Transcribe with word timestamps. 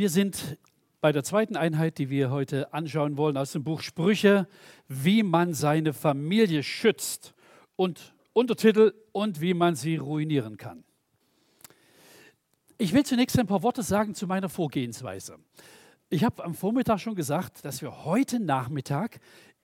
Wir 0.00 0.08
sind 0.08 0.56
bei 1.02 1.12
der 1.12 1.22
zweiten 1.22 1.56
Einheit, 1.56 1.98
die 1.98 2.08
wir 2.08 2.30
heute 2.30 2.72
anschauen 2.72 3.18
wollen, 3.18 3.36
aus 3.36 3.52
dem 3.52 3.64
Buch 3.64 3.82
Sprüche, 3.82 4.48
wie 4.88 5.22
man 5.22 5.52
seine 5.52 5.92
Familie 5.92 6.62
schützt 6.62 7.34
und 7.76 8.14
Untertitel 8.32 8.94
und 9.12 9.42
wie 9.42 9.52
man 9.52 9.76
sie 9.76 9.96
ruinieren 9.96 10.56
kann. 10.56 10.84
Ich 12.78 12.94
will 12.94 13.04
zunächst 13.04 13.38
ein 13.38 13.46
paar 13.46 13.62
Worte 13.62 13.82
sagen 13.82 14.14
zu 14.14 14.26
meiner 14.26 14.48
Vorgehensweise. 14.48 15.36
Ich 16.08 16.24
habe 16.24 16.44
am 16.44 16.54
Vormittag 16.54 16.98
schon 17.00 17.14
gesagt, 17.14 17.62
dass 17.66 17.82
wir 17.82 18.06
heute 18.06 18.40
Nachmittag 18.40 19.20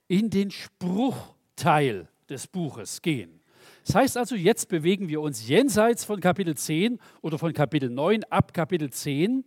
in 0.07 0.29
den 0.29 0.50
Spruchteil 0.50 2.11
des 2.29 2.46
Buches 2.46 3.00
gehen. 3.00 3.41
Das 3.87 3.95
heißt 3.95 4.16
also, 4.18 4.37
jetzt 4.37 4.68
bewegen 4.68 5.09
wir 5.09 5.23
uns 5.23 5.48
jenseits 5.48 6.05
von 6.05 6.21
Kapitel 6.21 6.55
10 6.55 6.98
oder 7.23 7.39
von 7.39 7.55
Kapitel 7.55 7.89
9 7.89 8.25
ab 8.25 8.53
Kapitel 8.53 8.91
10 8.91 9.43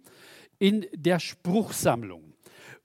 in 0.59 0.85
der 0.93 1.19
Spruchsammlung. 1.19 2.33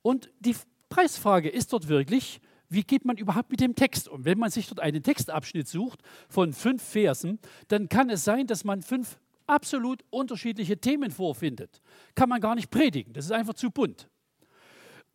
Und 0.03 0.31
die 0.41 0.55
Preisfrage 0.89 1.49
ist 1.49 1.73
dort 1.73 1.89
wirklich, 1.89 2.41
wie 2.69 2.83
geht 2.83 3.05
man 3.05 3.17
überhaupt 3.17 3.51
mit 3.51 3.61
dem 3.61 3.75
Text 3.75 4.09
um? 4.09 4.25
Wenn 4.25 4.39
man 4.39 4.51
sich 4.51 4.69
dort 4.69 4.81
einen 4.81 5.03
Textabschnitt 5.03 5.69
sucht 5.69 6.01
von 6.29 6.53
fünf 6.53 6.83
Versen, 6.83 7.39
dann 7.69 7.89
kann 7.89 8.11
es 8.11 8.25
sein, 8.25 8.47
dass 8.47 8.65
man 8.65 8.83
fünf 8.83 9.19
absolut 9.47 10.05
unterschiedliche 10.11 10.79
Themen 10.79 11.11
vorfindet. 11.11 11.83
Kann 12.15 12.29
man 12.29 12.41
gar 12.41 12.55
nicht 12.55 12.71
predigen, 12.71 13.13
das 13.13 13.27
ist 13.27 13.33
einfach 13.33 13.55
zu 13.55 13.71
bunt. 13.71 14.09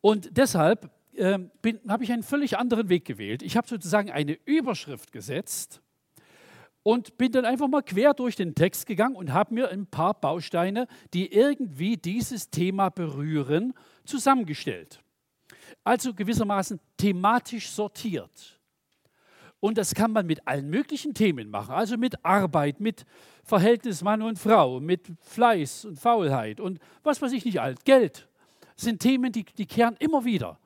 Und 0.00 0.36
deshalb 0.36 0.90
äh, 1.14 1.38
habe 1.88 2.04
ich 2.04 2.12
einen 2.12 2.22
völlig 2.22 2.56
anderen 2.56 2.88
Weg 2.88 3.04
gewählt. 3.04 3.42
Ich 3.42 3.56
habe 3.56 3.68
sozusagen 3.68 4.10
eine 4.10 4.38
Überschrift 4.44 5.12
gesetzt 5.12 5.82
und 6.82 7.18
bin 7.18 7.32
dann 7.32 7.44
einfach 7.44 7.68
mal 7.68 7.82
quer 7.82 8.14
durch 8.14 8.36
den 8.36 8.54
Text 8.54 8.86
gegangen 8.86 9.16
und 9.16 9.32
habe 9.32 9.54
mir 9.54 9.68
ein 9.68 9.86
paar 9.86 10.14
Bausteine, 10.14 10.86
die 11.12 11.32
irgendwie 11.32 11.96
dieses 11.96 12.50
Thema 12.50 12.88
berühren, 12.88 13.74
zusammengestellt. 14.04 15.02
Also 15.84 16.14
gewissermaßen 16.14 16.80
thematisch 16.96 17.68
sortiert. 17.70 18.58
Und 19.60 19.76
das 19.76 19.94
kann 19.94 20.12
man 20.12 20.26
mit 20.26 20.46
allen 20.48 20.70
möglichen 20.70 21.12
Themen 21.12 21.50
machen, 21.50 21.74
also 21.74 21.98
mit 21.98 22.24
Arbeit, 22.24 22.80
mit 22.80 23.04
Verhältnis 23.44 24.02
Mann 24.02 24.22
und 24.22 24.38
Frau, 24.38 24.80
mit 24.80 25.12
Fleiß 25.20 25.84
und 25.84 26.00
Faulheit 26.00 26.60
und 26.60 26.78
was 27.02 27.20
weiß 27.20 27.32
ich 27.32 27.44
nicht 27.44 27.60
alt, 27.60 27.84
Geld. 27.84 28.26
Das 28.74 28.84
sind 28.86 29.00
Themen, 29.00 29.32
die, 29.32 29.44
die 29.44 29.66
kehren 29.66 29.96
immer 29.98 30.24
wieder. 30.24 30.58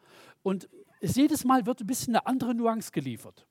Und 0.45 0.69
jedes 1.01 1.45
Mal 1.45 1.67
wird 1.67 1.81
ein 1.81 1.87
bisschen 1.89 2.15
eine 2.15 2.27
andere 2.27 2.55
Nuance 2.55 2.93
geliefert. 2.93 3.47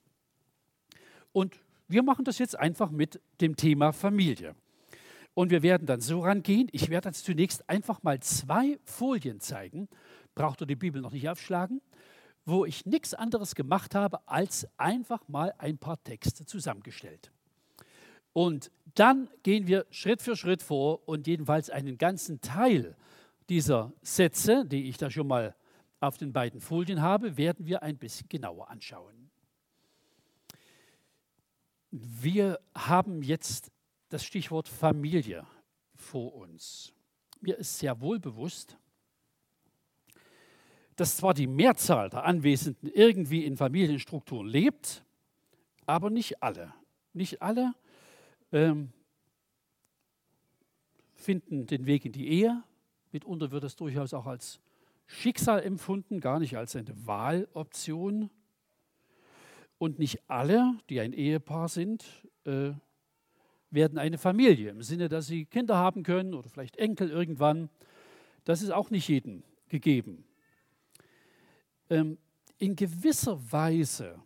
Und 1.34 1.60
wir 1.94 2.04
machen 2.04 2.26
das 2.26 2.40
jetzt 2.40 2.58
einfach 2.58 2.90
mit 2.90 3.22
dem 3.40 3.56
Thema 3.56 3.94
Familie. 3.94 4.56
Und 5.36 5.52
wir 5.52 5.64
werden 5.64 5.88
dann 5.88 6.02
so 6.02 6.22
rangehen. 6.22 6.68
Ich 6.72 6.90
werde 6.90 7.10
jetzt 7.10 7.26
zunächst 7.26 7.70
einfach 7.70 8.04
mal 8.04 8.20
zwei 8.20 8.80
Folien 8.84 9.40
zeigen. 9.40 9.88
Braucht 10.36 10.62
ihr 10.62 10.68
die 10.68 10.76
Bibel 10.76 11.02
noch 11.02 11.12
nicht 11.12 11.30
aufschlagen? 11.30 11.82
Wo 12.46 12.66
ich 12.66 12.86
nichts 12.86 13.14
anderes 13.14 13.56
gemacht 13.56 13.96
habe, 13.96 14.28
als 14.28 14.68
einfach 14.78 15.28
mal 15.28 15.54
ein 15.58 15.78
paar 15.78 16.04
Texte 16.04 16.46
zusammengestellt. 16.46 17.32
Und 18.34 18.72
dann 18.96 19.30
gehen 19.44 19.68
wir 19.68 19.86
Schritt 19.92 20.22
für 20.22 20.36
Schritt 20.36 20.62
vor 20.62 21.08
und 21.08 21.28
jedenfalls 21.28 21.70
einen 21.70 21.98
ganzen 21.98 22.42
Teil 22.42 22.96
dieser 23.50 23.94
Sätze, 24.02 24.66
die 24.66 24.90
ich 24.90 24.98
da 24.98 25.10
schon 25.10 25.28
mal 25.28 25.56
auf 26.00 26.18
den 26.18 26.34
beiden 26.34 26.60
Folien 26.60 27.02
habe, 27.02 27.38
werden 27.38 27.66
wir 27.66 27.84
ein 27.84 27.98
bisschen 27.98 28.28
genauer 28.30 28.70
anschauen. 28.70 29.23
Wir 31.96 32.60
haben 32.74 33.22
jetzt 33.22 33.72
das 34.10 34.24
Stichwort 34.24 34.68
Familie 34.68 35.46
vor 35.96 36.34
uns. 36.34 36.92
Mir 37.40 37.56
ist 37.60 37.78
sehr 37.78 38.02
wohl 38.02 38.20
bewusst, 38.20 38.80
dass 40.96 41.18
zwar 41.18 41.36
die 41.36 41.46
Mehrzahl 41.46 42.10
der 42.10 42.24
Anwesenden 42.24 42.88
irgendwie 42.88 43.46
in 43.46 43.58
Familienstrukturen 43.58 44.48
lebt, 44.48 45.06
aber 45.86 46.10
nicht 46.10 46.42
alle. 46.42 46.74
Nicht 47.14 47.44
alle 47.44 47.76
ähm, 48.52 48.92
finden 51.14 51.68
den 51.68 51.86
Weg 51.86 52.06
in 52.06 52.12
die 52.12 52.28
Ehe. 52.28 52.64
Mitunter 53.12 53.52
wird 53.52 53.66
es 53.66 53.76
durchaus 53.76 54.16
auch 54.16 54.26
als 54.26 54.60
Schicksal 55.06 55.62
empfunden, 55.62 56.22
gar 56.22 56.40
nicht 56.40 56.58
als 56.58 56.76
eine 56.76 57.06
Wahloption. 57.06 58.32
Und 59.78 60.00
nicht 60.00 60.30
alle, 60.30 60.78
die 60.90 61.00
ein 61.00 61.14
Ehepaar 61.14 61.68
sind, 61.68 62.06
äh, 62.46 62.72
werden 63.70 63.98
eine 63.98 64.18
Familie 64.18 64.70
im 64.70 64.84
Sinne, 64.84 65.10
dass 65.10 65.28
sie 65.28 65.46
Kinder 65.46 65.78
haben 65.78 66.04
können 66.04 66.34
oder 66.34 66.50
vielleicht 66.50 66.78
Enkel 66.78 67.10
irgendwann. 67.10 67.70
Das 68.44 68.62
ist 68.62 68.72
auch 68.72 68.92
nicht 68.92 69.08
jedem 69.08 69.44
gegeben. 69.68 70.24
Ähm, 71.90 72.18
in 72.58 72.76
gewisser 72.76 73.40
Weise 73.52 74.22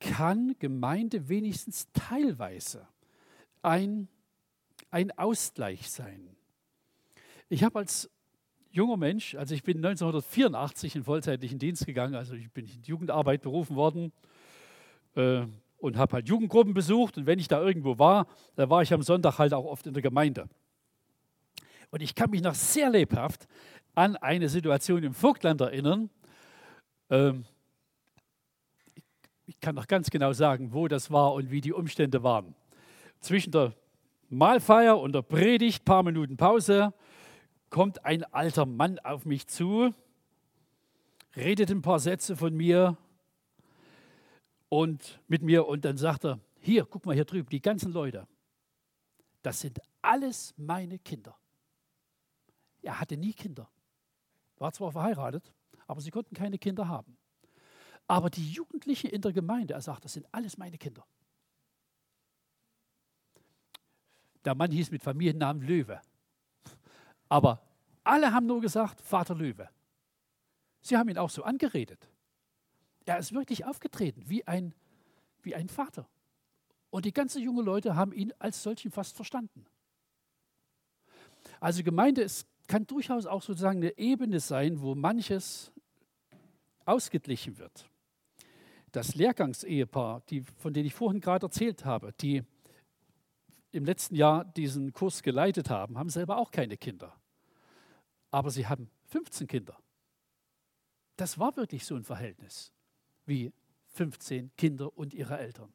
kann 0.00 0.56
Gemeinde 0.58 1.28
wenigstens 1.28 1.88
teilweise 1.92 2.86
ein, 3.62 4.08
ein 4.90 5.16
Ausgleich 5.16 5.90
sein. 5.90 6.36
Ich 7.48 7.62
habe 7.62 7.78
als 7.78 8.10
junger 8.70 8.96
Mensch, 8.96 9.36
also 9.36 9.54
ich 9.54 9.62
bin 9.62 9.78
1984 9.78 10.96
in 10.96 11.04
vollzeitlichen 11.04 11.58
Dienst 11.58 11.86
gegangen, 11.86 12.14
also 12.14 12.34
ich 12.34 12.50
bin 12.50 12.66
in 12.66 12.82
Jugendarbeit 12.82 13.42
berufen 13.42 13.76
worden 13.76 14.12
äh, 15.16 15.46
und 15.78 15.96
habe 15.96 16.14
halt 16.14 16.28
Jugendgruppen 16.28 16.74
besucht. 16.74 17.18
Und 17.18 17.26
wenn 17.26 17.38
ich 17.38 17.48
da 17.48 17.60
irgendwo 17.60 17.98
war, 17.98 18.26
dann 18.54 18.70
war 18.70 18.82
ich 18.82 18.92
am 18.92 19.02
Sonntag 19.02 19.38
halt 19.38 19.52
auch 19.52 19.64
oft 19.64 19.86
in 19.86 19.94
der 19.94 20.02
Gemeinde. 20.02 20.48
Und 21.90 22.02
ich 22.02 22.14
kann 22.14 22.30
mich 22.30 22.42
noch 22.42 22.54
sehr 22.54 22.90
lebhaft 22.90 23.46
an 23.94 24.16
eine 24.16 24.48
Situation 24.48 25.02
im 25.02 25.14
Vogtland 25.14 25.60
erinnern. 25.60 26.10
Ähm, 27.10 27.44
ich 29.46 29.60
kann 29.60 29.74
noch 29.74 29.86
ganz 29.86 30.10
genau 30.10 30.32
sagen, 30.32 30.72
wo 30.72 30.88
das 30.88 31.10
war 31.10 31.32
und 31.32 31.50
wie 31.50 31.60
die 31.60 31.72
Umstände 31.72 32.22
waren. 32.22 32.54
Zwischen 33.20 33.52
der 33.52 33.72
Mahlfeier 34.28 34.98
und 34.98 35.12
der 35.14 35.22
Predigt, 35.22 35.84
paar 35.84 36.02
Minuten 36.02 36.36
Pause, 36.36 36.92
kommt 37.70 38.04
ein 38.04 38.24
alter 38.24 38.66
Mann 38.66 38.98
auf 38.98 39.24
mich 39.24 39.46
zu, 39.46 39.94
redet 41.36 41.70
ein 41.70 41.82
paar 41.82 42.00
Sätze 42.00 42.36
von 42.36 42.54
mir 42.54 42.96
und 44.68 45.20
mit 45.28 45.42
mir 45.42 45.66
und 45.66 45.84
dann 45.84 45.96
sagt 45.96 46.24
er, 46.24 46.40
hier, 46.58 46.84
guck 46.84 47.06
mal 47.06 47.14
hier 47.14 47.24
drüben, 47.24 47.48
die 47.48 47.60
ganzen 47.60 47.92
Leute, 47.92 48.26
das 49.42 49.60
sind 49.60 49.80
alles 50.02 50.54
meine 50.56 50.98
Kinder. 50.98 51.36
Er 52.82 52.98
hatte 52.98 53.16
nie 53.16 53.32
Kinder, 53.32 53.68
war 54.58 54.72
zwar 54.72 54.92
verheiratet, 54.92 55.52
aber 55.86 56.00
sie 56.00 56.10
konnten 56.10 56.34
keine 56.34 56.58
Kinder 56.58 56.88
haben. 56.88 57.16
Aber 58.08 58.30
die 58.30 58.50
Jugendlichen 58.50 59.10
in 59.10 59.20
der 59.20 59.32
Gemeinde, 59.32 59.74
er 59.74 59.80
sagt, 59.80 60.04
das 60.04 60.12
sind 60.12 60.26
alles 60.32 60.56
meine 60.56 60.78
Kinder. 60.78 61.04
Der 64.44 64.54
Mann 64.54 64.70
hieß 64.70 64.92
mit 64.92 65.02
Familiennamen 65.02 65.62
Löwe. 65.62 66.00
Aber 67.28 67.60
alle 68.04 68.32
haben 68.32 68.46
nur 68.46 68.60
gesagt, 68.60 69.00
Vater 69.00 69.34
Löwe. 69.34 69.68
Sie 70.80 70.96
haben 70.96 71.08
ihn 71.08 71.18
auch 71.18 71.30
so 71.30 71.42
angeredet. 71.42 72.08
Er 73.06 73.18
ist 73.18 73.32
wirklich 73.32 73.64
aufgetreten 73.64 74.24
wie 74.26 74.46
ein, 74.46 74.74
wie 75.42 75.54
ein 75.54 75.68
Vater. 75.68 76.08
Und 76.90 77.04
die 77.04 77.12
ganzen 77.12 77.40
jungen 77.40 77.64
Leute 77.64 77.94
haben 77.94 78.12
ihn 78.12 78.32
als 78.38 78.62
solchen 78.62 78.90
fast 78.90 79.14
verstanden. 79.16 79.64
Also 81.60 81.82
Gemeinde 81.84 82.22
ist, 82.22 82.46
kann 82.66 82.86
durchaus 82.86 83.26
auch 83.26 83.42
sozusagen 83.42 83.78
eine 83.78 83.96
Ebene 83.96 84.40
sein, 84.40 84.80
wo 84.80 84.96
manches 84.96 85.72
ausgeglichen 86.84 87.58
wird. 87.58 87.88
Das 88.90 89.14
Lehrgangsehepaar, 89.14 90.22
die, 90.28 90.42
von 90.42 90.74
denen 90.74 90.86
ich 90.86 90.94
vorhin 90.94 91.20
gerade 91.20 91.46
erzählt 91.46 91.84
habe, 91.84 92.12
die 92.20 92.42
im 93.70 93.84
letzten 93.84 94.16
Jahr 94.16 94.44
diesen 94.44 94.92
Kurs 94.92 95.22
geleitet 95.22 95.70
haben, 95.70 95.96
haben 95.96 96.10
selber 96.10 96.38
auch 96.38 96.50
keine 96.50 96.76
Kinder. 96.76 97.14
Aber 98.32 98.50
sie 98.50 98.66
haben 98.66 98.90
15 99.06 99.46
Kinder. 99.46 99.78
Das 101.16 101.38
war 101.38 101.56
wirklich 101.56 101.84
so 101.84 101.94
ein 101.94 102.02
Verhältnis 102.02 102.72
wie 103.26 103.52
15 103.88 104.50
Kinder 104.56 104.96
und 104.96 105.14
ihre 105.14 105.38
Eltern. 105.38 105.72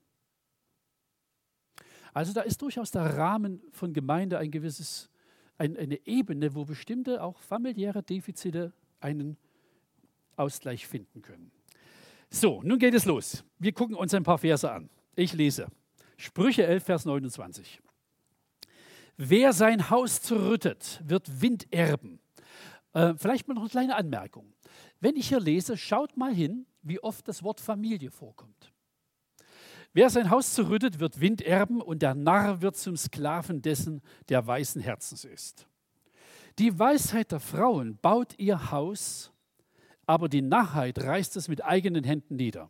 Also 2.14 2.34
da 2.34 2.42
ist 2.42 2.62
durchaus 2.62 2.92
der 2.92 3.18
Rahmen 3.18 3.62
von 3.72 3.94
Gemeinde 3.94 4.38
ein 4.38 4.52
gewisses, 4.52 5.10
ein, 5.58 5.78
eine 5.78 6.06
Ebene, 6.06 6.54
wo 6.56 6.66
bestimmte 6.66 7.24
auch 7.24 7.40
familiäre 7.40 8.04
Defizite 8.04 8.74
einen 9.00 9.38
Ausgleich 10.36 10.88
finden 10.88 11.22
können. 11.22 11.52
So, 12.30 12.62
nun 12.64 12.80
geht 12.80 12.94
es 12.94 13.06
los. 13.06 13.44
Wir 13.60 13.72
gucken 13.74 13.96
uns 13.96 14.14
ein 14.14 14.24
paar 14.24 14.38
Verse 14.38 14.70
an. 14.70 14.90
Ich 15.16 15.34
lese 15.34 15.68
Sprüche 16.18 16.66
11, 16.66 16.84
Vers 16.84 17.06
29. 17.06 17.82
Wer 19.18 19.54
sein 19.54 19.90
Haus 19.90 20.22
zerrüttet, 20.22 21.02
wird 21.06 21.42
Wind 21.42 21.68
erben. 21.72 22.20
Äh, 22.94 23.14
vielleicht 23.18 23.48
mal 23.48 23.56
noch 23.56 23.62
eine 23.62 23.70
kleine 23.70 23.96
Anmerkung. 23.96 24.54
Wenn 25.00 25.16
ich 25.16 25.30
hier 25.30 25.40
lese, 25.40 25.78
schaut 25.78 26.18
mal 26.18 26.34
hin, 26.34 26.66
wie 26.82 27.02
oft 27.02 27.28
das 27.28 27.44
Wort 27.44 27.60
Familie 27.60 28.12
vorkommt. 28.12 28.72
Wer 29.94 30.10
sein 30.10 30.30
Haus 30.30 30.54
zerrüttet, 30.54 31.00
wird 31.00 31.20
Wind 31.20 31.42
erben 31.42 31.82
und 31.82 32.02
der 32.02 32.16
Narr 32.16 32.62
wird 32.62 32.78
zum 32.78 32.96
Sklaven 32.96 33.62
dessen, 33.62 34.02
der 34.30 34.46
weißen 34.46 34.82
Herzens 34.82 35.26
ist. 35.26 35.68
Die 36.60 36.78
Weisheit 36.78 37.32
der 37.32 37.40
Frauen 37.40 37.98
baut 37.98 38.38
ihr 38.38 38.72
Haus, 38.72 39.32
aber 40.06 40.30
die 40.30 40.42
Narrheit 40.42 41.00
reißt 41.00 41.36
es 41.36 41.48
mit 41.48 41.64
eigenen 41.64 42.04
Händen 42.04 42.36
nieder. 42.36 42.70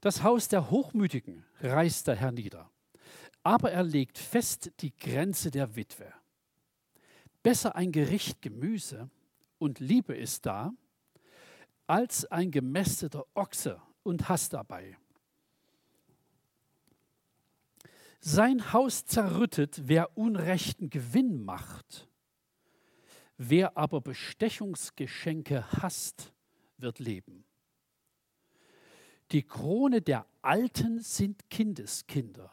Das 0.00 0.22
Haus 0.22 0.48
der 0.48 0.70
Hochmütigen 0.70 1.44
reißt 1.60 2.08
der 2.08 2.16
Herr 2.16 2.32
nieder, 2.32 2.70
aber 3.42 3.72
er 3.72 3.82
legt 3.82 4.18
fest 4.18 4.72
die 4.80 4.94
Grenze 4.96 5.50
der 5.50 5.76
Witwe. 5.76 6.12
Besser 7.42 7.74
ein 7.74 7.90
Gericht 7.90 8.42
Gemüse 8.42 9.10
und 9.58 9.80
Liebe 9.80 10.14
ist 10.14 10.46
da, 10.46 10.72
als 11.92 12.24
ein 12.32 12.50
gemästeter 12.50 13.26
Ochse 13.34 13.78
und 14.02 14.30
Hass 14.30 14.48
dabei. 14.48 14.96
Sein 18.18 18.72
Haus 18.72 19.04
zerrüttet, 19.04 19.82
wer 19.88 20.16
unrechten 20.16 20.88
Gewinn 20.88 21.44
macht. 21.44 22.08
Wer 23.36 23.76
aber 23.76 24.00
Bestechungsgeschenke 24.00 25.70
hasst, 25.70 26.32
wird 26.78 26.98
leben. 26.98 27.44
Die 29.32 29.42
Krone 29.42 30.00
der 30.00 30.24
Alten 30.40 30.98
sind 30.98 31.50
Kindeskinder 31.50 32.50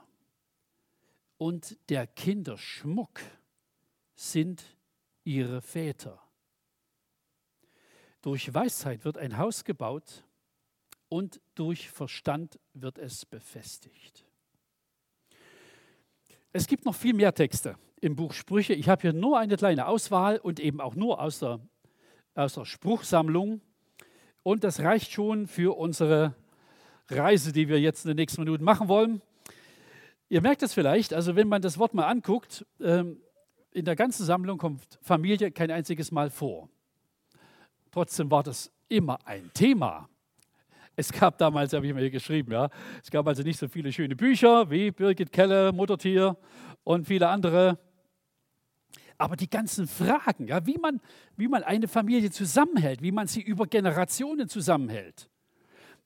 und 1.37 1.77
der 1.87 2.07
Kinderschmuck 2.07 3.21
sind 4.15 4.65
ihre 5.23 5.61
Väter. 5.61 6.28
Durch 8.21 8.53
Weisheit 8.53 9.05
wird 9.05 9.17
ein 9.17 9.37
Haus 9.37 9.63
gebaut 9.63 10.25
und 11.07 11.41
durch 11.55 11.89
Verstand 11.89 12.59
wird 12.73 12.97
es 12.97 13.25
befestigt. 13.25 14.25
Es 16.51 16.67
gibt 16.67 16.85
noch 16.85 16.95
viel 16.95 17.13
mehr 17.13 17.33
Texte 17.33 17.77
im 18.01 18.15
Buch 18.15 18.33
Sprüche. 18.33 18.73
Ich 18.73 18.89
habe 18.89 19.01
hier 19.01 19.13
nur 19.13 19.39
eine 19.39 19.55
kleine 19.55 19.87
Auswahl 19.87 20.37
und 20.37 20.59
eben 20.59 20.81
auch 20.81 20.95
nur 20.95 21.21
aus 21.21 21.39
der, 21.39 21.59
aus 22.35 22.53
der 22.53 22.65
Spruchsammlung. 22.65 23.61
Und 24.43 24.63
das 24.63 24.79
reicht 24.79 25.11
schon 25.11 25.47
für 25.47 25.77
unsere 25.77 26.33
Reise, 27.09 27.51
die 27.51 27.67
wir 27.69 27.79
jetzt 27.79 28.05
in 28.05 28.09
den 28.09 28.17
nächsten 28.17 28.41
Minuten 28.41 28.63
machen 28.63 28.87
wollen. 28.87 29.21
Ihr 30.27 30.41
merkt 30.41 30.61
es 30.61 30.73
vielleicht, 30.73 31.13
also 31.13 31.35
wenn 31.35 31.47
man 31.47 31.61
das 31.61 31.77
Wort 31.77 31.93
mal 31.93 32.07
anguckt, 32.07 32.65
ähm, 32.79 33.21
in 33.71 33.85
der 33.85 33.95
ganzen 33.95 34.25
Sammlung 34.25 34.57
kommt 34.57 34.99
Familie 35.01 35.51
kein 35.51 35.71
einziges 35.71 36.11
Mal 36.11 36.29
vor. 36.29 36.69
Trotzdem 37.91 38.29
war 38.29 38.43
das 38.43 38.71
immer 38.87 39.17
ein 39.25 39.51
Thema. 39.53 40.09
Es 40.95 41.11
gab 41.13 41.37
damals, 41.37 41.71
habe 41.71 41.87
ich 41.87 41.93
mir 41.93 42.01
hier 42.01 42.09
geschrieben, 42.09 42.51
ja, 42.51 42.69
es 43.01 43.09
gab 43.09 43.25
also 43.25 43.41
nicht 43.41 43.57
so 43.57 43.69
viele 43.69 43.91
schöne 43.93 44.17
Bücher 44.17 44.69
wie 44.69 44.91
Birgit 44.91 45.31
Kelle, 45.31 45.71
Muttertier 45.71 46.35
und 46.83 47.07
viele 47.07 47.29
andere. 47.29 47.79
Aber 49.17 49.37
die 49.37 49.49
ganzen 49.49 49.87
Fragen, 49.87 50.47
ja, 50.47 50.65
wie, 50.65 50.77
man, 50.77 50.99
wie 51.37 51.47
man 51.47 51.63
eine 51.63 51.87
Familie 51.87 52.31
zusammenhält, 52.31 53.01
wie 53.01 53.13
man 53.13 53.27
sie 53.27 53.41
über 53.41 53.65
Generationen 53.65 54.49
zusammenhält. 54.49 55.29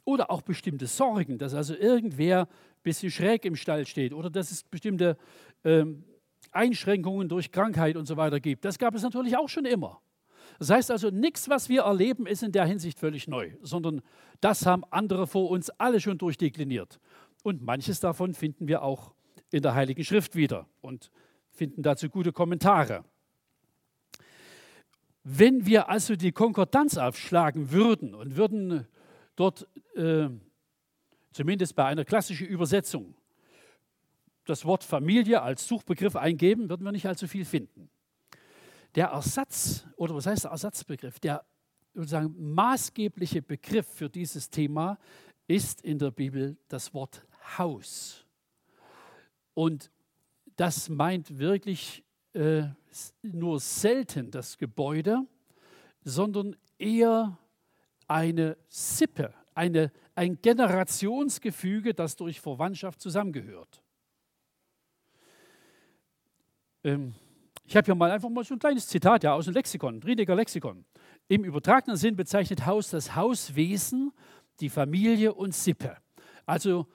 Oder 0.06 0.30
auch 0.30 0.44
bestimmte 0.44 0.86
Sorgen, 0.86 1.40
dass 1.40 1.56
also 1.56 1.76
irgendwer 1.76 2.42
ein 2.42 2.84
bisschen 2.84 3.10
schräg 3.10 3.46
im 3.46 3.56
Stall 3.56 3.88
steht 3.88 4.14
oder 4.14 4.30
dass 4.30 4.52
es 4.52 4.62
bestimmte 4.64 5.18
ähm, 5.64 6.04
Einschränkungen 6.52 7.30
durch 7.30 7.52
Krankheit 7.52 7.96
und 7.96 8.06
so 8.06 8.16
weiter 8.16 8.40
gibt. 8.40 8.64
Das 8.64 8.78
gab 8.78 8.94
es 8.94 9.02
natürlich 9.02 9.36
auch 9.38 9.50
schon 9.50 9.66
immer. 9.66 10.03
Das 10.64 10.70
heißt 10.70 10.92
also, 10.92 11.10
nichts, 11.10 11.50
was 11.50 11.68
wir 11.68 11.82
erleben, 11.82 12.26
ist 12.26 12.42
in 12.42 12.54
der 12.54 12.64
Hinsicht 12.64 12.98
völlig 12.98 13.28
neu, 13.28 13.52
sondern 13.62 14.02
das 14.40 14.66
haben 14.66 14.86
andere 14.92 15.28
vor 15.28 15.50
uns 15.50 15.70
alle 15.72 16.00
schon 16.00 16.18
durchdekliniert. 16.18 17.02
Und 17.44 17.62
manches 17.62 18.00
davon 18.00 18.34
finden 18.34 18.70
wir 18.70 18.82
auch 18.82 19.14
in 19.52 19.62
der 19.62 19.76
Heiligen 19.76 20.06
Schrift 20.06 20.38
wieder 20.38 20.70
und 20.80 21.12
finden 21.50 21.84
dazu 21.84 22.08
gute 22.10 22.32
Kommentare. 22.32 23.04
Wenn 25.26 25.66
wir 25.66 25.90
also 25.90 26.16
die 26.16 26.32
Konkordanz 26.32 26.96
aufschlagen 26.98 27.74
würden 27.74 28.16
und 28.16 28.38
würden 28.38 28.88
dort 29.36 29.68
äh, 29.96 30.30
zumindest 31.34 31.76
bei 31.76 31.84
einer 31.84 32.06
klassischen 32.06 32.48
Übersetzung 32.48 33.16
das 34.46 34.64
Wort 34.64 34.86
Familie 34.86 35.42
als 35.42 35.68
Suchbegriff 35.68 36.16
eingeben, 36.16 36.70
würden 36.70 36.86
wir 36.86 36.94
nicht 36.94 37.06
allzu 37.06 37.28
viel 37.28 37.44
finden. 37.44 37.90
Der 38.96 39.08
Ersatz, 39.08 39.86
oder 39.96 40.16
was 40.16 40.26
heißt 40.26 40.44
der 40.44 40.52
Ersatzbegriff? 40.52 41.20
Der 41.20 41.44
sozusagen 41.94 42.54
maßgebliche 42.54 43.42
Begriff 43.42 43.88
für 43.88 44.10
dieses 44.10 44.50
Thema 44.50 44.98
ist 45.48 45.82
in 45.82 46.00
der 46.00 46.12
Bibel 46.12 46.58
das 46.68 46.94
Wort 46.94 47.26
Haus. 47.58 48.26
Und 49.54 49.92
das 50.56 50.90
meint 50.90 51.38
wirklich 51.38 52.04
äh, 52.34 52.64
nur 53.22 53.60
selten 53.60 54.32
das 54.32 54.58
Gebäude, 54.58 55.26
sondern 56.04 56.56
eher 56.78 57.38
eine 58.08 58.58
Sippe, 58.70 59.34
eine, 59.54 59.92
ein 60.16 60.40
Generationsgefüge, 60.42 61.94
das 61.94 62.16
durch 62.16 62.40
Verwandtschaft 62.40 63.02
zusammengehört. 63.02 63.82
Ähm, 66.84 67.16
ich 67.66 67.76
habe 67.76 67.86
hier 67.86 67.96
mal 67.96 68.12
einfach 68.12 68.30
mal 68.30 68.44
so 68.44 68.56
ein 68.56 68.60
kleines 68.60 68.88
Zitat 68.88 69.24
ja, 69.24 69.34
aus 69.34 69.46
dem 69.46 69.54
Lexikon, 69.54 70.02
Riediger 70.04 70.36
Lexikon. 70.36 70.86
Im 71.28 71.44
übertragenen 71.46 71.98
Sinn 71.98 72.16
bezeichnet 72.16 72.66
Haus 72.66 72.90
das 72.90 73.16
Hauswesen, 73.16 74.12
die 74.60 74.70
Familie 74.70 75.34
und 75.34 75.54
Sippe. 75.54 75.98
Also 76.46 76.88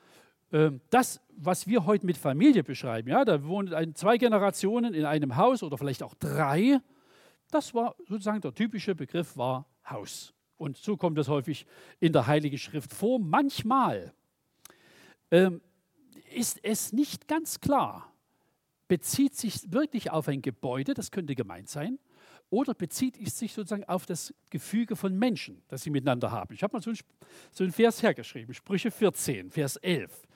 äh, 0.50 0.70
das, 0.90 1.20
was 1.30 1.66
wir 1.66 1.86
heute 1.86 2.04
mit 2.04 2.16
Familie 2.16 2.62
beschreiben, 2.62 3.08
ja, 3.08 3.24
da 3.24 3.44
wohnen 3.44 3.72
ein, 3.72 3.94
zwei 3.94 4.18
Generationen 4.18 4.94
in 4.94 5.04
einem 5.04 5.36
Haus 5.36 5.62
oder 5.62 5.78
vielleicht 5.78 6.02
auch 6.02 6.14
drei, 6.14 6.80
das 7.50 7.74
war 7.74 7.94
sozusagen 8.06 8.40
der 8.42 8.54
typische 8.54 8.94
Begriff 8.94 9.36
war 9.36 9.66
Haus. 9.88 10.34
Und 10.58 10.76
so 10.76 10.96
kommt 10.96 11.16
das 11.16 11.28
häufig 11.28 11.66
in 12.00 12.12
der 12.12 12.26
Heiligen 12.26 12.58
Schrift 12.58 12.92
vor. 12.92 13.18
Manchmal 13.18 14.12
ähm, 15.30 15.62
ist 16.34 16.62
es 16.62 16.92
nicht 16.92 17.28
ganz 17.28 17.60
klar, 17.60 18.12
bezieht 18.88 19.36
sich 19.36 19.70
wirklich 19.72 20.10
auf 20.10 20.28
ein 20.28 20.42
Gebäude, 20.42 20.94
das 20.94 21.10
könnte 21.10 21.34
gemeint 21.34 21.68
sein, 21.68 21.98
oder 22.50 22.74
bezieht 22.74 23.18
es 23.20 23.38
sich 23.38 23.52
sozusagen 23.52 23.84
auf 23.84 24.06
das 24.06 24.34
Gefüge 24.48 24.96
von 24.96 25.16
Menschen, 25.18 25.62
das 25.68 25.82
sie 25.82 25.90
miteinander 25.90 26.30
haben. 26.30 26.54
Ich 26.54 26.62
habe 26.62 26.72
mal 26.72 26.82
so 26.82 26.90
einen, 26.90 26.98
so 27.52 27.68
Vers 27.70 28.02
hergeschrieben, 28.02 28.54
Sprüche 28.54 28.90
14, 28.90 29.50
Vers 29.50 29.76
11, 29.76 30.26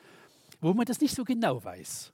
wo 0.60 0.74
man 0.74 0.84
das 0.84 1.00
nicht 1.00 1.14
so 1.14 1.24
genau 1.24 1.64
weiß. 1.64 2.12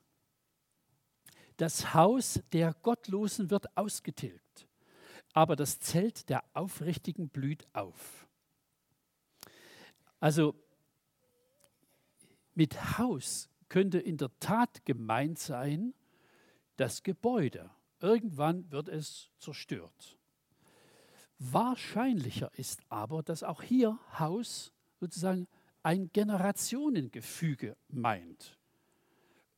Das 1.56 1.92
Haus 1.92 2.40
der 2.52 2.74
Gottlosen 2.82 3.50
wird 3.50 3.76
ausgetilgt, 3.76 4.68
aber 5.32 5.56
das 5.56 5.80
Zelt 5.80 6.28
der 6.28 6.44
Aufrichtigen 6.54 7.28
blüht 7.28 7.66
auf. 7.72 8.28
Also 10.20 10.54
mit 12.54 12.98
Haus 12.98 13.48
könnte 13.68 13.98
in 13.98 14.16
der 14.16 14.30
Tat 14.38 14.84
gemeint 14.84 15.38
sein, 15.38 15.94
das 16.78 17.02
Gebäude. 17.02 17.70
Irgendwann 18.00 18.70
wird 18.70 18.88
es 18.88 19.30
zerstört. 19.38 20.16
Wahrscheinlicher 21.38 22.50
ist 22.54 22.80
aber, 22.88 23.22
dass 23.22 23.42
auch 23.42 23.62
hier 23.62 23.98
Haus 24.18 24.72
sozusagen 24.98 25.46
ein 25.82 26.10
Generationengefüge 26.12 27.76
meint. 27.88 28.58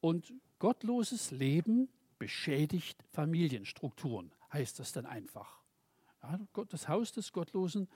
Und 0.01 0.33
gottloses 0.59 1.31
Leben 1.31 1.89
beschädigt 2.19 3.03
Familienstrukturen, 3.13 4.33
heißt 4.53 4.79
das 4.79 4.93
dann 4.93 5.07
einfach. 5.07 5.61
Ja, 6.23 6.39
das 6.69 6.89
Haus 6.89 7.13
des 7.13 7.33
Gottlosen 7.33 7.89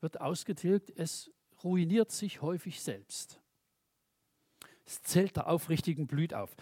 wird 0.00 0.20
ausgetilgt, 0.20 0.92
es 0.96 1.30
ruiniert 1.62 2.10
sich 2.10 2.42
häufig 2.42 2.80
selbst. 2.80 3.40
Das 4.84 5.02
Zelt 5.02 5.36
der 5.36 5.48
Aufrichtigen 5.48 6.06
blüht 6.06 6.34
auf. 6.34 6.54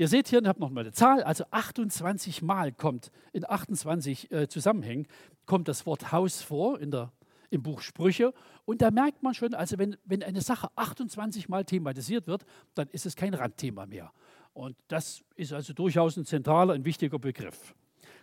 Ihr 0.00 0.08
seht 0.08 0.28
hier, 0.28 0.40
ich 0.40 0.48
habe 0.48 0.58
noch 0.60 0.70
mal 0.70 0.80
eine 0.80 0.92
Zahl, 0.92 1.22
also 1.22 1.44
28 1.50 2.40
Mal 2.40 2.72
kommt 2.72 3.10
in 3.34 3.46
28 3.46 4.32
äh, 4.32 4.48
Zusammenhängen 4.48 5.06
kommt 5.44 5.68
das 5.68 5.84
Wort 5.84 6.10
Haus 6.10 6.40
vor 6.40 6.80
in 6.80 6.90
der, 6.90 7.12
im 7.50 7.62
Buch 7.62 7.82
Sprüche. 7.82 8.32
Und 8.64 8.80
da 8.80 8.90
merkt 8.90 9.22
man 9.22 9.34
schon, 9.34 9.52
also 9.52 9.76
wenn, 9.76 9.98
wenn 10.06 10.22
eine 10.22 10.40
Sache 10.40 10.68
28 10.74 11.50
Mal 11.50 11.66
thematisiert 11.66 12.26
wird, 12.26 12.46
dann 12.74 12.88
ist 12.88 13.04
es 13.04 13.14
kein 13.14 13.34
Randthema 13.34 13.84
mehr. 13.84 14.10
Und 14.54 14.74
das 14.88 15.22
ist 15.36 15.52
also 15.52 15.74
durchaus 15.74 16.16
ein 16.16 16.24
zentraler, 16.24 16.72
ein 16.72 16.86
wichtiger 16.86 17.18
Begriff. 17.18 17.74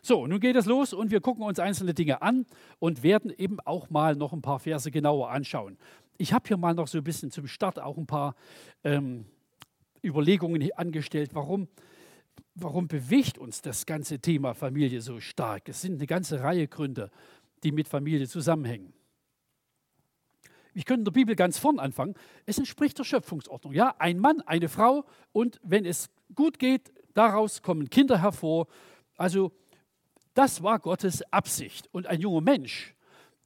So, 0.01 0.25
nun 0.25 0.39
geht 0.39 0.55
es 0.55 0.65
los 0.65 0.93
und 0.93 1.11
wir 1.11 1.21
gucken 1.21 1.43
uns 1.43 1.59
einzelne 1.59 1.93
Dinge 1.93 2.23
an 2.23 2.47
und 2.79 3.03
werden 3.03 3.29
eben 3.29 3.59
auch 3.59 3.91
mal 3.91 4.15
noch 4.15 4.33
ein 4.33 4.41
paar 4.41 4.57
Verse 4.57 4.89
genauer 4.89 5.29
anschauen. 5.29 5.77
Ich 6.17 6.33
habe 6.33 6.47
hier 6.47 6.57
mal 6.57 6.73
noch 6.73 6.87
so 6.87 6.97
ein 6.97 7.03
bisschen 7.03 7.29
zum 7.29 7.45
Start 7.45 7.79
auch 7.79 7.97
ein 7.97 8.07
paar 8.07 8.33
ähm, 8.83 9.27
Überlegungen 10.03 10.71
angestellt, 10.73 11.31
warum, 11.33 11.67
warum 12.55 12.87
bewegt 12.87 13.37
uns 13.37 13.61
das 13.61 13.85
ganze 13.85 14.19
Thema 14.19 14.53
Familie 14.53 15.01
so 15.01 15.19
stark. 15.19 15.69
Es 15.69 15.81
sind 15.81 15.95
eine 15.95 16.07
ganze 16.07 16.41
Reihe 16.41 16.67
Gründe, 16.67 17.09
die 17.63 17.71
mit 17.71 17.87
Familie 17.87 18.27
zusammenhängen. 18.27 18.93
Ich 20.73 20.85
könnte 20.85 21.01
in 21.01 21.05
der 21.05 21.11
Bibel 21.11 21.35
ganz 21.35 21.57
vorn 21.57 21.79
anfangen. 21.79 22.13
Es 22.45 22.59
entspricht 22.59 22.99
der 22.99 23.03
Schöpfungsordnung. 23.03 23.73
Ja, 23.73 23.95
ein 23.97 24.19
Mann, 24.19 24.41
eine 24.41 24.69
Frau 24.69 25.05
und 25.31 25.59
wenn 25.63 25.85
es 25.85 26.09
gut 26.35 26.59
geht, 26.59 26.91
daraus 27.15 27.63
kommen 27.63 27.89
Kinder 27.89 28.21
hervor. 28.21 28.67
Also 29.17 29.51
Das 30.35 30.61
war 30.61 30.77
Gottes 30.77 31.23
Absicht. 31.33 31.89
Und 31.91 32.05
ein 32.05 32.21
junger 32.21 32.41
Mensch, 32.41 32.93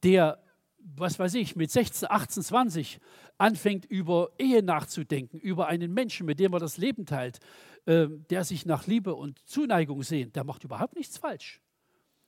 der, 0.04 0.44
was 0.84 1.20
weiß 1.20 1.36
ich, 1.36 1.56
mit 1.56 1.72
16, 1.72 2.10
18, 2.10 2.44
20 2.44 3.00
anfängt, 3.38 3.86
über 3.86 4.32
Ehe 4.38 4.64
nachzudenken, 4.64 5.40
über 5.40 5.68
einen 5.68 5.94
Menschen, 5.94 6.26
mit 6.26 6.40
dem 6.40 6.54
er 6.54 6.60
das 6.60 6.78
Leben 6.78 7.06
teilt, 7.06 7.40
äh, 7.86 8.08
der 8.30 8.44
sich 8.44 8.66
nach 8.66 8.88
Liebe 8.88 9.16
und 9.16 9.40
Zuneigung 9.48 10.04
sehnt, 10.04 10.36
der 10.36 10.44
macht 10.44 10.64
überhaupt 10.64 10.96
nichts 10.96 11.18
falsch. 11.18 11.62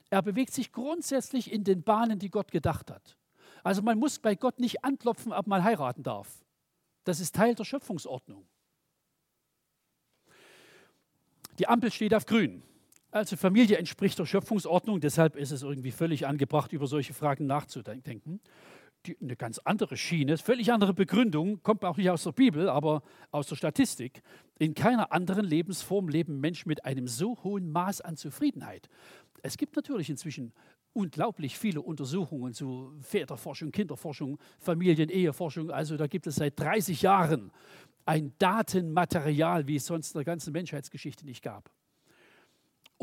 Er 0.10 0.22
bewegt 0.22 0.54
sich 0.54 0.72
grundsätzlich 0.72 1.52
in 1.52 1.64
den 1.64 1.84
Bahnen, 1.84 2.20
die 2.20 2.30
Gott 2.30 2.52
gedacht 2.52 2.92
hat. 2.92 3.18
Also 3.64 3.82
man 3.82 3.98
muss 3.98 4.20
bei 4.20 4.36
Gott 4.36 4.60
nicht 4.60 4.84
anklopfen, 4.84 5.32
ob 5.32 5.48
man 5.48 5.64
heiraten 5.64 6.04
darf. 6.04 6.44
Das 7.04 7.20
ist 7.20 7.36
Teil 7.36 7.56
der 7.56 7.64
Schöpfungsordnung. 7.64 8.46
Die 11.60 11.68
Ampel 11.68 11.92
steht 11.92 12.14
auf 12.14 12.26
grün. 12.26 12.64
Also 13.14 13.38
Familie 13.38 13.78
entspricht 13.78 14.18
der 14.18 14.26
Schöpfungsordnung, 14.26 15.00
deshalb 15.00 15.36
ist 15.36 15.52
es 15.52 15.62
irgendwie 15.62 15.92
völlig 15.92 16.26
angebracht, 16.26 16.74
über 16.74 16.88
solche 16.88 17.14
Fragen 17.14 17.46
nachzudenken. 17.46 18.40
Die, 19.06 19.16
eine 19.22 19.36
ganz 19.36 19.60
andere 19.60 19.98
Schiene, 19.98 20.36
völlig 20.40 20.72
andere 20.72 20.96
Begründung, 20.96 21.62
kommt 21.62 21.86
auch 21.86 21.98
nicht 21.98 22.10
aus 22.10 22.24
der 22.24 22.32
Bibel, 22.32 22.68
aber 22.70 23.04
aus 23.30 23.46
der 23.46 23.56
Statistik. 23.56 24.24
In 24.58 24.74
keiner 24.74 25.12
anderen 25.12 25.46
Lebensform 25.46 26.10
leben 26.10 26.40
Menschen 26.40 26.70
mit 26.70 26.86
einem 26.86 27.08
so 27.08 27.38
hohen 27.44 27.72
Maß 27.72 28.02
an 28.02 28.18
Zufriedenheit. 28.18 28.90
Es 29.44 29.58
gibt 29.58 29.76
natürlich 29.76 30.10
inzwischen 30.10 30.52
unglaublich 30.94 31.60
viele 31.60 31.84
Untersuchungen 31.84 32.56
zu 32.56 32.94
Väterforschung, 33.02 33.72
Kinderforschung, 33.72 34.40
Familien, 34.58 35.10
Eheforschung. 35.10 35.70
Also 35.70 35.98
da 35.98 36.08
gibt 36.08 36.26
es 36.26 36.38
seit 36.38 36.60
30 36.60 37.04
Jahren 37.04 37.52
ein 38.08 38.34
Datenmaterial, 38.40 39.68
wie 39.68 39.76
es 39.76 39.86
sonst 39.86 40.16
in 40.16 40.18
der 40.18 40.26
ganzen 40.26 40.52
Menschheitsgeschichte 40.52 41.28
nicht 41.28 41.44
gab. 41.44 41.70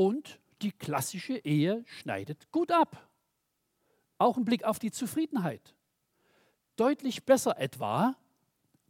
Und 0.01 0.41
die 0.63 0.73
klassische 0.73 1.37
Ehe 1.45 1.85
schneidet 1.85 2.51
gut 2.51 2.73
ab. 2.73 3.07
Auch 4.17 4.39
ein 4.39 4.47
Blick 4.47 4.65
auf 4.65 4.79
die 4.79 4.91
Zufriedenheit. 4.91 5.75
Deutlich 6.77 7.27
besser 7.27 7.59
etwa 7.59 8.17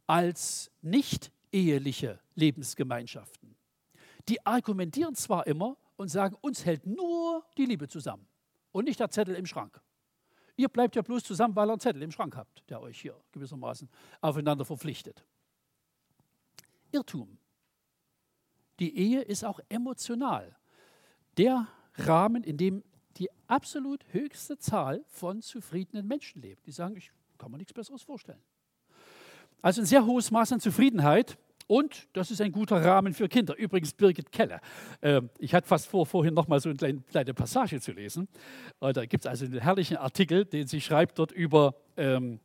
als 0.07 0.71
nicht 0.81 1.33
eheliche 1.51 2.21
Lebensgemeinschaften. 2.35 3.57
Die 4.29 4.45
argumentieren 4.45 5.13
zwar 5.15 5.47
immer 5.47 5.75
und 5.97 6.07
sagen, 6.07 6.37
uns 6.39 6.63
hält 6.63 6.85
nur 6.85 7.45
die 7.57 7.65
Liebe 7.65 7.89
zusammen 7.89 8.25
und 8.71 8.85
nicht 8.85 9.01
der 9.01 9.09
Zettel 9.09 9.35
im 9.35 9.45
Schrank. 9.45 9.81
Ihr 10.55 10.69
bleibt 10.69 10.95
ja 10.95 11.01
bloß 11.01 11.25
zusammen, 11.25 11.57
weil 11.57 11.67
ihr 11.67 11.73
einen 11.73 11.81
Zettel 11.81 12.03
im 12.03 12.11
Schrank 12.13 12.37
habt, 12.37 12.63
der 12.69 12.81
euch 12.81 13.01
hier 13.01 13.21
gewissermaßen 13.33 13.89
aufeinander 14.21 14.63
verpflichtet. 14.63 15.25
Irrtum. 16.93 17.37
Die 18.79 18.97
Ehe 18.97 19.19
ist 19.23 19.43
auch 19.43 19.59
emotional 19.67 20.55
der 21.37 21.67
Rahmen, 21.95 22.43
in 22.43 22.57
dem 22.57 22.83
die 23.17 23.29
absolut 23.47 24.05
höchste 24.11 24.57
Zahl 24.57 25.03
von 25.07 25.41
zufriedenen 25.41 26.07
Menschen 26.07 26.41
lebt. 26.41 26.65
Die 26.65 26.71
sagen, 26.71 26.95
ich 26.95 27.11
kann 27.37 27.51
mir 27.51 27.57
nichts 27.57 27.73
Besseres 27.73 28.03
vorstellen. 28.03 28.41
Also 29.61 29.81
ein 29.81 29.85
sehr 29.85 30.05
hohes 30.05 30.31
Maß 30.31 30.53
an 30.53 30.59
Zufriedenheit 30.59 31.37
und 31.67 32.07
das 32.13 32.31
ist 32.31 32.41
ein 32.41 32.51
guter 32.51 32.83
Rahmen 32.83 33.13
für 33.13 33.29
Kinder. 33.29 33.55
Übrigens 33.55 33.93
Birgit 33.93 34.31
Keller. 34.31 34.59
Äh, 35.01 35.21
ich 35.37 35.53
hatte 35.53 35.67
fast 35.67 35.87
vor, 35.87 36.05
vorhin 36.05 36.33
noch 36.33 36.47
mal 36.47 36.59
so 36.59 36.69
eine 36.69 36.77
kleine, 36.77 37.01
kleine 37.09 37.33
Passage 37.33 37.79
zu 37.79 37.91
lesen. 37.91 38.27
Äh, 38.81 38.93
da 38.93 39.05
gibt 39.05 39.25
es 39.25 39.29
also 39.29 39.45
einen 39.45 39.59
herrlichen 39.59 39.97
Artikel, 39.97 40.45
den 40.45 40.67
sie 40.67 40.81
schreibt 40.81 41.19
dort 41.19 41.31
über 41.31 41.75
ähm, 41.97 42.39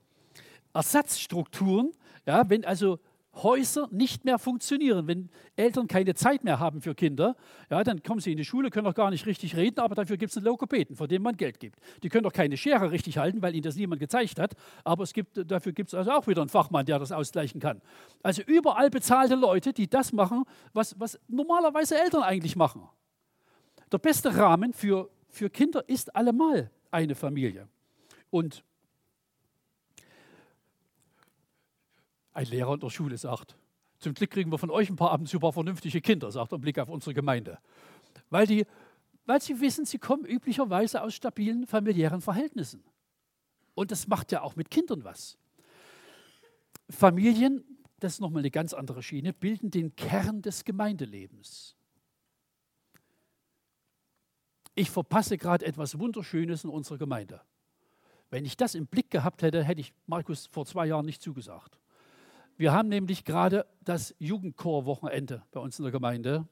Ersatzstrukturen. 0.74 1.92
Ja, 2.26 2.48
wenn 2.48 2.64
also 2.64 2.98
Häuser 3.42 3.88
nicht 3.90 4.24
mehr 4.24 4.38
funktionieren. 4.38 5.06
Wenn 5.06 5.28
Eltern 5.56 5.88
keine 5.88 6.14
Zeit 6.14 6.44
mehr 6.44 6.58
haben 6.58 6.80
für 6.80 6.94
Kinder, 6.94 7.36
ja, 7.70 7.84
dann 7.84 8.02
kommen 8.02 8.20
sie 8.20 8.32
in 8.32 8.38
die 8.38 8.44
Schule, 8.44 8.70
können 8.70 8.86
doch 8.86 8.94
gar 8.94 9.10
nicht 9.10 9.26
richtig 9.26 9.56
reden, 9.56 9.80
aber 9.80 9.94
dafür 9.94 10.16
gibt 10.16 10.30
es 10.30 10.36
einen 10.36 10.46
Lokopäden, 10.46 10.96
von 10.96 11.08
dem 11.08 11.22
man 11.22 11.36
Geld 11.36 11.60
gibt. 11.60 11.78
Die 12.02 12.08
können 12.08 12.24
doch 12.24 12.32
keine 12.32 12.56
Schere 12.56 12.90
richtig 12.90 13.18
halten, 13.18 13.42
weil 13.42 13.54
ihnen 13.54 13.62
das 13.62 13.76
niemand 13.76 14.00
gezeigt 14.00 14.38
hat, 14.38 14.54
aber 14.84 15.02
es 15.02 15.12
gibt, 15.12 15.50
dafür 15.50 15.72
gibt 15.72 15.88
es 15.88 15.94
also 15.94 16.10
auch 16.12 16.26
wieder 16.26 16.40
einen 16.40 16.48
Fachmann, 16.48 16.86
der 16.86 16.98
das 16.98 17.12
ausgleichen 17.12 17.60
kann. 17.60 17.82
Also 18.22 18.42
überall 18.42 18.90
bezahlte 18.90 19.34
Leute, 19.34 19.72
die 19.72 19.88
das 19.88 20.12
machen, 20.12 20.44
was, 20.72 20.98
was 20.98 21.18
normalerweise 21.28 22.00
Eltern 22.00 22.22
eigentlich 22.22 22.56
machen. 22.56 22.88
Der 23.92 23.98
beste 23.98 24.36
Rahmen 24.36 24.72
für, 24.72 25.10
für 25.28 25.50
Kinder 25.50 25.88
ist 25.88 26.16
allemal 26.16 26.70
eine 26.90 27.14
Familie. 27.14 27.68
Und 28.30 28.64
ein 32.36 32.46
Lehrer 32.46 32.74
in 32.74 32.80
der 32.80 32.90
Schule 32.90 33.16
sagt. 33.16 33.56
Zum 33.98 34.12
Glück 34.12 34.30
kriegen 34.30 34.52
wir 34.52 34.58
von 34.58 34.70
euch 34.70 34.90
ein 34.90 34.96
paar 34.96 35.10
ab 35.10 35.20
und 35.20 35.32
ein 35.32 35.40
paar 35.40 35.52
vernünftige 35.54 36.02
Kinder, 36.02 36.30
sagt 36.30 36.52
er 36.52 36.56
im 36.56 36.60
Blick 36.60 36.78
auf 36.78 36.90
unsere 36.90 37.14
Gemeinde. 37.14 37.58
Weil, 38.28 38.46
die, 38.46 38.66
weil 39.24 39.40
sie 39.40 39.58
wissen, 39.60 39.86
sie 39.86 39.98
kommen 39.98 40.26
üblicherweise 40.26 41.02
aus 41.02 41.14
stabilen 41.14 41.66
familiären 41.66 42.20
Verhältnissen. 42.20 42.84
Und 43.74 43.90
das 43.90 44.06
macht 44.06 44.32
ja 44.32 44.42
auch 44.42 44.54
mit 44.54 44.70
Kindern 44.70 45.02
was. 45.02 45.38
Familien, 46.90 47.64
das 48.00 48.14
ist 48.14 48.20
nochmal 48.20 48.40
eine 48.40 48.50
ganz 48.50 48.74
andere 48.74 49.02
Schiene, 49.02 49.32
bilden 49.32 49.70
den 49.70 49.96
Kern 49.96 50.42
des 50.42 50.64
Gemeindelebens. 50.64 51.74
Ich 54.74 54.90
verpasse 54.90 55.38
gerade 55.38 55.64
etwas 55.64 55.98
Wunderschönes 55.98 56.64
in 56.64 56.70
unserer 56.70 56.98
Gemeinde. 56.98 57.40
Wenn 58.28 58.44
ich 58.44 58.58
das 58.58 58.74
im 58.74 58.86
Blick 58.86 59.10
gehabt 59.10 59.40
hätte, 59.40 59.64
hätte 59.64 59.80
ich 59.80 59.94
Markus 60.06 60.46
vor 60.46 60.66
zwei 60.66 60.86
Jahren 60.86 61.06
nicht 61.06 61.22
zugesagt. 61.22 61.78
Wir 62.58 62.72
haben 62.72 62.88
nämlich 62.88 63.24
gerade 63.24 63.66
das 63.84 64.14
Jugendchor-Wochenende 64.18 65.42
bei 65.52 65.60
uns 65.60 65.78
in 65.78 65.82
der 65.82 65.92
Gemeinde. 65.92 66.48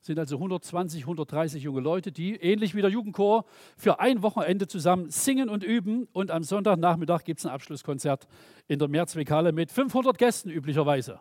Es 0.00 0.06
sind 0.06 0.18
also 0.18 0.36
120, 0.36 1.02
130 1.02 1.62
junge 1.62 1.80
Leute, 1.80 2.12
die 2.12 2.36
ähnlich 2.36 2.74
wie 2.74 2.82
der 2.82 2.90
Jugendchor 2.90 3.46
für 3.76 4.00
ein 4.00 4.22
Wochenende 4.22 4.68
zusammen 4.68 5.10
singen 5.10 5.48
und 5.48 5.64
üben. 5.64 6.06
Und 6.12 6.30
am 6.30 6.44
Sonntagnachmittag 6.44 7.24
gibt 7.24 7.40
es 7.40 7.46
ein 7.46 7.52
Abschlusskonzert 7.52 8.28
in 8.68 8.78
der 8.78 8.88
Mehrzweckhalle 8.88 9.52
mit 9.52 9.72
500 9.72 10.18
Gästen 10.18 10.50
üblicherweise. 10.50 11.20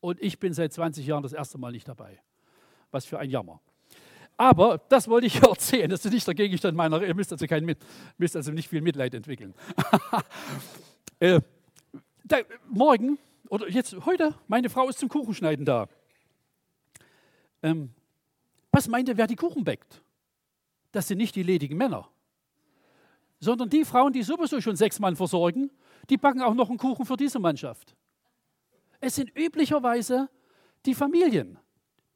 Und 0.00 0.20
ich 0.22 0.38
bin 0.38 0.54
seit 0.54 0.72
20 0.72 1.06
Jahren 1.06 1.22
das 1.22 1.34
erste 1.34 1.58
Mal 1.58 1.72
nicht 1.72 1.86
dabei. 1.86 2.20
Was 2.90 3.04
für 3.04 3.18
ein 3.18 3.30
Jammer. 3.30 3.60
Aber 4.36 4.78
das 4.88 5.08
wollte 5.08 5.26
ich 5.26 5.42
erzählen. 5.42 5.90
Das 5.90 6.04
ist 6.04 6.12
nicht 6.12 6.26
der 6.26 6.34
Gegenstand 6.34 6.74
meiner. 6.76 7.02
Ihr 7.02 7.14
müsst 7.14 7.32
also, 7.32 7.46
kein, 7.46 7.76
müsst 8.16 8.34
also 8.34 8.50
nicht 8.50 8.68
viel 8.68 8.80
Mitleid 8.80 9.14
entwickeln. 9.14 9.54
äh, 11.20 11.40
da, 12.24 12.38
morgen 12.68 13.18
oder 13.48 13.68
jetzt 13.68 13.94
heute, 14.04 14.34
meine 14.48 14.70
Frau 14.70 14.88
ist 14.88 14.98
zum 14.98 15.08
Kuchenschneiden 15.08 15.64
da. 15.64 15.88
Ähm, 17.62 17.90
was 18.72 18.88
meint 18.88 19.08
ihr, 19.08 19.16
wer 19.16 19.26
die 19.26 19.36
Kuchen 19.36 19.62
bäckt? 19.62 20.02
Das 20.92 21.08
sind 21.08 21.18
nicht 21.18 21.36
die 21.36 21.42
ledigen 21.42 21.76
Männer, 21.76 22.08
sondern 23.40 23.68
die 23.68 23.84
Frauen, 23.84 24.12
die 24.12 24.22
sowieso 24.22 24.60
schon 24.60 24.76
sechs 24.76 24.98
Mann 24.98 25.16
versorgen, 25.16 25.70
die 26.08 26.16
backen 26.16 26.42
auch 26.42 26.54
noch 26.54 26.68
einen 26.68 26.78
Kuchen 26.78 27.04
für 27.04 27.16
diese 27.16 27.38
Mannschaft. 27.38 27.96
Es 29.00 29.16
sind 29.16 29.36
üblicherweise 29.36 30.28
die 30.86 30.94
Familien, 30.94 31.58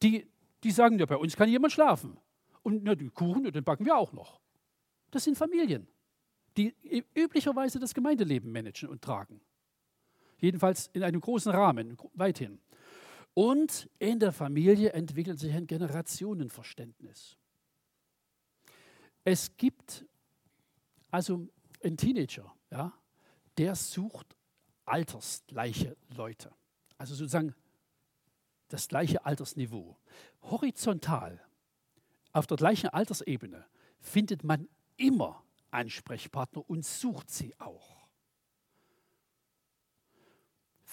die, 0.03 0.27
die 0.63 0.71
sagen, 0.71 0.99
ja, 0.99 1.07
bei 1.07 1.17
uns 1.17 1.37
kann 1.37 1.49
jemand 1.49 1.73
schlafen. 1.73 2.19
Und 2.63 2.87
ja, 2.87 2.95
die 2.95 3.09
Kuchen, 3.09 3.45
den 3.45 3.65
backen 3.65 3.85
wir 3.85 3.97
auch 3.97 4.13
noch. 4.13 4.41
Das 5.11 5.25
sind 5.25 5.37
Familien, 5.37 5.87
die 6.57 6.75
üblicherweise 7.15 7.79
das 7.79 7.95
Gemeindeleben 7.95 8.51
managen 8.51 8.89
und 8.89 9.03
tragen. 9.03 9.41
Jedenfalls 10.39 10.89
in 10.93 11.03
einem 11.03 11.21
großen 11.21 11.53
Rahmen, 11.53 11.97
weithin. 12.15 12.61
Und 13.35 13.89
in 13.99 14.19
der 14.19 14.33
Familie 14.33 14.93
entwickelt 14.93 15.39
sich 15.39 15.53
ein 15.53 15.67
Generationenverständnis. 15.67 17.37
Es 19.25 19.57
gibt 19.57 20.05
also 21.11 21.49
einen 21.83 21.97
Teenager, 21.97 22.53
ja, 22.71 22.93
der 23.57 23.75
sucht 23.75 24.37
altersgleiche 24.85 25.97
Leute. 26.17 26.51
Also 26.97 27.15
sozusagen 27.15 27.55
das 28.69 28.89
gleiche 28.89 29.25
Altersniveau. 29.25 29.97
Horizontal, 30.43 31.41
auf 32.33 32.47
der 32.47 32.57
gleichen 32.57 32.89
Altersebene, 32.89 33.67
findet 34.01 34.45
man 34.45 34.69
immer 34.97 35.43
Ansprechpartner 35.71 36.69
und 36.69 36.85
sucht 36.85 37.31
sie 37.31 37.59
auch. 37.59 37.98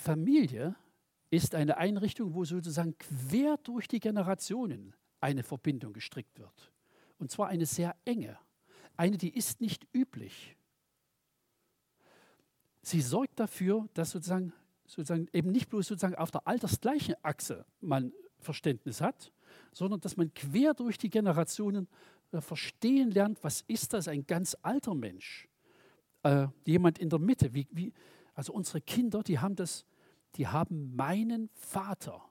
Familie 0.05 0.75
ist 1.31 1.55
eine 1.55 1.77
Einrichtung, 1.77 2.35
wo 2.35 2.45
sozusagen 2.45 2.95
quer 2.97 3.57
durch 3.57 3.87
die 3.87 3.99
Generationen 3.99 4.93
eine 5.19 5.41
Verbindung 5.41 5.93
gestrickt 5.93 6.39
wird. 6.39 6.71
Und 7.17 7.31
zwar 7.31 7.47
eine 7.47 7.65
sehr 7.65 7.95
enge. 8.05 8.37
Eine, 8.95 9.17
die 9.17 9.35
ist 9.35 9.61
nicht 9.61 9.87
üblich. 9.93 10.55
Sie 12.83 13.01
sorgt 13.01 13.39
dafür, 13.39 13.89
dass 13.95 14.11
sozusagen, 14.11 14.53
sozusagen 14.85 15.27
eben 15.33 15.51
nicht 15.51 15.69
bloß 15.69 15.87
sozusagen 15.87 16.15
auf 16.15 16.29
der 16.29 16.47
altersgleichen 16.47 17.15
Achse 17.23 17.65
man 17.81 18.13
Verständnis 18.37 19.01
hat, 19.01 19.33
sondern 19.71 20.01
dass 20.01 20.17
man 20.17 20.31
quer 20.35 20.75
durch 20.75 20.99
die 20.99 21.09
Generationen 21.09 21.87
äh, 22.31 22.41
verstehen 22.41 23.09
lernt, 23.09 23.43
was 23.43 23.61
ist 23.61 23.93
das, 23.93 24.07
ein 24.07 24.27
ganz 24.27 24.55
alter 24.61 24.93
Mensch, 24.93 25.47
äh, 26.21 26.47
jemand 26.65 26.99
in 26.99 27.09
der 27.09 27.17
Mitte. 27.17 27.55
Wie, 27.55 27.67
wie, 27.71 27.91
also 28.35 28.53
unsere 28.53 28.81
Kinder, 28.81 29.23
die 29.23 29.39
haben 29.39 29.55
das 29.55 29.83
die 30.35 30.47
haben 30.47 30.95
meinen 30.95 31.49
Vater 31.49 32.29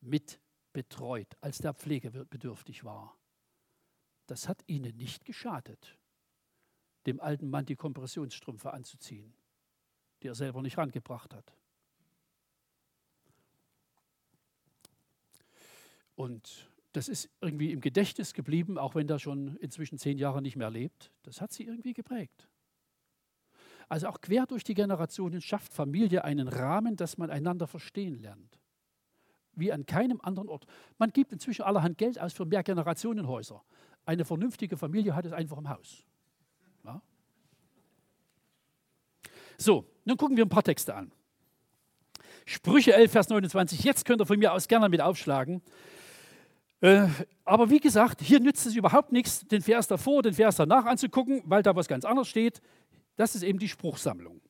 mit 0.00 0.40
betreut, 0.72 1.36
als 1.40 1.58
der 1.58 1.74
pflegebedürftig 1.74 2.84
war. 2.84 3.16
das 4.26 4.48
hat 4.48 4.62
ihnen 4.66 4.96
nicht 4.96 5.24
geschadet, 5.26 5.98
dem 7.06 7.20
alten 7.20 7.50
Mann 7.50 7.66
die 7.66 7.76
Kompressionsstrümpfe 7.76 8.72
anzuziehen, 8.72 9.34
die 10.22 10.28
er 10.28 10.34
selber 10.34 10.62
nicht 10.62 10.78
rangebracht 10.78 11.34
hat. 11.34 11.52
Und 16.14 16.70
das 16.92 17.08
ist 17.08 17.30
irgendwie 17.40 17.72
im 17.72 17.80
Gedächtnis 17.80 18.32
geblieben, 18.32 18.78
auch 18.78 18.94
wenn 18.94 19.08
er 19.08 19.18
schon 19.18 19.56
inzwischen 19.56 19.98
zehn 19.98 20.18
Jahre 20.18 20.40
nicht 20.40 20.56
mehr 20.56 20.70
lebt. 20.70 21.10
Das 21.22 21.40
hat 21.40 21.52
sie 21.52 21.64
irgendwie 21.64 21.94
geprägt. 21.94 22.48
Also 23.88 24.08
auch 24.08 24.20
quer 24.20 24.46
durch 24.46 24.64
die 24.64 24.74
Generationen 24.74 25.40
schafft 25.40 25.72
Familie 25.72 26.24
einen 26.24 26.48
Rahmen, 26.48 26.96
dass 26.96 27.18
man 27.18 27.30
einander 27.30 27.66
verstehen 27.66 28.18
lernt. 28.18 28.58
Wie 29.54 29.72
an 29.72 29.84
keinem 29.84 30.20
anderen 30.22 30.48
Ort. 30.48 30.66
Man 30.98 31.10
gibt 31.10 31.32
inzwischen 31.32 31.62
allerhand 31.62 31.98
Geld 31.98 32.18
aus 32.18 32.32
für 32.32 32.46
mehr 32.46 32.62
Generationenhäuser. 32.62 33.62
Eine 34.06 34.24
vernünftige 34.24 34.76
Familie 34.76 35.14
hat 35.14 35.26
es 35.26 35.32
einfach 35.32 35.58
im 35.58 35.68
Haus. 35.68 36.04
Ja? 36.84 37.02
So, 39.58 39.86
nun 40.04 40.16
gucken 40.16 40.36
wir 40.36 40.44
ein 40.44 40.48
paar 40.48 40.64
Texte 40.64 40.94
an. 40.94 41.12
Sprüche 42.46 42.94
11, 42.94 43.12
Vers 43.12 43.28
29. 43.28 43.84
Jetzt 43.84 44.04
könnt 44.04 44.20
ihr 44.20 44.26
von 44.26 44.38
mir 44.38 44.52
aus 44.52 44.66
gerne 44.66 44.88
mit 44.88 45.00
aufschlagen. 45.00 45.62
Äh, 46.80 47.06
aber 47.44 47.70
wie 47.70 47.78
gesagt, 47.78 48.20
hier 48.20 48.40
nützt 48.40 48.66
es 48.66 48.74
überhaupt 48.74 49.12
nichts, 49.12 49.46
den 49.46 49.62
Vers 49.62 49.86
davor, 49.86 50.22
den 50.22 50.34
Vers 50.34 50.56
danach 50.56 50.84
anzugucken, 50.84 51.42
weil 51.44 51.62
da 51.62 51.76
was 51.76 51.86
ganz 51.86 52.04
anderes 52.04 52.28
steht. 52.28 52.60
Das 53.16 53.34
ist 53.34 53.42
eben 53.42 53.58
die 53.58 53.68
Spruchsammlung. 53.68 54.40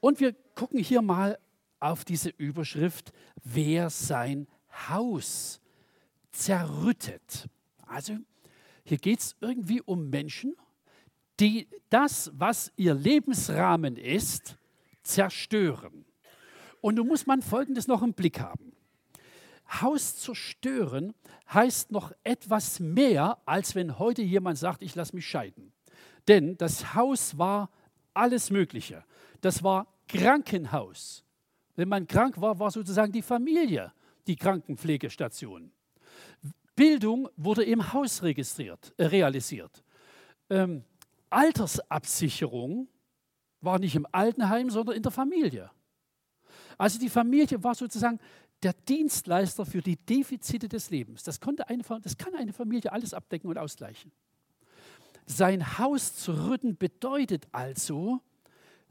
Und 0.00 0.20
wir 0.20 0.34
gucken 0.54 0.78
hier 0.78 1.02
mal 1.02 1.38
auf 1.80 2.04
diese 2.04 2.30
Überschrift, 2.30 3.12
wer 3.42 3.90
sein 3.90 4.46
Haus 4.88 5.60
zerrüttet. 6.30 7.48
Also 7.86 8.16
hier 8.84 8.98
geht 8.98 9.20
es 9.20 9.36
irgendwie 9.40 9.80
um 9.80 10.10
Menschen, 10.10 10.54
die 11.40 11.68
das, 11.90 12.30
was 12.34 12.72
ihr 12.76 12.94
Lebensrahmen 12.94 13.96
ist, 13.96 14.56
zerstören. 15.02 16.04
Und 16.80 16.96
nun 16.96 17.08
muss 17.08 17.26
man 17.26 17.42
Folgendes 17.42 17.86
noch 17.86 18.02
im 18.02 18.12
Blick 18.12 18.40
haben. 18.40 18.72
Haus 19.80 20.16
zerstören 20.16 21.14
heißt 21.52 21.90
noch 21.90 22.12
etwas 22.22 22.80
mehr, 22.80 23.38
als 23.46 23.74
wenn 23.74 23.98
heute 23.98 24.22
jemand 24.22 24.58
sagt, 24.58 24.82
ich 24.82 24.94
lasse 24.94 25.16
mich 25.16 25.26
scheiden. 25.26 25.72
Denn 26.28 26.56
das 26.56 26.94
Haus 26.94 27.38
war 27.38 27.70
alles 28.14 28.50
Mögliche. 28.50 29.04
Das 29.40 29.62
war 29.62 29.86
Krankenhaus. 30.08 31.24
Wenn 31.76 31.88
man 31.88 32.06
krank 32.06 32.40
war, 32.40 32.58
war 32.58 32.70
sozusagen 32.70 33.12
die 33.12 33.22
Familie 33.22 33.92
die 34.26 34.36
Krankenpflegestation. 34.36 35.70
Bildung 36.76 37.28
wurde 37.36 37.64
im 37.64 37.92
Haus 37.92 38.22
registriert, 38.22 38.92
äh, 38.96 39.04
realisiert. 39.06 39.84
Ähm, 40.50 40.84
Altersabsicherung 41.30 42.88
war 43.60 43.78
nicht 43.78 43.94
im 43.94 44.06
Altenheim, 44.12 44.70
sondern 44.70 44.96
in 44.96 45.02
der 45.02 45.12
Familie. 45.12 45.70
Also 46.76 46.98
die 46.98 47.08
Familie 47.08 47.62
war 47.62 47.74
sozusagen 47.74 48.18
der 48.62 48.72
Dienstleister 48.72 49.64
für 49.66 49.82
die 49.82 49.96
Defizite 49.96 50.68
des 50.68 50.90
Lebens. 50.90 51.22
Das, 51.22 51.40
konnte 51.40 51.68
eine, 51.68 51.82
das 52.02 52.16
kann 52.16 52.34
eine 52.34 52.52
Familie 52.52 52.92
alles 52.92 53.14
abdecken 53.14 53.48
und 53.48 53.58
ausgleichen. 53.58 54.10
Sein 55.26 55.78
Haus 55.78 56.14
zu 56.14 56.48
rütten 56.48 56.76
bedeutet 56.76 57.46
also, 57.52 58.20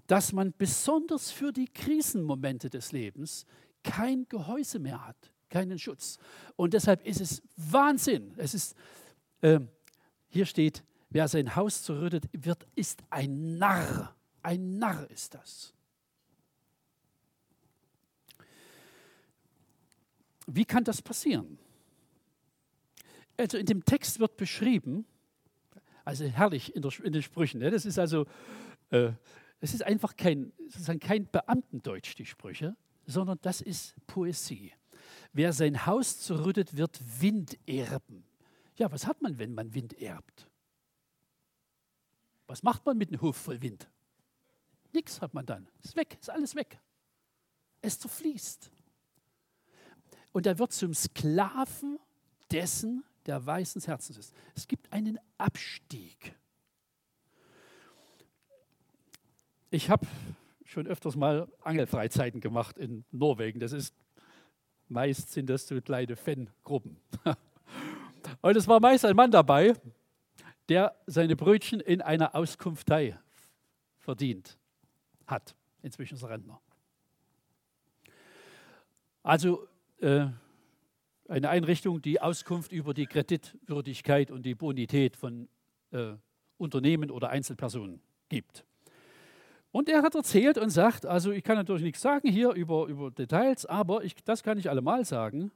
dass 0.07 0.33
man 0.33 0.53
besonders 0.57 1.31
für 1.31 1.51
die 1.51 1.67
Krisenmomente 1.67 2.69
des 2.69 2.91
Lebens 2.91 3.45
kein 3.83 4.27
Gehäuse 4.29 4.79
mehr 4.79 5.05
hat, 5.05 5.31
keinen 5.49 5.77
Schutz. 5.77 6.17
Und 6.55 6.73
deshalb 6.73 7.05
ist 7.05 7.21
es 7.21 7.41
Wahnsinn. 7.55 8.33
Es 8.37 8.53
ist, 8.53 8.75
äh, 9.41 9.59
hier 10.29 10.45
steht, 10.45 10.83
wer 11.09 11.27
sein 11.27 11.55
Haus 11.55 11.83
zerrüttet, 11.83 12.25
wird, 12.33 12.65
ist 12.75 13.03
ein 13.09 13.57
Narr. 13.57 14.15
Ein 14.41 14.77
Narr 14.77 15.09
ist 15.09 15.35
das. 15.35 15.73
Wie 20.47 20.65
kann 20.65 20.83
das 20.83 21.01
passieren? 21.01 21.57
Also 23.37 23.57
in 23.57 23.65
dem 23.65 23.85
Text 23.85 24.19
wird 24.19 24.35
beschrieben, 24.37 25.05
also 26.03 26.25
herrlich 26.25 26.75
in, 26.75 26.81
der, 26.81 26.91
in 27.03 27.13
den 27.13 27.21
Sprüchen, 27.21 27.59
ne? 27.59 27.71
das 27.71 27.85
ist 27.85 27.97
also, 27.97 28.25
äh, 28.89 29.11
ist 29.61 29.83
einfach 29.83 30.15
kein, 30.17 30.51
sozusagen 30.67 30.99
kein 30.99 31.25
Beamtendeutsch, 31.27 32.15
die 32.17 32.25
Sprüche, 32.25 32.75
sondern 33.05 33.39
das 33.41 33.61
ist 33.61 33.95
Poesie. 34.07 34.73
Wer 35.31 35.53
sein 35.53 35.85
Haus 35.85 36.19
zerrüttet, 36.19 36.77
wird 36.77 36.99
Wind 37.21 37.57
erben. 37.67 38.25
Ja, 38.75 38.91
was 38.91 39.07
hat 39.07 39.21
man, 39.21 39.37
wenn 39.39 39.53
man 39.53 39.73
Wind 39.73 39.93
erbt? 40.01 40.49
Was 42.47 42.63
macht 42.63 42.85
man 42.85 42.97
mit 42.97 43.09
einem 43.09 43.21
Hof 43.21 43.37
voll 43.37 43.61
Wind? 43.61 43.89
Nichts 44.93 45.21
hat 45.21 45.33
man 45.33 45.45
dann. 45.45 45.67
Ist 45.81 45.95
weg, 45.95 46.17
ist 46.19 46.29
alles 46.29 46.55
weg. 46.55 46.79
Es 47.81 47.99
zerfließt 47.99 48.71
und 50.33 50.45
er 50.45 50.59
wird 50.59 50.73
zum 50.73 50.93
Sklaven 50.93 51.99
dessen, 52.51 53.05
der 53.25 53.45
weißen 53.45 53.81
Herzens 53.81 54.17
ist. 54.17 54.33
Es 54.55 54.67
gibt 54.67 54.91
einen 54.91 55.19
Abstieg. 55.37 56.35
Ich 59.69 59.89
habe 59.89 60.05
schon 60.65 60.87
öfters 60.87 61.15
mal 61.15 61.47
Angelfreizeiten 61.61 62.41
gemacht 62.41 62.77
in 62.77 63.05
Norwegen. 63.11 63.59
Das 63.59 63.71
ist 63.71 63.95
meist 64.87 65.31
sind 65.31 65.49
das 65.49 65.67
so 65.67 65.79
kleine 65.81 66.15
Fangruppen. 66.15 66.97
Und 68.41 68.55
es 68.55 68.67
war 68.67 68.79
meist 68.79 69.05
ein 69.05 69.15
Mann 69.15 69.31
dabei, 69.31 69.73
der 70.69 70.95
seine 71.07 71.35
Brötchen 71.35 71.79
in 71.79 72.01
einer 72.01 72.35
Auskunftei 72.35 73.17
verdient 73.99 74.57
hat. 75.25 75.55
Inzwischen 75.81 76.15
ist 76.15 76.23
er 76.23 76.29
Rentner. 76.29 76.61
Also 79.23 79.67
äh, 79.99 80.27
eine 81.27 81.49
Einrichtung, 81.49 82.01
die 82.01 82.21
Auskunft 82.21 82.71
über 82.71 82.93
die 82.93 83.05
Kreditwürdigkeit 83.05 84.31
und 84.31 84.45
die 84.45 84.55
Bonität 84.55 85.15
von 85.15 85.47
äh, 85.91 86.13
Unternehmen 86.57 87.11
oder 87.11 87.29
Einzelpersonen 87.29 88.01
gibt. 88.29 88.65
Und 89.71 89.89
er 89.89 90.03
hat 90.03 90.13
erzählt 90.13 90.57
und 90.57 90.69
sagt, 90.69 91.05
also 91.05 91.31
ich 91.31 91.43
kann 91.43 91.55
natürlich 91.55 91.83
nichts 91.83 92.01
sagen 92.01 92.29
hier 92.29 92.51
über, 92.51 92.85
über 92.87 93.09
Details, 93.09 93.65
aber 93.65 94.03
ich, 94.03 94.15
das 94.23 94.43
kann 94.43 94.57
ich 94.59 94.69
allemal 94.69 95.03
sagen. 95.03 95.51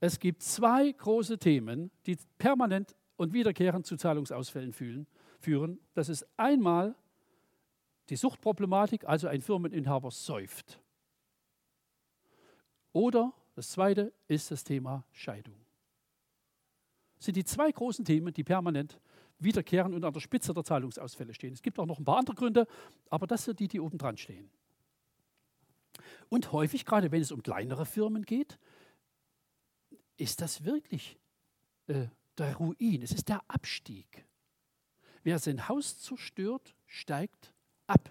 Es 0.00 0.18
gibt 0.18 0.42
zwei 0.42 0.90
große 0.90 1.38
Themen, 1.38 1.90
die 2.06 2.16
permanent 2.38 2.96
und 3.16 3.32
wiederkehrend 3.32 3.86
zu 3.86 3.96
Zahlungsausfällen 3.96 4.72
führen. 4.72 5.78
Das 5.94 6.08
ist 6.08 6.26
einmal 6.36 6.96
die 8.08 8.16
Suchtproblematik, 8.16 9.04
also 9.06 9.28
ein 9.28 9.40
Firmeninhaber 9.40 10.10
säuft. 10.10 10.80
Oder 12.92 13.32
das 13.60 13.68
zweite 13.72 14.10
ist 14.26 14.50
das 14.50 14.64
Thema 14.64 15.04
Scheidung. 15.12 15.54
Das 17.18 17.26
sind 17.26 17.36
die 17.36 17.44
zwei 17.44 17.70
großen 17.70 18.06
Themen, 18.06 18.32
die 18.32 18.42
permanent 18.42 18.98
wiederkehren 19.38 19.92
und 19.92 20.02
an 20.02 20.14
der 20.14 20.20
Spitze 20.20 20.54
der 20.54 20.64
Zahlungsausfälle 20.64 21.34
stehen. 21.34 21.52
Es 21.52 21.60
gibt 21.60 21.78
auch 21.78 21.84
noch 21.84 21.98
ein 21.98 22.04
paar 22.06 22.16
andere 22.16 22.36
Gründe, 22.36 22.66
aber 23.10 23.26
das 23.26 23.44
sind 23.44 23.60
die, 23.60 23.68
die 23.68 23.78
oben 23.78 23.98
dran 23.98 24.16
stehen. 24.16 24.50
Und 26.30 26.52
häufig, 26.52 26.86
gerade 26.86 27.12
wenn 27.12 27.20
es 27.20 27.32
um 27.32 27.42
kleinere 27.42 27.84
Firmen 27.84 28.24
geht, 28.24 28.58
ist 30.16 30.40
das 30.40 30.64
wirklich 30.64 31.18
äh, 31.88 32.06
der 32.38 32.56
Ruin, 32.56 33.02
es 33.02 33.12
ist 33.12 33.28
der 33.28 33.42
Abstieg. 33.46 34.26
Wer 35.22 35.38
sein 35.38 35.68
Haus 35.68 36.00
zerstört, 36.00 36.74
steigt 36.86 37.52
ab. 37.86 38.10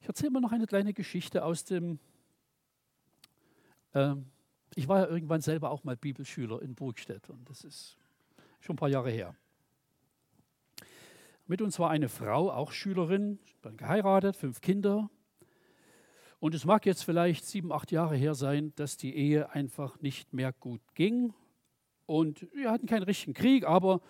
Ich 0.00 0.08
erzähle 0.08 0.30
mal 0.30 0.40
noch 0.40 0.52
eine 0.52 0.66
kleine 0.66 0.94
Geschichte 0.94 1.44
aus 1.44 1.66
dem 1.66 1.98
ähm, 3.94 4.26
ich 4.74 4.88
war 4.88 5.00
ja 5.00 5.06
irgendwann 5.06 5.40
selber 5.40 5.70
auch 5.70 5.84
mal 5.84 5.96
Bibelschüler 5.96 6.62
in 6.62 6.74
Burgstedt 6.74 7.28
und 7.28 7.48
das 7.48 7.64
ist 7.64 7.96
schon 8.60 8.74
ein 8.74 8.78
paar 8.78 8.88
Jahre 8.88 9.10
her. 9.10 9.34
Mit 11.46 11.62
uns 11.62 11.78
war 11.80 11.90
eine 11.90 12.08
Frau, 12.08 12.50
auch 12.50 12.70
Schülerin, 12.70 13.40
dann 13.62 13.76
geheiratet, 13.76 14.36
fünf 14.36 14.60
Kinder. 14.60 15.10
Und 16.38 16.54
es 16.54 16.64
mag 16.64 16.86
jetzt 16.86 17.04
vielleicht 17.04 17.44
sieben, 17.44 17.72
acht 17.72 17.90
Jahre 17.90 18.16
her 18.16 18.34
sein, 18.34 18.72
dass 18.76 18.96
die 18.96 19.16
Ehe 19.16 19.50
einfach 19.50 20.00
nicht 20.00 20.32
mehr 20.32 20.52
gut 20.52 20.80
ging. 20.94 21.34
Und 22.06 22.46
wir 22.54 22.70
hatten 22.70 22.86
keinen 22.86 23.02
richtigen 23.02 23.34
Krieg, 23.34 23.66
aber 23.66 24.00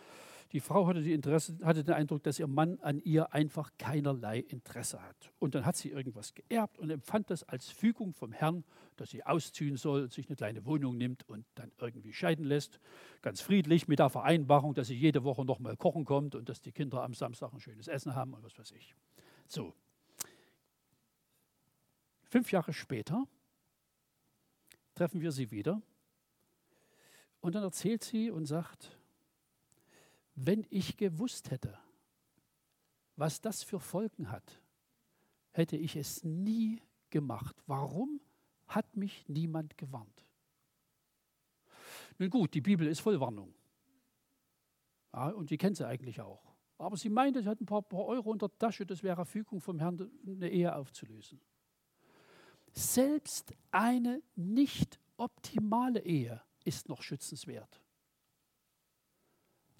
die 0.52 0.60
Frau 0.60 0.86
hatte, 0.86 1.02
die 1.02 1.12
Interesse, 1.12 1.56
hatte 1.62 1.84
den 1.84 1.94
Eindruck, 1.94 2.24
dass 2.24 2.38
ihr 2.38 2.48
Mann 2.48 2.78
an 2.80 2.98
ihr 2.98 3.32
einfach 3.32 3.70
keinerlei 3.78 4.40
Interesse 4.40 5.00
hat. 5.00 5.32
Und 5.38 5.54
dann 5.54 5.64
hat 5.64 5.76
sie 5.76 5.90
irgendwas 5.90 6.34
geerbt 6.34 6.78
und 6.78 6.90
empfand 6.90 7.30
das 7.30 7.44
als 7.44 7.68
Fügung 7.68 8.12
vom 8.12 8.32
Herrn, 8.32 8.64
dass 8.96 9.10
sie 9.10 9.24
ausziehen 9.24 9.76
soll, 9.76 10.10
sich 10.10 10.28
eine 10.28 10.36
kleine 10.36 10.64
Wohnung 10.66 10.96
nimmt 10.96 11.28
und 11.28 11.46
dann 11.54 11.70
irgendwie 11.78 12.12
scheiden 12.12 12.44
lässt. 12.44 12.80
Ganz 13.22 13.40
friedlich 13.40 13.86
mit 13.86 14.00
der 14.00 14.10
Vereinbarung, 14.10 14.74
dass 14.74 14.88
sie 14.88 14.96
jede 14.96 15.22
Woche 15.22 15.44
nochmal 15.44 15.76
kochen 15.76 16.04
kommt 16.04 16.34
und 16.34 16.48
dass 16.48 16.60
die 16.60 16.72
Kinder 16.72 17.02
am 17.02 17.14
Samstag 17.14 17.52
ein 17.52 17.60
schönes 17.60 17.86
Essen 17.86 18.16
haben 18.16 18.34
und 18.34 18.42
was 18.42 18.58
weiß 18.58 18.72
ich. 18.72 18.96
So. 19.46 19.72
Fünf 22.24 22.50
Jahre 22.50 22.72
später 22.72 23.24
treffen 24.94 25.20
wir 25.20 25.32
sie 25.32 25.50
wieder 25.50 25.80
und 27.40 27.54
dann 27.54 27.62
erzählt 27.62 28.04
sie 28.04 28.30
und 28.30 28.46
sagt, 28.46 28.99
wenn 30.46 30.66
ich 30.70 30.96
gewusst 30.96 31.50
hätte, 31.50 31.78
was 33.16 33.40
das 33.40 33.62
für 33.62 33.78
Folgen 33.78 34.30
hat, 34.30 34.62
hätte 35.52 35.76
ich 35.76 35.96
es 35.96 36.24
nie 36.24 36.80
gemacht. 37.10 37.56
Warum 37.66 38.20
hat 38.66 38.96
mich 38.96 39.28
niemand 39.28 39.76
gewarnt? 39.76 40.26
Nun 42.18 42.30
gut, 42.30 42.54
die 42.54 42.60
Bibel 42.60 42.86
ist 42.86 43.00
voll 43.00 43.20
Warnung. 43.20 43.54
Ja, 45.12 45.28
und 45.30 45.50
die 45.50 45.58
kennt 45.58 45.76
sie 45.76 45.86
eigentlich 45.86 46.20
auch. 46.20 46.54
Aber 46.78 46.96
sie 46.96 47.10
meinte, 47.10 47.42
sie 47.42 47.48
hat 47.48 47.60
ein 47.60 47.66
paar, 47.66 47.82
paar 47.82 48.06
Euro 48.06 48.30
unter 48.30 48.48
der 48.48 48.58
Tasche, 48.58 48.86
das 48.86 49.02
wäre 49.02 49.26
Fügung 49.26 49.60
vom 49.60 49.78
Herrn, 49.78 50.10
eine 50.26 50.48
Ehe 50.48 50.74
aufzulösen. 50.74 51.40
Selbst 52.72 53.52
eine 53.70 54.22
nicht 54.36 54.98
optimale 55.16 56.00
Ehe 56.00 56.40
ist 56.64 56.88
noch 56.88 57.02
schützenswert. 57.02 57.82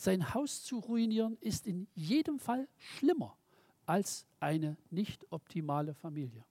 Sein 0.00 0.32
Haus 0.32 0.64
zu 0.64 0.78
ruinieren 0.78 1.36
ist 1.42 1.66
in 1.66 1.86
jedem 1.94 2.38
Fall 2.38 2.66
schlimmer 2.78 3.36
als 3.84 4.26
eine 4.38 4.78
nicht 4.88 5.30
optimale 5.30 5.92
Familie. 5.92 6.42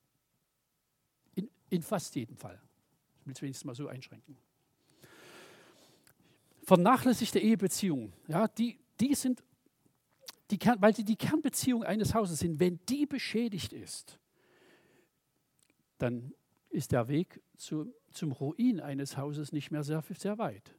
In, 1.33 1.49
in 1.71 1.81
fast 1.81 2.13
jedem 2.13 2.38
Fall. 2.38 2.62
Ich 3.21 3.25
will 3.25 3.33
es 3.33 3.41
wenigstens 3.41 3.65
mal 3.65 3.73
so 3.73 3.88
einschränken. 3.88 4.38
Vernachlässigte 6.62 7.39
Ehebeziehungen, 7.39 8.13
ja, 8.27 8.47
die, 8.47 8.77
die 8.99 9.15
sind, 9.15 9.43
die 10.51 10.59
Kern, 10.59 10.79
weil 10.79 10.95
sie 10.95 11.03
die 11.03 11.15
Kernbeziehung 11.15 11.83
eines 11.83 12.13
Hauses 12.13 12.38
sind, 12.38 12.59
wenn 12.59 12.79
die 12.88 13.07
beschädigt 13.07 13.73
ist, 13.73 14.19
dann 15.97 16.35
ist 16.69 16.91
der 16.91 17.07
Weg 17.07 17.41
zu, 17.57 17.91
zum 18.12 18.31
Ruin 18.31 18.79
eines 18.79 19.17
Hauses 19.17 19.51
nicht 19.51 19.71
mehr 19.71 19.81
sehr, 19.83 20.03
sehr 20.03 20.38
weit. 20.38 20.75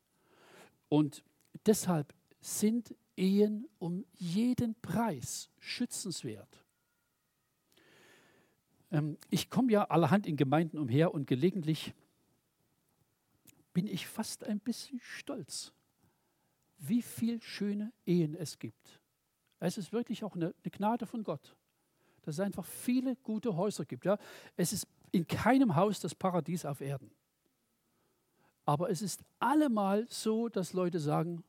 Und 0.88 1.24
deshalb 1.66 2.14
sind 2.40 2.94
Ehen 3.16 3.68
um 3.78 4.04
jeden 4.14 4.74
Preis 4.80 5.50
schützenswert. 5.58 6.64
Ähm, 8.90 9.18
ich 9.28 9.50
komme 9.50 9.72
ja 9.72 9.84
allerhand 9.84 10.26
in 10.26 10.36
Gemeinden 10.36 10.78
umher 10.78 11.12
und 11.12 11.26
gelegentlich 11.26 11.94
bin 13.72 13.86
ich 13.86 14.06
fast 14.06 14.44
ein 14.44 14.58
bisschen 14.58 15.00
stolz, 15.00 15.72
wie 16.78 17.02
viele 17.02 17.40
schöne 17.40 17.92
Ehen 18.06 18.34
es 18.34 18.58
gibt. 18.58 19.00
Es 19.60 19.76
ist 19.76 19.92
wirklich 19.92 20.24
auch 20.24 20.34
eine, 20.34 20.46
eine 20.46 20.70
Gnade 20.70 21.06
von 21.06 21.22
Gott, 21.22 21.54
dass 22.22 22.36
es 22.36 22.40
einfach 22.40 22.64
viele 22.64 23.16
gute 23.16 23.54
Häuser 23.54 23.84
gibt. 23.84 24.06
Ja? 24.06 24.18
Es 24.56 24.72
ist 24.72 24.88
in 25.12 25.26
keinem 25.26 25.76
Haus 25.76 26.00
das 26.00 26.14
Paradies 26.14 26.64
auf 26.64 26.80
Erden. 26.80 27.10
Aber 28.64 28.90
es 28.90 29.02
ist 29.02 29.22
allemal 29.38 30.06
so, 30.08 30.48
dass 30.48 30.72
Leute 30.72 31.00
sagen, 31.00 31.44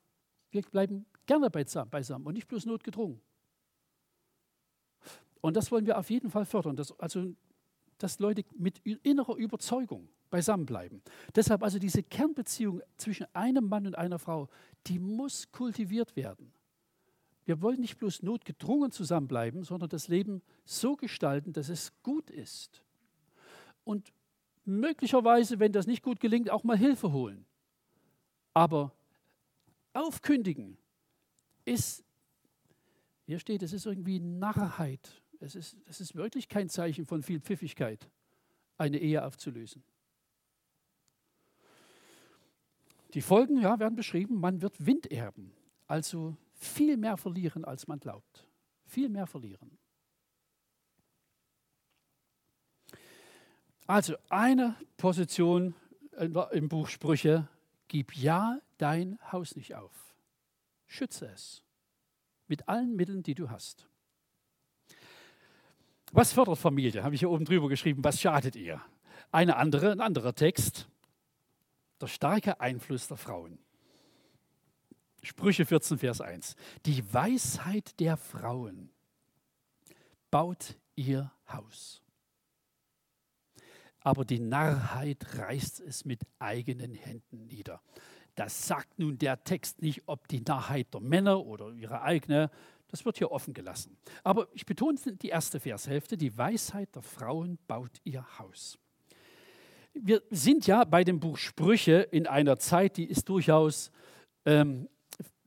wir 0.52 0.62
bleiben 0.64 1.06
gerne 1.26 1.50
beisammen 1.50 2.26
und 2.26 2.34
nicht 2.34 2.48
bloß 2.48 2.66
notgedrungen. 2.66 3.22
Und 5.42 5.58
das 5.58 5.72
wollen 5.72 5.86
wir 5.86 5.98
auf 5.98 6.10
jeden 6.10 6.30
Fall 6.30 6.46
fördern, 6.46 6.76
dass, 6.76 6.98
also, 7.00 7.34
dass 7.98 8.20
Leute 8.20 8.44
mit 8.56 8.80
innerer 8.80 9.36
Überzeugung 9.36 10.08
beisammenbleiben. 10.30 11.02
Deshalb 11.36 11.64
also 11.64 11.80
diese 11.80 12.04
Kernbeziehung 12.04 12.82
zwischen 12.98 13.28
einem 13.34 13.68
Mann 13.68 13.88
und 13.88 13.98
einer 13.98 14.20
Frau, 14.20 14.50
die 14.88 15.00
muss 15.00 15.52
kultiviert 15.52 16.16
werden. 16.16 16.54
Wir 17.46 17.62
wollen 17.62 17.82
nicht 17.82 17.98
bloß 17.98 18.22
notgedrungen 18.22 18.92
zusammenbleiben, 18.92 19.64
sondern 19.64 19.90
das 19.90 20.08
Leben 20.08 20.42
so 20.64 20.96
gestalten, 20.96 21.54
dass 21.54 21.70
es 21.70 21.92
gut 22.04 22.30
ist. 22.30 22.84
Und 23.84 24.14
möglicherweise, 24.64 25.60
wenn 25.60 25.72
das 25.72 25.88
nicht 25.88 26.04
gut 26.04 26.20
gelingt, 26.20 26.50
auch 26.50 26.64
mal 26.64 26.78
Hilfe 26.78 27.12
holen. 27.12 27.46
Aber 28.54 28.94
aufkündigen 29.93 30.77
ist, 31.65 32.04
hier 33.25 33.39
steht, 33.39 33.63
es 33.63 33.73
ist 33.73 33.86
irgendwie 33.86 34.19
Narrheit. 34.19 35.21
Es 35.39 35.56
ist, 35.56 35.77
es 35.86 36.01
ist 36.01 36.15
wirklich 36.15 36.49
kein 36.49 36.69
Zeichen 36.69 37.06
von 37.06 37.23
viel 37.23 37.39
Pfiffigkeit, 37.39 38.10
eine 38.77 38.99
Ehe 38.99 39.25
aufzulösen. 39.25 39.84
Die 43.13 43.21
Folgen 43.21 43.60
ja, 43.60 43.80
werden 43.80 43.95
beschrieben, 43.95 44.39
man 44.39 44.62
wird 44.62 44.86
Wind 44.86 45.12
erben, 45.12 45.51
also 45.88 46.38
viel 46.54 46.95
mehr 46.95 47.17
verlieren, 47.17 47.65
als 47.65 47.88
man 47.88 47.99
glaubt. 47.99 48.47
Viel 48.86 49.10
mehr 49.10 49.27
verlieren. 49.27 49.77
Also 53.88 54.15
eine 54.30 54.75
Position 54.95 55.73
im 56.51 56.69
Buch 56.69 56.88
Sprüche, 56.88 57.49
gib 57.88 58.15
ja 58.15 58.60
dein 58.82 59.20
Haus 59.32 59.56
nicht 59.56 59.76
auf. 59.76 60.15
Schütze 60.88 61.28
es 61.28 61.63
mit 62.48 62.67
allen 62.67 62.96
Mitteln, 62.96 63.24
die 63.24 63.36
du 63.36 63.50
hast. 63.50 63.88
Was 66.12 66.34
fördert 66.34 66.58
Familie? 66.58 67.04
Habe 67.04 67.15
ich 67.15 67.22
hier 67.22 67.30
oben 67.30 67.46
drüber 67.46 67.70
geschrieben. 67.70 68.04
Was 68.04 68.20
schadet 68.20 68.56
ihr? 68.56 68.82
Eine 69.32 69.56
andere, 69.56 69.91
ein 69.91 70.02
anderer 70.02 70.36
Text. 70.36 70.89
Der 72.02 72.08
starke 72.08 72.60
Einfluss 72.60 73.08
der 73.08 73.15
Frauen. 73.15 73.60
Sprüche 75.24 75.65
14, 75.65 76.00
Vers 76.00 76.20
1. 76.20 76.56
Die 76.86 77.13
Weisheit 77.13 78.00
der 78.00 78.17
Frauen 78.17 78.89
baut 80.32 80.78
ihr 80.96 81.32
Haus. 81.48 82.02
Aber 84.02 84.26
die 84.26 84.39
Narrheit 84.39 85.38
reißt 85.38 85.80
es 85.82 86.06
mit 86.06 86.24
eigenen 86.39 86.96
Händen 86.96 87.46
nieder. 87.46 87.82
Das 88.36 88.67
sagt 88.67 88.98
nun 88.98 89.17
der 89.17 89.44
Text 89.44 89.82
nicht, 89.82 90.04
ob 90.06 90.28
die 90.28 90.41
Narrheit 90.41 90.94
der 90.94 91.02
Männer 91.02 91.46
oder 91.46 91.72
ihre 91.72 92.02
eigene, 92.02 92.50
das 92.88 93.06
wird 93.06 93.17
hier 93.17 93.32
offen 93.32 93.54
gelassen. 93.54 93.98
Aber 94.24 94.48
ich 94.54 94.65
betone 94.65 94.98
die 94.98 95.30
erste 95.30 95.60
Vershälfte, 95.60 96.17
die 96.17 96.38
Weisheit 96.38 96.96
der 96.96 97.02
Frauen 97.02 97.58
baut 97.67 98.00
ihr 98.04 98.26
Haus. 98.39 98.78
Wir 99.94 100.22
sind 100.30 100.67
ja 100.67 100.84
bei 100.86 101.04
dem 101.04 101.20
Buch 101.20 101.38
Sprüche 101.38 102.08
in 102.12 102.26
einer 102.28 102.58
Zeit, 102.58 102.98
die 102.98 103.06
ist 103.06 103.28
durchaus 103.28 103.91
ähm, 104.46 104.88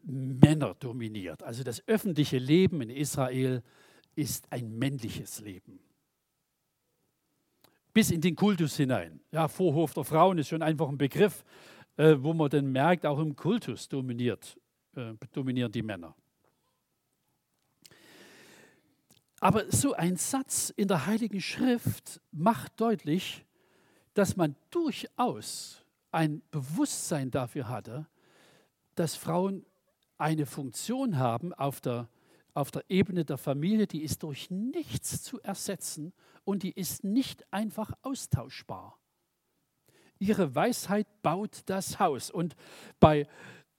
männerdominiert. 0.03 1.43
Also 1.43 1.65
das 1.65 1.87
öffentliche 1.89 2.39
Leben 2.39 2.83
in 2.83 2.91
Israel 2.91 3.63
ist 4.15 4.51
ein 4.53 4.79
männliches 4.79 5.41
Leben. 5.41 5.81
Bis 7.93 8.11
in 8.11 8.21
den 8.21 8.37
Kultus 8.37 8.77
hinein. 8.77 9.21
Ja, 9.31 9.49
Vorhof 9.49 9.95
der 9.95 10.05
Frauen 10.05 10.39
ist 10.39 10.49
schon 10.49 10.63
einfach 10.63 10.89
ein 10.89 10.99
Begriff, 10.99 11.45
äh, 11.97 12.17
wo 12.19 12.33
man 12.33 12.51
dann 12.51 12.67
merkt, 12.67 13.07
auch 13.07 13.19
im 13.19 13.37
Kultus 13.37 13.89
dominiert, 13.89 14.59
äh, 14.97 15.15
dominieren 15.33 15.71
die 15.71 15.83
Männer. 15.83 16.15
Aber 19.41 19.71
so 19.71 19.93
ein 19.93 20.17
Satz 20.17 20.73
in 20.75 20.89
der 20.89 21.07
Heiligen 21.07 21.41
Schrift 21.41 22.21
macht 22.33 22.81
deutlich, 22.81 23.45
dass 24.15 24.37
man 24.37 24.57
durchaus 24.71 25.85
ein 26.11 26.43
Bewusstsein 26.51 27.31
dafür 27.31 27.69
hatte, 27.69 28.07
dass 28.95 29.17
Frauen 29.17 29.67
eine 30.17 30.47
Funktion 30.47 31.19
haben 31.19 31.53
auf 31.53 31.81
der, 31.81 32.09
auf 32.55 32.71
der 32.71 32.85
Ebene 32.89 33.25
der 33.25 33.37
Familie, 33.37 33.87
die 33.87 34.03
ist 34.03 34.23
durch 34.23 34.51
nichts 34.51 35.23
zu 35.23 35.41
ersetzen 35.43 36.13
und 36.45 36.63
die 36.63 36.73
ist 36.73 37.05
nicht 37.05 37.45
einfach 37.53 37.93
austauschbar. 38.03 38.99
Ihre 40.19 40.55
Weisheit 40.55 41.07
baut 41.23 41.63
das 41.67 41.99
Haus. 41.99 42.31
Und 42.31 42.55
bei 43.01 43.27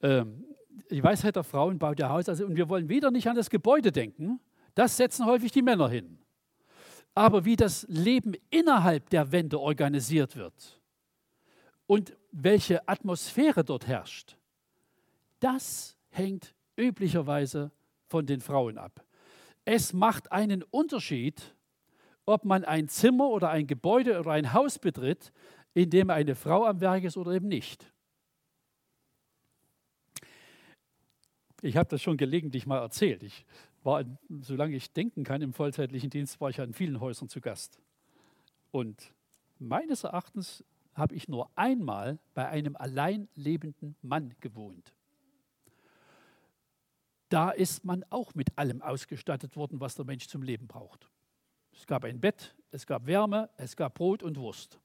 ähm, 0.01 0.45
die 0.89 1.03
Weisheit 1.03 1.35
der 1.35 1.43
Frauen 1.43 1.79
baut 1.79 1.99
ihr 1.99 2.09
Haus. 2.09 2.29
Also, 2.29 2.45
und 2.45 2.55
wir 2.55 2.69
wollen 2.69 2.89
wieder 2.89 3.11
nicht 3.11 3.27
an 3.27 3.35
das 3.35 3.49
Gebäude 3.49 3.91
denken. 3.91 4.39
Das 4.75 4.97
setzen 4.97 5.25
häufig 5.25 5.51
die 5.51 5.61
Männer 5.61 5.89
hin. 5.89 6.19
Aber 7.13 7.45
wie 7.45 7.55
das 7.55 7.85
Leben 7.87 8.33
innerhalb 8.49 9.09
der 9.09 9.31
Wände 9.31 9.59
organisiert 9.59 10.35
wird 10.35 10.81
und 11.87 12.17
welche 12.31 12.87
Atmosphäre 12.89 13.63
dort 13.63 13.87
herrscht, 13.87 14.35
das 15.39 15.97
hängt 16.09 16.53
üblicherweise 16.75 17.71
von 18.07 18.25
den 18.25 18.41
Frauen 18.41 18.77
ab. 18.77 19.05
Es 19.63 19.93
macht 19.93 20.31
einen 20.31 20.61
Unterschied, 20.63 21.55
ob 22.25 22.43
man 22.43 22.65
ein 22.65 22.89
Zimmer 22.89 23.29
oder 23.29 23.49
ein 23.49 23.65
Gebäude 23.65 24.19
oder 24.19 24.31
ein 24.31 24.51
Haus 24.51 24.77
betritt, 24.77 25.31
in 25.75 25.89
dem 25.89 26.09
eine 26.09 26.35
Frau 26.35 26.65
am 26.65 26.79
Werk 26.79 27.03
ist 27.03 27.17
oder 27.17 27.33
eben 27.33 27.49
nicht. 27.49 27.91
Ich 31.61 31.77
habe 31.77 31.89
das 31.89 32.01
schon 32.01 32.17
gelegentlich 32.17 32.65
mal 32.65 32.79
erzählt. 32.79 33.23
Ich 33.23 33.45
war, 33.83 34.03
solange 34.41 34.75
ich 34.75 34.93
denken 34.93 35.23
kann, 35.23 35.41
im 35.41 35.53
vollzeitlichen 35.53 36.09
Dienst 36.09 36.39
war 36.39 36.49
ich 36.49 36.61
an 36.61 36.73
vielen 36.73 36.99
Häusern 37.01 37.27
zu 37.27 37.41
Gast. 37.41 37.81
Und 38.71 39.13
meines 39.59 40.05
Erachtens 40.05 40.63
habe 40.93 41.13
ich 41.13 41.27
nur 41.27 41.49
einmal 41.55 42.19
bei 42.33 42.47
einem 42.47 42.77
allein 42.77 43.27
lebenden 43.35 43.97
Mann 44.01 44.33
gewohnt. 44.39 44.93
Da 47.27 47.49
ist 47.49 47.83
man 47.83 48.05
auch 48.11 48.33
mit 48.33 48.57
allem 48.57 48.81
ausgestattet 48.81 49.57
worden, 49.57 49.81
was 49.81 49.95
der 49.95 50.05
Mensch 50.05 50.27
zum 50.27 50.41
Leben 50.41 50.67
braucht. 50.67 51.09
Es 51.73 51.85
gab 51.85 52.05
ein 52.05 52.21
Bett, 52.21 52.55
es 52.71 52.85
gab 52.85 53.07
Wärme, 53.07 53.49
es 53.57 53.75
gab 53.75 53.95
Brot 53.95 54.23
und 54.23 54.37
Wurst 54.37 54.79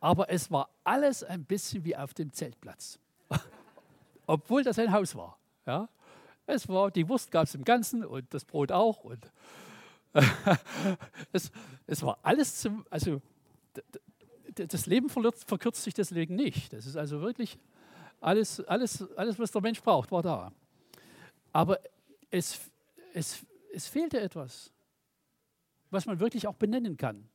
aber 0.00 0.30
es 0.30 0.50
war 0.50 0.68
alles 0.84 1.22
ein 1.22 1.44
bisschen 1.44 1.84
wie 1.84 1.96
auf 1.96 2.14
dem 2.14 2.32
Zeltplatz, 2.32 2.98
obwohl 4.26 4.62
das 4.62 4.78
ein 4.78 4.92
Haus 4.92 5.14
war. 5.14 5.38
Ja? 5.66 5.88
Es 6.46 6.68
war, 6.68 6.90
die 6.90 7.08
Wurst 7.08 7.30
gab 7.30 7.44
es 7.44 7.54
im 7.54 7.64
Ganzen 7.64 8.04
und 8.04 8.32
das 8.32 8.44
Brot 8.44 8.70
auch. 8.70 9.04
Und 9.04 9.30
es, 11.32 11.50
es 11.86 12.02
war 12.02 12.18
alles 12.22 12.60
zum, 12.60 12.86
also 12.88 13.20
das 14.54 14.86
Leben 14.86 15.10
verkürzt 15.10 15.82
sich 15.82 15.94
deswegen 15.94 16.36
nicht. 16.36 16.72
Das 16.72 16.86
ist 16.86 16.96
also 16.96 17.20
wirklich 17.20 17.58
alles, 18.20 18.60
alles, 18.60 19.10
alles 19.16 19.38
was 19.38 19.50
der 19.50 19.60
Mensch 19.60 19.82
braucht, 19.82 20.10
war 20.10 20.22
da. 20.22 20.52
Aber 21.52 21.78
es, 22.30 22.60
es, 23.12 23.44
es 23.72 23.86
fehlte 23.86 24.20
etwas, 24.20 24.72
was 25.90 26.06
man 26.06 26.20
wirklich 26.20 26.46
auch 26.46 26.54
benennen 26.54 26.96
kann. 26.96 27.28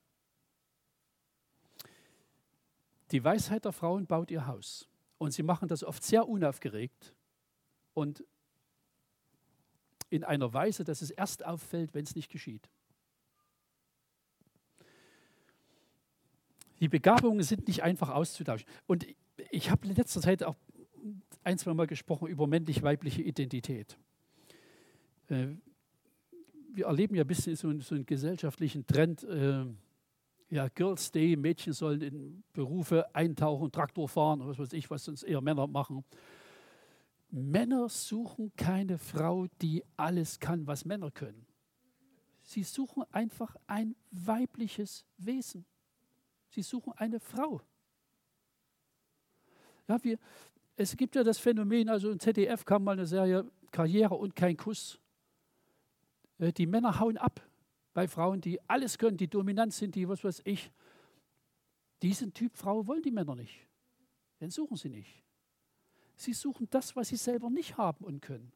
Die 3.12 3.24
Weisheit 3.24 3.66
der 3.66 3.72
Frauen 3.74 4.08
baut 4.08 4.32
ihr 4.32 4.48
Haus. 4.48 4.88
Und 5.18 5.32
sie 5.32 5.44
machen 5.44 5.68
das 5.68 5.84
oft 5.84 6.04
sehr 6.04 6.28
unaufgeregt 6.28 7.14
und 7.94 8.24
in 10.10 10.24
einer 10.24 10.54
Weise, 10.54 10.84
dass 10.84 11.02
es 11.02 11.12
erst 11.12 11.46
auffällt, 11.46 11.94
wenn 11.94 12.04
es 12.04 12.16
nicht 12.16 12.32
geschieht. 12.32 12.70
Die 16.80 16.90
Begabungen 16.90 17.44
sind 17.44 17.68
nicht 17.68 17.84
einfach 17.84 18.10
auszutauschen. 18.10 18.68
Und 18.88 19.06
ich 19.52 19.70
habe 19.70 19.88
in 19.88 19.96
letzter 19.96 20.20
Zeit 20.20 20.44
auch 20.44 20.56
ein, 21.44 21.58
zwei 21.58 21.74
Mal 21.74 21.88
gesprochen 21.88 22.28
über 22.28 22.48
männlich-weibliche 22.48 23.22
Identität. 23.22 23.98
Äh, 25.30 25.50
wir 26.74 26.86
erleben 26.88 27.16
ja 27.16 27.24
ein 27.24 27.28
bisschen 27.28 27.56
so 27.56 27.68
einen, 27.68 27.82
so 27.82 27.96
einen 27.96 28.06
gesellschaftlichen 28.06 28.88
Trend. 28.88 29.24
Äh, 29.24 29.66
ja, 30.52 30.68
Girls 30.68 31.10
Day, 31.12 31.38
Mädchen 31.38 31.72
sollen 31.72 32.02
in 32.02 32.44
Berufe 32.52 33.16
eintauchen, 33.16 33.72
Traktor 33.72 34.10
fahren, 34.10 34.46
was 34.46 34.60
weiß 34.60 34.74
ich, 34.74 34.90
was 34.92 35.06
sonst 35.06 35.24
eher 35.24 35.40
Männer 35.40 35.66
machen. 35.66 36.04
Männer 37.30 37.88
suchen 37.88 38.52
keine 38.58 38.98
Frau, 38.98 39.48
die 39.62 39.82
alles 39.96 40.42
kann, 40.42 40.68
was 40.68 40.84
Männer 40.84 41.10
können. 41.10 41.46
Sie 42.42 42.64
suchen 42.64 43.04
einfach 43.12 43.56
ein 43.66 43.96
weibliches 44.12 45.06
Wesen. 45.18 45.66
Sie 46.50 46.64
suchen 46.64 46.92
eine 46.98 47.22
Frau. 47.22 47.62
Ja, 49.88 50.04
wir, 50.04 50.20
es 50.76 50.98
gibt 50.98 51.16
ja 51.16 51.24
das 51.24 51.38
Phänomen, 51.40 51.88
also 51.88 52.12
im 52.12 52.20
ZDF 52.20 52.66
kam 52.66 52.84
mal 52.84 52.92
eine 52.92 53.06
Serie 53.06 53.50
Karriere 53.72 54.16
und 54.16 54.36
kein 54.36 54.58
Kuss. 54.58 55.00
Äh, 56.40 56.52
die 56.52 56.68
Männer 56.68 57.00
hauen 57.00 57.18
ab 57.18 57.42
bei 57.94 58.08
Frauen, 58.08 58.42
die 58.42 58.60
alles 58.70 58.98
können, 58.98 59.18
die 59.18 59.28
dominant 59.28 59.74
sind, 59.74 59.96
die 59.96 60.08
was 60.08 60.24
weiß 60.24 60.42
ich. 60.46 60.72
Diesen 62.02 62.34
Typ 62.34 62.58
Frau 62.58 62.88
wollen 62.88 63.04
die 63.04 63.12
Männer 63.12 63.36
nicht. 63.36 63.68
Den 64.40 64.50
suchen 64.50 64.78
sie 64.78 64.90
nicht. 64.90 65.24
Sie 66.16 66.34
suchen 66.34 66.68
das, 66.70 66.96
was 66.96 67.10
sie 67.10 67.16
selber 67.16 67.50
nicht 67.50 67.78
haben 67.78 68.04
und 68.06 68.22
können. 68.22 68.52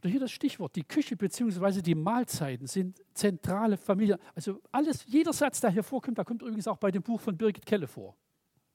Oder 0.00 0.10
hier 0.10 0.20
das 0.20 0.30
Stichwort, 0.30 0.76
die 0.76 0.84
Küche 0.84 1.16
bzw. 1.16 1.82
die 1.82 1.94
Mahlzeiten 1.94 2.66
sind 2.66 3.02
zentrale 3.14 3.76
Familie. 3.76 4.18
Also 4.34 4.60
alles, 4.70 5.04
jeder 5.06 5.32
Satz, 5.32 5.60
der 5.60 5.70
hier 5.70 5.82
vorkommt, 5.82 6.18
da 6.18 6.24
kommt 6.24 6.42
übrigens 6.42 6.68
auch 6.68 6.76
bei 6.76 6.90
dem 6.90 7.02
Buch 7.02 7.20
von 7.20 7.36
Birgit 7.36 7.66
Kelle 7.66 7.88
vor. 7.88 8.16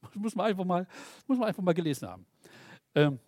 Das 0.01 0.15
muss 0.15 0.35
man 0.35 0.47
einfach 0.47 0.65
mal, 0.65 0.85
muss 1.27 1.37
man 1.37 1.47
einfach 1.47 1.63
mal 1.63 1.73
gelesen 1.73 2.09
haben. 2.09 2.25
Ähm, 2.93 3.19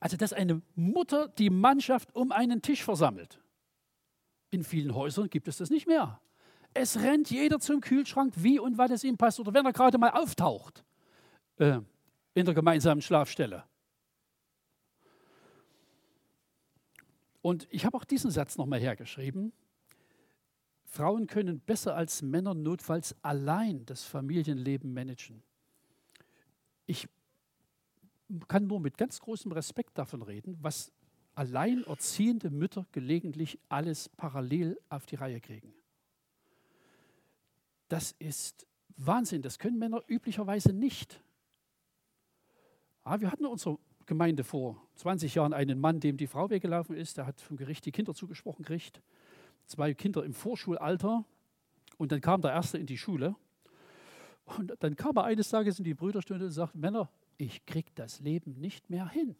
also, 0.00 0.16
dass 0.16 0.32
eine 0.32 0.62
Mutter 0.74 1.28
die 1.28 1.50
Mannschaft 1.50 2.14
um 2.14 2.32
einen 2.32 2.62
Tisch 2.62 2.84
versammelt. 2.84 3.40
In 4.50 4.62
vielen 4.62 4.94
Häusern 4.94 5.28
gibt 5.30 5.48
es 5.48 5.56
das 5.56 5.70
nicht 5.70 5.86
mehr. 5.86 6.20
Es 6.74 6.98
rennt 6.98 7.30
jeder 7.30 7.58
zum 7.58 7.80
Kühlschrank, 7.80 8.34
wie 8.36 8.58
und 8.58 8.78
wann 8.78 8.92
es 8.92 9.02
ihm 9.02 9.16
passt 9.16 9.40
oder 9.40 9.54
wenn 9.54 9.64
er 9.64 9.72
gerade 9.72 9.98
mal 9.98 10.10
auftaucht 10.10 10.84
äh, 11.56 11.80
in 12.34 12.44
der 12.44 12.54
gemeinsamen 12.54 13.00
Schlafstelle. 13.00 13.64
Und 17.40 17.66
ich 17.70 17.86
habe 17.86 17.96
auch 17.96 18.04
diesen 18.04 18.30
Satz 18.30 18.58
nochmal 18.58 18.80
hergeschrieben. 18.80 19.52
Frauen 20.84 21.26
können 21.26 21.60
besser 21.60 21.94
als 21.94 22.22
Männer 22.22 22.54
notfalls 22.54 23.14
allein 23.22 23.86
das 23.86 24.04
Familienleben 24.04 24.92
managen. 24.92 25.42
Ich 26.86 27.08
kann 28.48 28.66
nur 28.66 28.80
mit 28.80 28.96
ganz 28.96 29.20
großem 29.20 29.52
Respekt 29.52 29.96
davon 29.98 30.22
reden, 30.22 30.58
was 30.60 30.92
alleinerziehende 31.34 32.50
Mütter 32.50 32.86
gelegentlich 32.92 33.58
alles 33.68 34.08
parallel 34.08 34.80
auf 34.88 35.06
die 35.06 35.16
Reihe 35.16 35.40
kriegen. 35.40 35.72
Das 37.88 38.12
ist 38.18 38.66
Wahnsinn, 38.96 39.42
das 39.42 39.58
können 39.58 39.78
Männer 39.78 40.02
üblicherweise 40.08 40.72
nicht. 40.72 41.20
Ah, 43.04 43.20
wir 43.20 43.30
hatten 43.30 43.44
in 43.44 43.50
unserer 43.50 43.78
Gemeinde 44.06 44.44
vor 44.44 44.80
20 44.96 45.34
Jahren 45.34 45.52
einen 45.52 45.78
Mann, 45.78 46.00
dem 46.00 46.16
die 46.16 46.26
Frau 46.26 46.48
weggelaufen 46.48 46.96
ist. 46.96 47.18
Der 47.18 47.26
hat 47.26 47.40
vom 47.40 47.56
Gericht 47.56 47.84
die 47.84 47.92
Kinder 47.92 48.14
zugesprochen 48.14 48.64
gekriegt. 48.64 49.02
Zwei 49.66 49.94
Kinder 49.94 50.24
im 50.24 50.32
Vorschulalter. 50.32 51.24
Und 51.98 52.12
dann 52.12 52.20
kam 52.20 52.40
der 52.40 52.52
Erste 52.52 52.78
in 52.78 52.86
die 52.86 52.98
Schule. 52.98 53.36
Und 54.44 54.74
dann 54.80 54.96
kam 54.96 55.16
er 55.16 55.24
eines 55.24 55.50
Tages 55.50 55.78
in 55.78 55.84
die 55.84 55.94
Brüderstunde 55.94 56.46
und 56.46 56.52
sagte, 56.52 56.78
Männer, 56.78 57.10
ich 57.38 57.64
kriege 57.66 57.90
das 57.94 58.20
Leben 58.20 58.52
nicht 58.60 58.88
mehr 58.90 59.08
hin. 59.08 59.36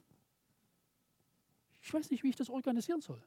Ich 1.83 1.93
weiß 1.93 2.11
nicht, 2.11 2.23
wie 2.23 2.31
ich 2.31 2.37
das 2.37 2.51
organisieren 2.51 3.01
soll. 3.01 3.23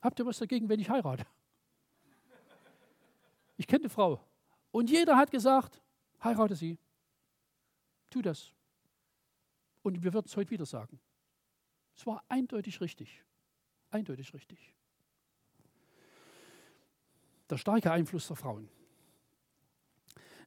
Habt 0.00 0.18
ihr 0.18 0.26
was 0.26 0.38
dagegen, 0.38 0.68
wenn 0.68 0.80
ich 0.80 0.88
heirate? 0.88 1.26
Ich 3.56 3.66
kenne 3.66 3.84
eine 3.84 3.90
Frau. 3.90 4.20
Und 4.70 4.90
jeder 4.90 5.16
hat 5.16 5.30
gesagt, 5.30 5.80
heirate 6.22 6.54
sie. 6.54 6.78
Tu 8.10 8.22
das. 8.22 8.52
Und 9.82 10.02
wir 10.02 10.12
würden 10.12 10.26
es 10.26 10.36
heute 10.36 10.50
wieder 10.50 10.66
sagen. 10.66 11.00
Es 11.94 12.06
war 12.06 12.22
eindeutig 12.28 12.80
richtig. 12.80 13.24
Eindeutig 13.90 14.32
richtig. 14.34 14.74
Der 17.48 17.56
starke 17.56 17.90
Einfluss 17.90 18.26
der 18.26 18.36
Frauen. 18.36 18.68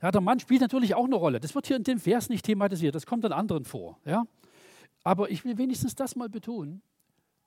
Ja, 0.02 0.12
der 0.12 0.22
Mann 0.22 0.40
spielt 0.40 0.62
natürlich 0.62 0.96
auch 0.96 1.06
eine 1.06 1.16
Rolle. 1.16 1.40
Das 1.40 1.56
wird 1.56 1.68
hier 1.68 1.76
in 1.76 1.84
dem 1.84 2.00
Vers 2.00 2.30
nicht 2.30 2.46
thematisiert, 2.46 2.96
das 2.96 3.06
kommt 3.06 3.26
an 3.26 3.34
anderen 3.34 3.66
vor. 3.66 4.00
Ja? 4.06 4.26
Aber 5.04 5.30
ich 5.30 5.44
will 5.44 5.58
wenigstens 5.58 5.96
das 5.96 6.16
mal 6.16 6.30
betonen. 6.30 6.82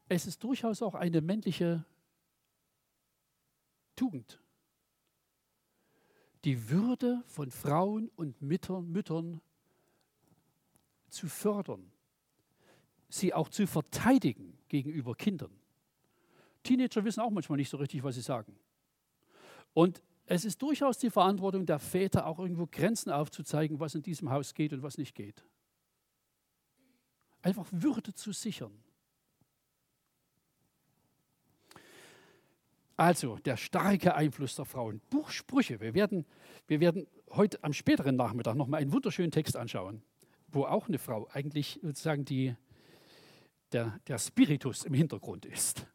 Es 0.08 0.26
ist 0.26 0.42
durchaus 0.44 0.82
auch 0.82 0.94
eine 0.94 1.20
männliche 1.20 1.84
Tugend. 3.96 4.38
Die 6.44 6.70
Würde 6.70 7.22
von 7.26 7.50
Frauen 7.50 8.10
und 8.16 8.42
Müttern, 8.42 9.40
zu 11.08 11.28
fördern, 11.28 11.92
sie 13.08 13.34
auch 13.34 13.48
zu 13.48 13.66
verteidigen 13.66 14.58
gegenüber 14.68 15.14
Kindern. 15.14 15.52
Teenager 16.62 17.04
wissen 17.04 17.20
auch 17.20 17.30
manchmal 17.30 17.58
nicht 17.58 17.68
so 17.68 17.76
richtig, 17.76 18.02
was 18.02 18.14
sie 18.14 18.22
sagen. 18.22 18.56
Und 19.74 20.02
es 20.32 20.44
ist 20.44 20.60
durchaus 20.62 20.98
die 20.98 21.10
Verantwortung 21.10 21.66
der 21.66 21.78
Väter, 21.78 22.26
auch 22.26 22.38
irgendwo 22.38 22.66
Grenzen 22.66 23.10
aufzuzeigen, 23.10 23.80
was 23.80 23.94
in 23.94 24.02
diesem 24.02 24.30
Haus 24.30 24.54
geht 24.54 24.72
und 24.72 24.82
was 24.82 24.98
nicht 24.98 25.14
geht. 25.14 25.44
Einfach 27.42 27.66
Würde 27.70 28.14
zu 28.14 28.32
sichern. 28.32 28.72
Also 32.96 33.36
der 33.38 33.56
starke 33.56 34.14
Einfluss 34.14 34.54
der 34.54 34.64
Frauen. 34.64 35.00
Buchsprüche. 35.10 35.80
Wir 35.80 35.94
werden, 35.94 36.24
wir 36.68 36.80
werden 36.80 37.08
heute 37.30 37.62
am 37.64 37.72
späteren 37.72 38.16
Nachmittag 38.16 38.54
nochmal 38.54 38.80
einen 38.80 38.92
wunderschönen 38.92 39.32
Text 39.32 39.56
anschauen 39.56 40.02
wo 40.52 40.64
auch 40.64 40.88
eine 40.88 40.98
Frau 40.98 41.28
eigentlich 41.32 41.80
sozusagen 41.82 42.24
die, 42.24 42.54
der, 43.72 43.98
der 44.06 44.18
Spiritus 44.18 44.84
im 44.84 44.94
Hintergrund 44.94 45.46
ist. 45.46 45.86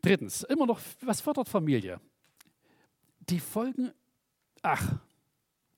Drittens, 0.00 0.44
immer 0.44 0.66
noch, 0.66 0.80
was 1.00 1.20
fördert 1.20 1.48
Familie? 1.48 2.00
Die 3.28 3.40
Folgen, 3.40 3.92
ach, 4.62 4.98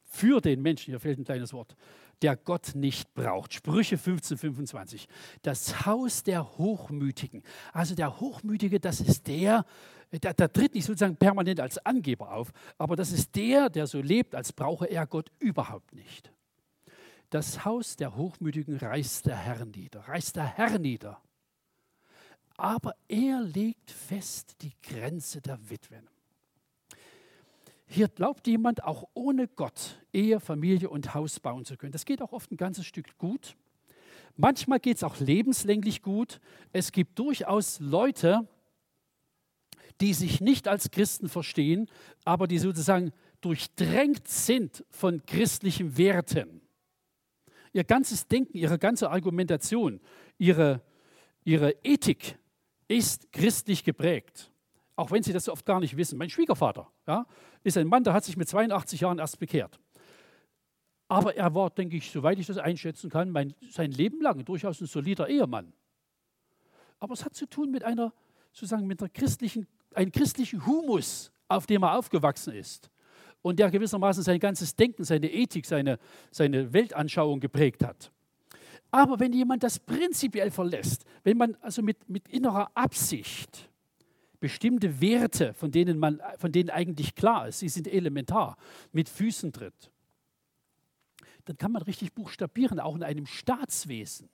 für 0.04 0.40
den 0.40 0.62
Menschen, 0.62 0.86
hier 0.90 1.00
fehlt 1.00 1.18
ein 1.18 1.24
kleines 1.24 1.52
Wort, 1.52 1.76
der 2.22 2.36
Gott 2.36 2.74
nicht 2.74 3.14
braucht. 3.14 3.54
Sprüche 3.54 3.96
15, 3.96 4.38
25. 4.38 5.08
Das 5.42 5.86
Haus 5.86 6.22
der 6.22 6.58
Hochmütigen. 6.58 7.42
Also 7.72 7.94
der 7.94 8.20
Hochmütige, 8.20 8.78
das 8.78 9.00
ist 9.00 9.26
der, 9.26 9.64
der, 10.12 10.34
der 10.34 10.52
tritt 10.52 10.74
nicht 10.74 10.84
sozusagen 10.84 11.16
permanent 11.16 11.60
als 11.60 11.78
Angeber 11.78 12.32
auf, 12.32 12.52
aber 12.78 12.96
das 12.96 13.12
ist 13.12 13.34
der, 13.36 13.70
der 13.70 13.86
so 13.86 14.00
lebt, 14.00 14.34
als 14.34 14.52
brauche 14.52 14.86
er 14.86 15.06
Gott 15.06 15.30
überhaupt 15.38 15.94
nicht. 15.94 16.32
Das 17.30 17.64
Haus 17.64 17.96
der 17.96 18.16
Hochmütigen 18.16 18.76
reißt 18.76 19.26
der 19.26 19.36
Herr 19.36 19.64
nieder, 19.64 20.00
reißt 20.00 20.36
der 20.36 20.46
Herr 20.46 20.78
nieder. 20.78 21.20
Aber 22.56 22.94
er 23.08 23.40
legt 23.40 23.90
fest 23.90 24.56
die 24.60 24.72
Grenze 24.82 25.40
der 25.40 25.58
Witwen. 25.70 26.08
Hier 27.90 28.08
glaubt 28.08 28.46
jemand 28.46 28.84
auch 28.84 29.08
ohne 29.14 29.48
Gott 29.48 30.00
Ehe, 30.12 30.38
Familie 30.38 30.88
und 30.88 31.12
Haus 31.12 31.40
bauen 31.40 31.64
zu 31.64 31.76
können. 31.76 31.92
Das 31.92 32.04
geht 32.04 32.22
auch 32.22 32.32
oft 32.32 32.52
ein 32.52 32.56
ganzes 32.56 32.86
Stück 32.86 33.18
gut. 33.18 33.56
Manchmal 34.36 34.78
geht 34.78 34.98
es 34.98 35.02
auch 35.02 35.18
lebenslänglich 35.18 36.00
gut. 36.00 36.40
Es 36.72 36.92
gibt 36.92 37.18
durchaus 37.18 37.80
Leute, 37.80 38.48
die 40.00 40.14
sich 40.14 40.40
nicht 40.40 40.68
als 40.68 40.90
Christen 40.90 41.28
verstehen, 41.28 41.88
aber 42.24 42.46
die 42.46 42.58
sozusagen 42.58 43.12
durchdrängt 43.40 44.28
sind 44.28 44.84
von 44.90 45.26
christlichen 45.26 45.98
Werten 45.98 46.60
ihr 47.72 47.84
ganzes 47.84 48.26
Denken, 48.26 48.56
ihre 48.56 48.78
ganze 48.78 49.10
Argumentation, 49.10 50.00
ihre, 50.38 50.82
ihre 51.44 51.74
Ethik 51.82 52.38
ist 52.88 53.32
christlich 53.32 53.84
geprägt. 53.84 54.49
Auch 55.00 55.10
wenn 55.10 55.22
sie 55.22 55.32
das 55.32 55.48
oft 55.48 55.64
gar 55.64 55.80
nicht 55.80 55.96
wissen. 55.96 56.18
Mein 56.18 56.28
Schwiegervater 56.28 56.86
ja, 57.06 57.24
ist 57.64 57.78
ein 57.78 57.86
Mann, 57.86 58.04
der 58.04 58.12
hat 58.12 58.22
sich 58.22 58.36
mit 58.36 58.50
82 58.50 59.00
Jahren 59.00 59.18
erst 59.18 59.38
bekehrt. 59.38 59.80
Aber 61.08 61.34
er 61.34 61.54
war, 61.54 61.70
denke 61.70 61.96
ich, 61.96 62.10
soweit 62.10 62.38
ich 62.38 62.46
das 62.46 62.58
einschätzen 62.58 63.08
kann, 63.08 63.30
mein, 63.30 63.54
sein 63.70 63.92
Leben 63.92 64.20
lang 64.20 64.44
durchaus 64.44 64.78
ein 64.82 64.86
solider 64.86 65.26
Ehemann. 65.26 65.72
Aber 66.98 67.14
es 67.14 67.24
hat 67.24 67.34
zu 67.34 67.46
tun 67.46 67.70
mit 67.70 67.82
einer, 67.82 68.12
sozusagen 68.52 68.86
mit 68.86 69.00
einer 69.00 69.08
christlichen, 69.08 69.66
einem 69.94 70.12
christlichen 70.12 70.66
Humus, 70.66 71.32
auf 71.48 71.64
dem 71.64 71.82
er 71.82 71.96
aufgewachsen 71.96 72.52
ist 72.52 72.90
und 73.40 73.58
der 73.58 73.70
gewissermaßen 73.70 74.22
sein 74.22 74.38
ganzes 74.38 74.76
Denken, 74.76 75.04
seine 75.04 75.32
Ethik, 75.32 75.64
seine, 75.64 75.98
seine 76.30 76.74
Weltanschauung 76.74 77.40
geprägt 77.40 77.82
hat. 77.86 78.12
Aber 78.90 79.18
wenn 79.18 79.32
jemand 79.32 79.62
das 79.62 79.78
prinzipiell 79.78 80.50
verlässt, 80.50 81.06
wenn 81.24 81.38
man 81.38 81.56
also 81.62 81.80
mit, 81.80 82.06
mit 82.06 82.28
innerer 82.28 82.70
Absicht 82.74 83.69
bestimmte 84.40 85.00
Werte, 85.00 85.54
von 85.54 85.70
denen, 85.70 85.98
man, 85.98 86.20
von 86.38 86.50
denen 86.50 86.70
eigentlich 86.70 87.14
klar 87.14 87.48
ist, 87.48 87.60
sie 87.60 87.68
sind 87.68 87.86
elementar, 87.86 88.56
mit 88.92 89.08
Füßen 89.08 89.52
tritt, 89.52 89.92
dann 91.44 91.58
kann 91.58 91.72
man 91.72 91.82
richtig 91.82 92.14
buchstabieren, 92.14 92.80
auch 92.80 92.96
in 92.96 93.02
einem 93.02 93.26
Staatswesen, 93.26 94.28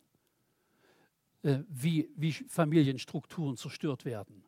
äh, 1.42 1.58
wie, 1.68 2.08
wie 2.16 2.32
Familienstrukturen 2.32 3.56
zerstört 3.56 4.04
werden. 4.04 4.44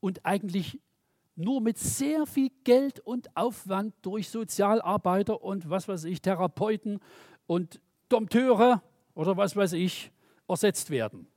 Und 0.00 0.24
eigentlich 0.24 0.80
nur 1.36 1.60
mit 1.60 1.78
sehr 1.78 2.26
viel 2.26 2.50
Geld 2.64 3.00
und 3.00 3.36
Aufwand 3.36 3.94
durch 4.02 4.28
Sozialarbeiter 4.28 5.42
und 5.42 5.68
was 5.68 5.86
weiß 5.86 6.04
ich, 6.04 6.22
Therapeuten 6.22 7.00
und 7.46 7.80
Dompteure 8.08 8.82
oder 9.14 9.36
was 9.36 9.54
weiß 9.54 9.74
ich 9.74 10.10
ersetzt 10.48 10.90
werden. 10.90 11.28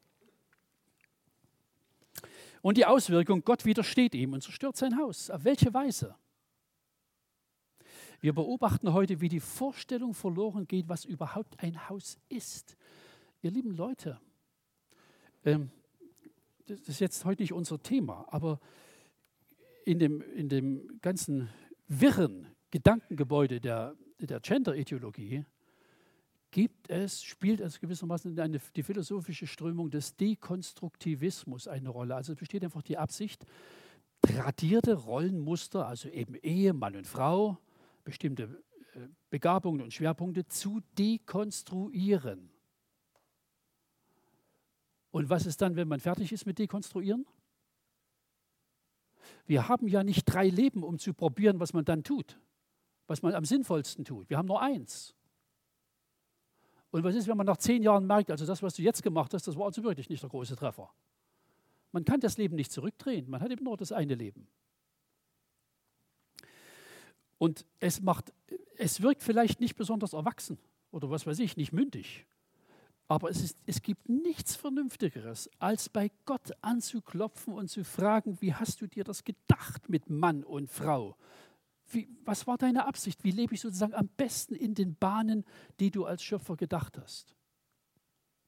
Und 2.62 2.78
die 2.78 2.86
Auswirkung, 2.86 3.44
Gott 3.44 3.66
widersteht 3.66 4.16
ihm 4.16 4.34
und 4.34 4.44
zerstört 4.44 4.78
sein 4.78 4.98
Haus. 4.98 5.30
Auf 5.30 5.44
welche 5.44 5.74
Weise? 5.74 6.16
Wir 8.22 8.34
beobachten 8.34 8.92
heute, 8.92 9.22
wie 9.22 9.30
die 9.30 9.40
Vorstellung 9.40 10.14
verloren 10.14 10.68
geht, 10.68 10.90
was 10.90 11.06
überhaupt 11.06 11.64
ein 11.64 11.90
Haus 11.90 12.18
ist. 12.28 12.76
Ihr 13.42 13.52
lieben 13.52 13.72
Leute, 13.72 14.20
ähm, 15.46 15.72
das 16.66 16.82
ist 16.88 17.00
jetzt 17.00 17.24
heute 17.24 17.42
nicht 17.42 17.54
unser 17.54 17.82
Thema, 17.82 18.28
aber 18.30 18.60
in 19.86 20.00
dem, 20.00 20.22
in 20.22 20.50
dem 20.50 21.00
ganzen 21.02 21.50
wirren 21.88 22.48
Gedankengebäude 22.72 23.62
der, 23.62 23.96
der 24.20 24.42
Gender-Ideologie 24.42 25.46
gibt 26.52 26.90
es, 26.90 27.24
spielt 27.24 27.60
es 27.60 27.80
gewissermaßen 27.80 28.38
eine, 28.40 28.60
die 28.76 28.84
philosophische 28.84 29.48
Strömung 29.48 29.90
des 29.90 30.16
Dekonstruktivismus 30.16 31.68
eine 31.68 31.90
Rolle. 31.90 32.16
Also 32.16 32.34
es 32.34 32.40
besteht 32.40 32.64
einfach 32.64 32.82
die 32.82 32.98
Absicht, 32.98 33.46
tradierte 34.22 34.94
Rollenmuster, 34.94 35.88
also 35.88 36.10
eben 36.10 36.36
Ehe, 36.36 36.74
Mann 36.74 36.96
und 36.96 37.08
Frau, 37.08 37.58
bestimmte 38.04 38.64
äh, 38.96 39.08
Begabungen 39.30 39.82
und 39.82 39.94
Schwerpunkte 39.94 40.48
zu 40.48 40.82
dekonstruieren. 40.98 42.50
Und 45.12 45.30
was 45.30 45.46
ist 45.46 45.62
dann, 45.62 45.76
wenn 45.76 45.88
man 45.88 46.00
fertig 46.00 46.32
ist 46.32 46.46
mit 46.46 46.60
Dekonstruieren? 46.60 47.26
Wir 49.46 49.68
haben 49.68 49.88
ja 49.88 50.04
nicht 50.04 50.26
drei 50.26 50.48
Leben, 50.48 50.84
um 50.84 51.00
zu 51.00 51.14
probieren, 51.14 51.60
was 51.60 51.74
man 51.74 51.86
dann 51.86 52.04
tut, 52.04 52.40
was 53.08 53.22
man 53.22 53.34
am 53.34 53.46
sinnvollsten 53.46 54.06
tut. 54.06 54.30
Wir 54.30 54.38
haben 54.38 54.48
nur 54.48 54.62
eins. 54.62 55.16
Und 56.92 57.04
was 57.04 57.16
ist, 57.16 57.28
wenn 57.28 57.38
man 57.38 57.46
nach 57.46 57.58
zehn 57.58 57.84
Jahren 57.84 58.08
merkt, 58.08 58.32
also 58.32 58.46
das, 58.46 58.64
was 58.64 58.76
du 58.76 58.82
jetzt 58.82 59.04
gemacht 59.04 59.34
hast, 59.34 59.48
das 59.48 59.56
war 59.56 59.66
also 59.66 59.84
wirklich 59.84 60.10
nicht 60.10 60.24
der 60.24 60.30
große 60.30 60.56
Treffer. 60.56 60.90
Man 61.92 62.06
kann 62.06 62.20
das 62.20 62.38
Leben 62.38 62.56
nicht 62.56 62.72
zurückdrehen, 62.72 63.30
man 63.30 63.42
hat 63.42 63.52
eben 63.52 63.64
nur 63.64 63.78
das 63.78 63.92
eine 63.92 64.16
Leben. 64.16 64.48
Und 67.38 67.66
es, 67.80 68.02
macht, 68.02 68.34
es 68.78 69.02
wirkt 69.02 69.24
vielleicht 69.24 69.62
nicht 69.62 69.76
besonders 69.76 70.14
erwachsen 70.14 70.58
oder 70.92 71.10
was 71.10 71.26
weiß 71.26 71.40
ich, 71.40 71.58
nicht 71.58 71.72
mündig. 71.72 72.26
Aber 73.08 73.30
es, 73.30 73.42
ist, 73.42 73.58
es 73.66 73.82
gibt 73.82 74.08
nichts 74.08 74.56
Vernünftigeres, 74.56 75.50
als 75.58 75.90
bei 75.90 76.12
Gott 76.26 76.52
anzuklopfen 76.62 77.54
und 77.54 77.68
zu 77.68 77.84
fragen, 77.84 78.40
wie 78.40 78.54
hast 78.54 78.82
du 78.82 78.88
dir 78.88 79.04
das 79.04 79.24
gedacht 79.24 79.90
mit 79.90 80.10
Mann 80.12 80.44
und 80.44 80.70
Frau? 80.70 81.16
Wie, 81.90 82.08
was 82.24 82.46
war 82.48 82.58
deine 82.58 82.86
Absicht? 82.86 83.24
Wie 83.24 83.32
lebe 83.32 83.56
ich 83.56 83.62
sozusagen 83.62 83.94
am 83.94 84.08
besten 84.08 84.56
in 84.56 84.76
den 84.76 84.96
Bahnen, 84.96 85.46
die 85.80 85.92
du 85.92 86.06
als 86.06 86.24
Schöpfer 86.24 86.56
gedacht 86.56 86.98
hast? 86.98 87.36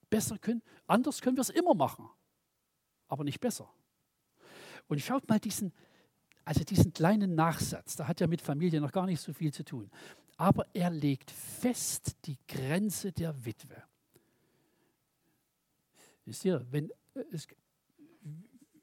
Besser 0.09 0.37
können, 0.37 0.61
anders 0.87 1.21
können 1.21 1.37
wir 1.37 1.41
es 1.41 1.49
immer 1.49 1.73
machen, 1.73 2.07
aber 3.07 3.23
nicht 3.23 3.39
besser. 3.39 3.73
Und 4.87 4.99
schaut 5.01 5.27
mal 5.29 5.39
diesen, 5.39 5.73
also 6.43 6.63
diesen 6.63 6.93
kleinen 6.93 7.35
Nachsatz, 7.35 7.95
der 7.95 8.07
hat 8.07 8.19
ja 8.19 8.27
mit 8.27 8.41
Familie 8.41 8.81
noch 8.81 8.91
gar 8.91 9.05
nicht 9.05 9.21
so 9.21 9.33
viel 9.33 9.53
zu 9.53 9.63
tun. 9.63 9.89
Aber 10.37 10.65
er 10.73 10.89
legt 10.89 11.31
fest 11.31 12.17
die 12.25 12.37
Grenze 12.47 13.11
der 13.11 13.45
Witwe. 13.45 13.83
Wisst 16.25 16.45
ihr, 16.45 16.65
wenn 16.71 16.89
äh, 17.13 17.23
es, 17.31 17.47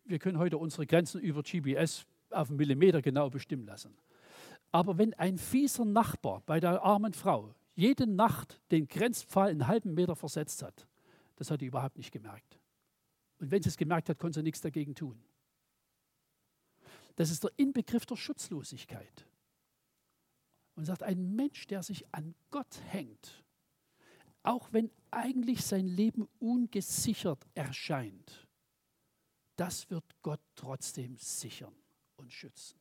wir 0.04 0.18
können 0.18 0.38
heute 0.38 0.58
unsere 0.58 0.86
Grenzen 0.86 1.20
über 1.20 1.42
GPS 1.42 2.06
auf 2.30 2.48
einen 2.48 2.56
Millimeter 2.56 3.02
genau 3.02 3.30
bestimmen 3.30 3.66
lassen. 3.66 3.96
Aber 4.70 4.98
wenn 4.98 5.14
ein 5.14 5.38
fieser 5.38 5.84
Nachbar 5.84 6.42
bei 6.46 6.60
der 6.60 6.82
armen 6.82 7.14
Frau 7.14 7.54
jede 7.74 8.06
Nacht 8.06 8.60
den 8.70 8.88
Grenzpfahl 8.88 9.50
einen 9.50 9.66
halben 9.66 9.94
Meter 9.94 10.16
versetzt 10.16 10.62
hat, 10.62 10.86
das 11.36 11.50
hat 11.50 11.60
sie 11.60 11.66
überhaupt 11.66 11.96
nicht 11.96 12.10
gemerkt. 12.10 12.58
Und 13.38 13.50
wenn 13.50 13.62
sie 13.62 13.68
es 13.68 13.76
gemerkt 13.76 14.08
hat, 14.08 14.18
konnte 14.18 14.40
sie 14.40 14.42
nichts 14.42 14.60
dagegen 14.60 14.94
tun. 14.94 15.22
Das 17.16 17.30
ist 17.30 17.44
der 17.44 17.52
Inbegriff 17.56 18.04
der 18.06 18.16
Schutzlosigkeit. 18.16 19.26
Und 20.74 20.84
sagt, 20.84 21.02
ein 21.02 21.34
Mensch, 21.34 21.66
der 21.66 21.82
sich 21.82 22.04
an 22.12 22.34
Gott 22.50 22.80
hängt, 22.88 23.44
auch 24.44 24.72
wenn 24.72 24.90
eigentlich 25.10 25.64
sein 25.64 25.86
Leben 25.86 26.28
ungesichert 26.38 27.44
erscheint, 27.54 28.46
das 29.56 29.90
wird 29.90 30.04
Gott 30.22 30.40
trotzdem 30.54 31.16
sichern 31.16 31.74
und 32.16 32.32
schützen. 32.32 32.78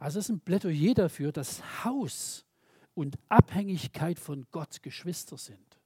Also 0.00 0.18
es 0.18 0.24
ist 0.24 0.30
ein 0.30 0.40
Plädoyer 0.40 0.94
dafür, 0.94 1.30
dass 1.30 1.84
Haus 1.84 2.46
und 2.94 3.18
Abhängigkeit 3.28 4.18
von 4.18 4.46
Gott 4.50 4.82
Geschwister 4.82 5.36
sind. 5.36 5.78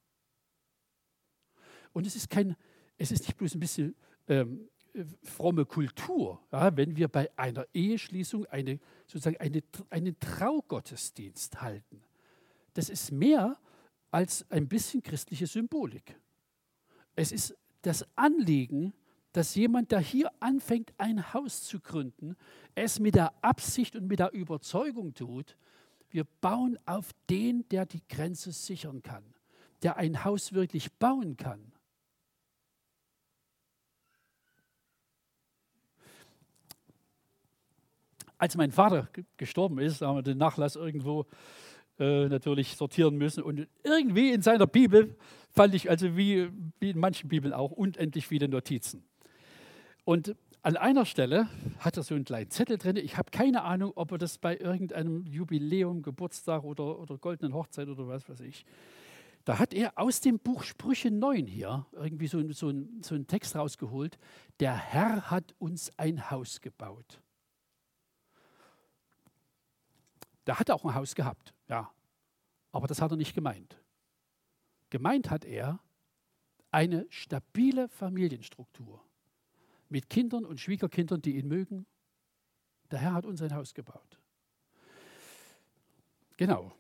Und 1.93 2.07
es 2.07 2.15
ist 2.15 2.31
kein, 2.31 2.57
es 2.97 3.11
ist 3.11 3.27
nicht 3.27 3.37
bloß 3.37 3.55
ein 3.57 3.61
bisschen 3.61 3.97
ähm, 4.29 4.69
fromme 5.25 5.67
Kultur, 5.67 6.41
ja, 6.53 6.77
wenn 6.77 6.97
wir 6.97 7.09
bei 7.09 7.29
einer 7.37 7.67
Eheschließung 7.75 8.47
eine, 8.47 8.79
sozusagen 9.09 9.37
eine, 9.39 9.63
einen 9.91 10.19
Traugottesdienst 10.21 11.61
halten. 11.61 12.01
Das 12.75 12.91
ist 12.91 13.11
mehr 13.11 13.59
als 14.13 14.49
ein 14.49 14.69
bisschen 14.69 15.03
christliche 15.03 15.49
Symbolik. 15.49 16.17
Es 17.17 17.33
ist 17.33 17.57
das 17.83 18.07
Anliegen, 18.15 18.93
dass 19.35 19.57
jemand, 19.57 19.91
der 19.91 19.99
hier 19.99 20.31
anfängt, 20.39 20.95
ein 20.97 21.35
Haus 21.35 21.65
zu 21.65 21.81
gründen, 21.81 22.37
es 22.77 23.01
mit 23.01 23.17
der 23.17 23.35
Absicht 23.43 23.97
und 23.97 24.07
mit 24.07 24.21
der 24.21 24.33
Überzeugung 24.33 25.13
tut, 25.13 25.57
wir 26.09 26.23
bauen 26.41 26.79
auf 26.87 27.11
den, 27.29 27.69
der 27.69 27.85
die 27.85 28.01
Grenze 28.09 28.53
sichern 28.53 29.03
kann, 29.03 29.25
der 29.83 29.97
ein 29.97 30.25
Haus 30.25 30.53
wirklich 30.53 30.93
bauen 30.93 31.37
kann. 31.37 31.73
Als 38.39 38.57
mein 38.57 38.71
Vater 38.71 39.09
gestorben 39.37 39.81
ist, 39.81 40.01
haben 40.01 40.17
wir 40.17 40.23
den 40.23 40.39
Nachlass 40.39 40.77
irgendwo 40.77 41.27
äh, 41.99 42.29
natürlich 42.29 42.77
sortieren 42.77 43.17
müssen. 43.17 43.43
Und 43.43 43.67
irgendwie 43.83 44.31
in 44.31 44.43
seiner 44.43 44.69
Bibel 44.69 45.17
fand 45.51 45.75
ich, 45.75 45.91
also 45.91 46.17
wie, 46.17 46.51
wie 46.79 46.91
in 46.91 47.01
manchen 47.01 47.29
Bibeln 47.29 47.53
auch, 47.53 47.73
unendlich 47.73 48.29
viele 48.29 48.49
Notizen. 48.49 49.05
Und 50.05 50.37
an 50.63 50.77
einer 50.77 51.05
Stelle 51.05 51.49
hat 51.79 51.97
er 51.97 52.03
so 52.03 52.15
einen 52.15 52.25
kleinen 52.25 52.51
Zettel 52.51 52.79
drin. 52.79 52.97
Ich 52.97 53.17
habe 53.17 53.31
keine 53.31 53.63
Ahnung, 53.65 53.93
ob 53.97 54.13
er 54.13 54.19
das 54.19 54.39
bei 54.39 54.57
irgendeinem 54.57 55.25
Jubiläum, 55.27 56.03
Geburtstag 56.03 56.65
oder, 56.65 56.99
oder 56.99 57.19
goldenen 57.19 57.55
Hochzeit 57.55 57.89
oder 57.89 58.09
was 58.09 58.29
weiß 58.29 58.41
ich. 58.41 58.65
Da 59.45 59.59
hat 59.59 59.75
er 59.75 59.99
aus 59.99 60.21
dem 60.21 60.39
Buch 60.39 60.63
Sprüche 60.63 61.11
9 61.11 61.47
hier 61.47 61.87
irgendwie 61.93 62.29
so, 62.29 62.41
so, 62.53 62.73
so 63.03 63.15
einen 63.15 63.27
Text 63.27 63.57
rausgeholt. 63.57 64.19
Der 64.61 64.75
Herr 64.75 65.31
hat 65.31 65.55
uns 65.59 65.91
ein 65.99 66.31
Haus 66.31 66.63
gebaut. 66.63 67.21
Der 70.47 70.59
hat 70.59 70.71
auch 70.71 70.85
ein 70.85 70.95
Haus 70.95 71.15
gehabt, 71.15 71.53
ja. 71.69 71.91
Aber 72.73 72.87
das 72.87 73.01
hat 73.01 73.11
er 73.11 73.17
nicht 73.17 73.35
gemeint. 73.35 73.79
Gemeint 74.91 75.31
hat 75.31 75.45
er 75.45 75.79
eine 76.71 77.07
stabile 77.11 77.89
Familienstruktur 77.89 79.03
mit 79.89 80.09
Kindern 80.09 80.45
und 80.45 80.61
Schwiegerkindern, 80.61 81.23
die 81.23 81.37
ihn 81.37 81.49
mögen. 81.49 81.87
Der 82.91 82.99
Herr 82.99 83.15
hat 83.15 83.27
uns 83.27 83.43
ein 83.43 83.55
Haus 83.55 83.75
gebaut. 83.75 84.19
Genau. 86.37 86.73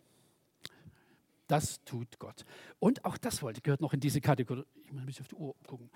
Das 1.46 1.82
tut 1.84 2.18
Gott. 2.18 2.44
Und 2.78 3.04
auch 3.04 3.18
das 3.18 3.42
wollte, 3.42 3.60
gehört 3.60 3.80
noch 3.80 3.92
in 3.92 4.00
diese 4.00 4.20
Kategorie. 4.20 4.64
Ich 4.84 4.92
muss 4.92 5.02
ein 5.02 5.06
bisschen 5.06 5.24
auf 5.24 5.28
die 5.28 5.34
Uhr 5.34 5.54
gucken. 5.66 5.90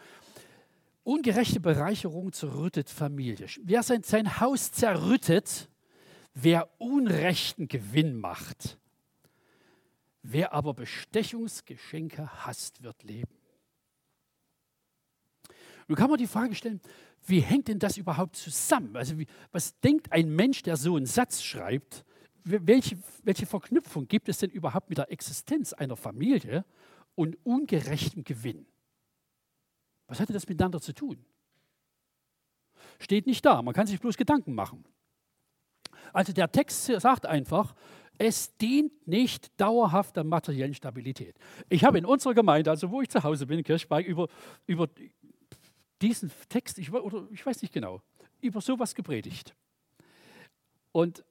Ungerechte 1.05 1.59
Bereicherung 1.59 2.33
zerrüttet 2.33 2.91
Familie. 2.91 3.47
Wer 3.63 3.83
sein, 3.83 4.03
sein 4.03 4.41
Haus 4.41 4.73
zerrüttet, 4.73 5.71
wer 6.35 6.69
unrechten 6.79 7.67
Gewinn 7.67 8.17
macht. 8.19 8.79
Wer 10.23 10.53
aber 10.53 10.75
Bestechungsgeschenke 10.75 12.45
hasst, 12.45 12.83
wird 12.83 13.03
leben. 13.05 13.38
Nun 15.89 15.97
kann 15.97 16.11
man 16.11 16.19
die 16.19 16.27
Frage 16.27 16.55
stellen, 16.55 16.81
wie 17.27 17.41
hängt 17.41 17.69
denn 17.69 17.79
das 17.79 17.97
überhaupt 17.97 18.37
zusammen? 18.37 18.95
Also 18.95 19.19
wie, 19.19 19.27
was 19.51 19.79
denkt 19.81 20.13
ein 20.13 20.29
Mensch, 20.29 20.63
der 20.63 20.77
so 20.77 20.97
einen 20.97 21.07
Satz 21.07 21.43
schreibt? 21.43 22.05
Welche, 22.45 22.99
welche 23.25 23.47
Verknüpfung 23.47 24.07
gibt 24.07 24.29
es 24.29 24.39
denn 24.39 24.51
überhaupt 24.51 24.91
mit 24.91 24.99
der 24.99 25.11
Existenz 25.11 25.73
einer 25.73 25.97
Familie 25.97 26.65
und 27.15 27.37
ungerechtem 27.45 28.23
Gewinn? 28.23 28.67
Was 30.07 30.21
hatte 30.21 30.33
das 30.33 30.49
miteinander 30.49 30.81
zu 30.81 30.93
tun? 30.95 31.25
Steht 33.01 33.27
nicht 33.27 33.45
da, 33.45 33.61
man 33.63 33.75
kann 33.75 33.87
sich 33.87 34.01
bloß 34.01 34.17
Gedanken 34.17 34.55
machen. 34.55 34.85
Also 36.13 36.33
der 36.33 36.51
Text 36.51 36.87
sagt 36.87 37.27
einfach, 37.27 37.75
es 38.19 38.57
dient 38.57 39.07
nicht 39.07 39.59
dauerhaft 39.61 40.17
der 40.17 40.25
materiellen 40.25 40.75
Stabilität. 40.75 41.37
Ich 41.69 41.85
habe 41.85 41.99
in 41.99 42.05
unserer 42.05 42.35
Gemeinde, 42.35 42.71
also 42.71 42.91
wo 42.91 43.01
ich 43.01 43.09
zu 43.09 43.23
Hause 43.23 43.47
bin, 43.47 43.59
in 43.59 43.65
Kirchberg, 43.65 44.05
über, 44.05 44.29
über 44.67 44.89
diesen 46.03 46.31
Text, 46.49 46.79
ich, 46.79 46.93
oder 46.93 47.27
ich 47.31 47.45
weiß 47.45 47.63
nicht 47.63 47.73
genau, 47.73 48.03
über 48.41 48.61
sowas 48.61 48.95
gepredigt. 48.95 49.55
Und 50.93 51.25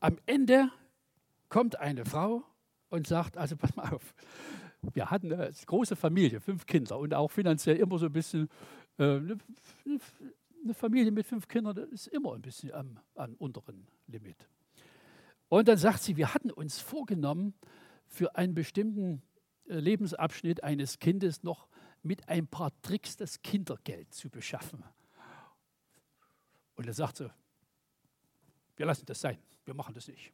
am 0.00 0.18
Ende 0.26 0.70
kommt 1.48 1.78
eine 1.78 2.04
Frau 2.04 2.42
und 2.88 3.06
sagt, 3.06 3.36
also 3.36 3.56
pass 3.56 3.74
mal 3.76 3.92
auf, 3.92 4.14
wir 4.94 5.10
hatten 5.10 5.32
eine 5.32 5.52
große 5.66 5.96
Familie, 5.96 6.40
fünf 6.40 6.66
Kinder 6.66 6.98
und 6.98 7.14
auch 7.14 7.30
finanziell 7.30 7.76
immer 7.76 7.98
so 7.98 8.06
ein 8.06 8.12
bisschen, 8.12 8.48
äh, 8.98 9.04
eine, 9.04 9.38
eine, 9.84 10.74
Familie 10.74 11.12
mit 11.12 11.26
fünf 11.26 11.46
Kindern 11.46 11.76
ist 11.90 12.08
immer 12.08 12.34
ein 12.34 12.42
bisschen 12.42 12.72
am, 12.72 12.98
am 13.14 13.34
unteren 13.34 13.86
Limit. 14.08 14.48
Und 15.48 15.68
dann 15.68 15.78
sagt 15.78 16.02
sie, 16.02 16.16
wir 16.16 16.34
hatten 16.34 16.50
uns 16.50 16.80
vorgenommen, 16.80 17.54
für 18.06 18.36
einen 18.36 18.54
bestimmten 18.54 19.22
äh, 19.68 19.78
Lebensabschnitt 19.78 20.62
eines 20.64 20.98
Kindes 20.98 21.42
noch 21.42 21.68
mit 22.02 22.28
ein 22.28 22.46
paar 22.46 22.72
Tricks 22.82 23.16
das 23.16 23.40
Kindergeld 23.42 24.12
zu 24.12 24.28
beschaffen. 24.28 24.82
Und 26.74 26.86
er 26.86 26.94
sagt 26.94 27.16
so, 27.18 27.30
wir 28.76 28.86
lassen 28.86 29.06
das 29.06 29.20
sein, 29.20 29.38
wir 29.64 29.74
machen 29.74 29.94
das 29.94 30.08
nicht. 30.08 30.32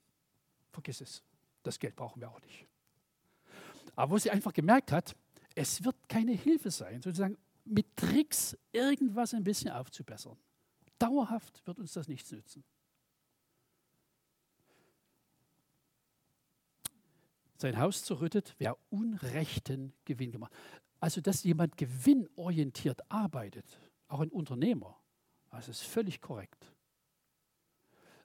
Vergiss 0.71 1.01
es, 1.01 1.23
das 1.63 1.79
Geld 1.79 1.97
brauchen 1.97 2.21
wir 2.21 2.31
auch 2.31 2.41
nicht. 2.41 2.67
Aber 3.97 4.13
wo 4.13 4.19
sie 4.19 4.31
einfach 4.31 4.53
gemerkt 4.53 4.93
hat, 4.93 5.17
es 5.55 5.85
wird 5.85 5.97
keine 6.09 6.33
Hilfe 6.33 6.71
sein, 6.71 7.03
sozusagen 7.03 7.37
mit 7.65 7.97
Tricks 7.97 8.57
irgendwas 8.73 9.35
ein 9.35 9.45
bisschen 9.45 9.71
aufzubessern. 9.71 10.39
Dauerhaft 10.99 11.67
wird 11.67 11.79
uns 11.79 11.93
das 11.93 12.09
nichts 12.09 12.31
nützen. 12.31 12.65
Sein 17.57 17.79
Haus 17.79 18.05
zerrüttet, 18.05 18.55
wer 18.59 18.79
unrechten 18.89 19.93
Gewinn 20.05 20.31
gemacht. 20.31 20.53
Also, 21.01 21.21
dass 21.21 21.45
jemand 21.45 21.77
gewinnorientiert 21.77 23.11
arbeitet, 23.11 23.65
auch 24.09 24.21
ein 24.21 24.31
Unternehmer, 24.31 24.99
das 25.51 25.69
ist 25.69 25.83
völlig 25.83 26.21
korrekt. 26.21 26.73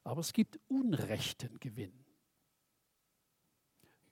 Aber 0.03 0.21
es 0.21 0.33
gibt 0.33 0.59
unrechten 0.67 1.59
Gewinn, 1.59 1.93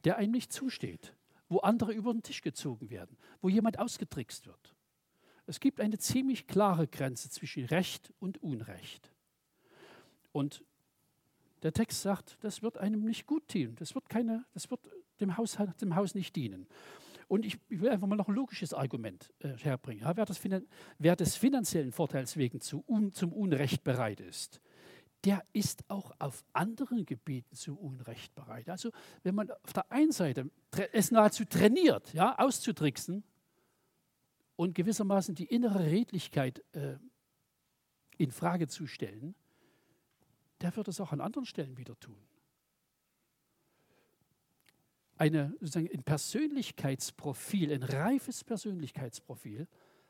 der 0.03 0.17
einem 0.17 0.31
nicht 0.31 0.53
zusteht, 0.53 1.15
wo 1.49 1.59
andere 1.59 1.91
über 1.91 2.13
den 2.13 2.23
Tisch 2.23 2.41
gezogen 2.41 2.89
werden, 2.89 3.17
wo 3.41 3.49
jemand 3.49 3.77
ausgetrickst 3.77 4.47
wird. 4.47 4.75
Es 5.47 5.59
gibt 5.59 5.81
eine 5.81 5.97
ziemlich 5.97 6.47
klare 6.47 6.87
Grenze 6.87 7.29
zwischen 7.29 7.65
Recht 7.65 8.13
und 8.19 8.41
Unrecht. 8.41 9.11
Und 10.31 10.63
der 11.63 11.73
Text 11.73 12.01
sagt, 12.01 12.37
das 12.41 12.61
wird 12.61 12.77
einem 12.77 13.03
nicht 13.03 13.25
gut 13.25 13.53
dienen, 13.53 13.75
das 13.75 13.93
wird, 13.93 14.07
keine, 14.07 14.45
das 14.53 14.71
wird 14.71 14.79
dem, 15.19 15.35
Haus, 15.37 15.57
dem 15.81 15.95
Haus 15.95 16.15
nicht 16.15 16.35
dienen. 16.35 16.67
Und 17.31 17.45
ich, 17.45 17.57
ich 17.69 17.79
will 17.79 17.87
einfach 17.87 18.07
mal 18.07 18.17
noch 18.17 18.27
ein 18.27 18.35
logisches 18.35 18.73
Argument 18.73 19.33
äh, 19.39 19.55
herbringen. 19.55 20.03
Ja, 20.03 20.17
wer, 20.17 20.25
das, 20.25 20.37
wer, 20.97 21.15
des 21.15 21.37
finanziellen 21.37 21.93
Vorteils 21.93 22.35
wegen 22.35 22.59
zu, 22.59 22.83
un, 22.85 23.13
zum 23.13 23.31
Unrecht 23.31 23.85
bereit 23.85 24.19
ist, 24.19 24.59
der 25.23 25.41
ist 25.53 25.85
auch 25.87 26.11
auf 26.19 26.43
anderen 26.51 27.05
Gebieten 27.05 27.55
zu 27.55 27.79
Unrecht 27.79 28.35
bereit. 28.35 28.67
Also 28.67 28.91
wenn 29.23 29.33
man 29.33 29.49
auf 29.49 29.71
der 29.71 29.89
einen 29.89 30.11
Seite 30.11 30.51
es 30.91 31.09
nahezu 31.11 31.45
trainiert, 31.45 32.13
ja, 32.13 32.37
auszutricksen 32.37 33.23
und 34.57 34.75
gewissermaßen 34.75 35.33
die 35.33 35.45
innere 35.45 35.85
Redlichkeit 35.85 36.61
äh, 36.73 36.97
in 38.17 38.31
Frage 38.31 38.67
zu 38.67 38.87
stellen, 38.87 39.35
der 40.59 40.75
wird 40.75 40.89
es 40.89 40.99
auch 40.99 41.13
an 41.13 41.21
anderen 41.21 41.45
Stellen 41.45 41.77
wieder 41.77 41.97
tun 41.97 42.21
eine, 45.21 45.53
sozusagen 45.59 45.87
ein 45.93 46.01
Persönlichkeitsprofil, 46.01 47.71
ein 47.71 47.83
reifes 47.83 48.43
Persönlichkeitsprofil, 48.43 49.67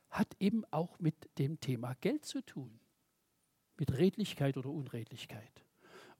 hat 0.09 0.37
eben 0.39 0.63
auch 0.71 0.99
mit 0.99 1.15
dem 1.37 1.59
Thema 1.59 1.95
Geld 1.99 2.23
zu 2.23 2.41
tun. 2.45 2.79
Mit 3.77 3.97
Redlichkeit 3.97 4.55
oder 4.55 4.69
Unredlichkeit. 4.69 5.65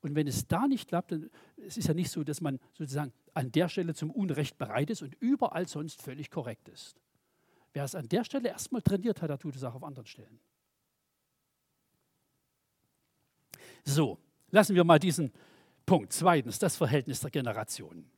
Und 0.02 0.16
wenn 0.16 0.28
es 0.28 0.46
da 0.46 0.68
nicht 0.68 0.90
klappt, 0.90 1.14
dann 1.14 1.30
es 1.56 1.78
ist 1.78 1.88
ja 1.88 1.94
nicht 1.94 2.12
so, 2.12 2.26
dass 2.26 2.42
man 2.42 2.60
sozusagen 2.74 3.14
an 3.34 3.54
der 3.54 3.70
Stelle 3.70 3.94
zum 3.94 4.12
Unrecht 4.12 4.58
bereit 4.58 4.90
ist 4.90 5.02
und 5.02 5.16
überall 5.22 5.70
sonst 5.70 6.02
völlig 6.02 6.30
korrekt 6.30 6.68
ist. 6.68 7.00
Wer 7.72 7.86
es 7.86 7.96
an 7.96 8.10
der 8.10 8.26
Stelle 8.26 8.50
erstmal 8.50 8.82
trainiert 8.82 9.22
hat, 9.22 9.30
der 9.30 9.40
tut 9.40 9.56
es 9.56 9.64
auch 9.64 9.76
auf 9.76 9.84
anderen 9.86 10.08
Stellen. 10.08 10.42
So, 13.86 14.20
lassen 14.50 14.76
wir 14.76 14.84
mal 14.84 15.00
diesen 15.00 15.32
Punkt. 15.86 16.12
Zweitens, 16.12 16.60
das 16.60 16.76
Verhältnis 16.76 17.22
der 17.22 17.32
Generationen 17.32 18.12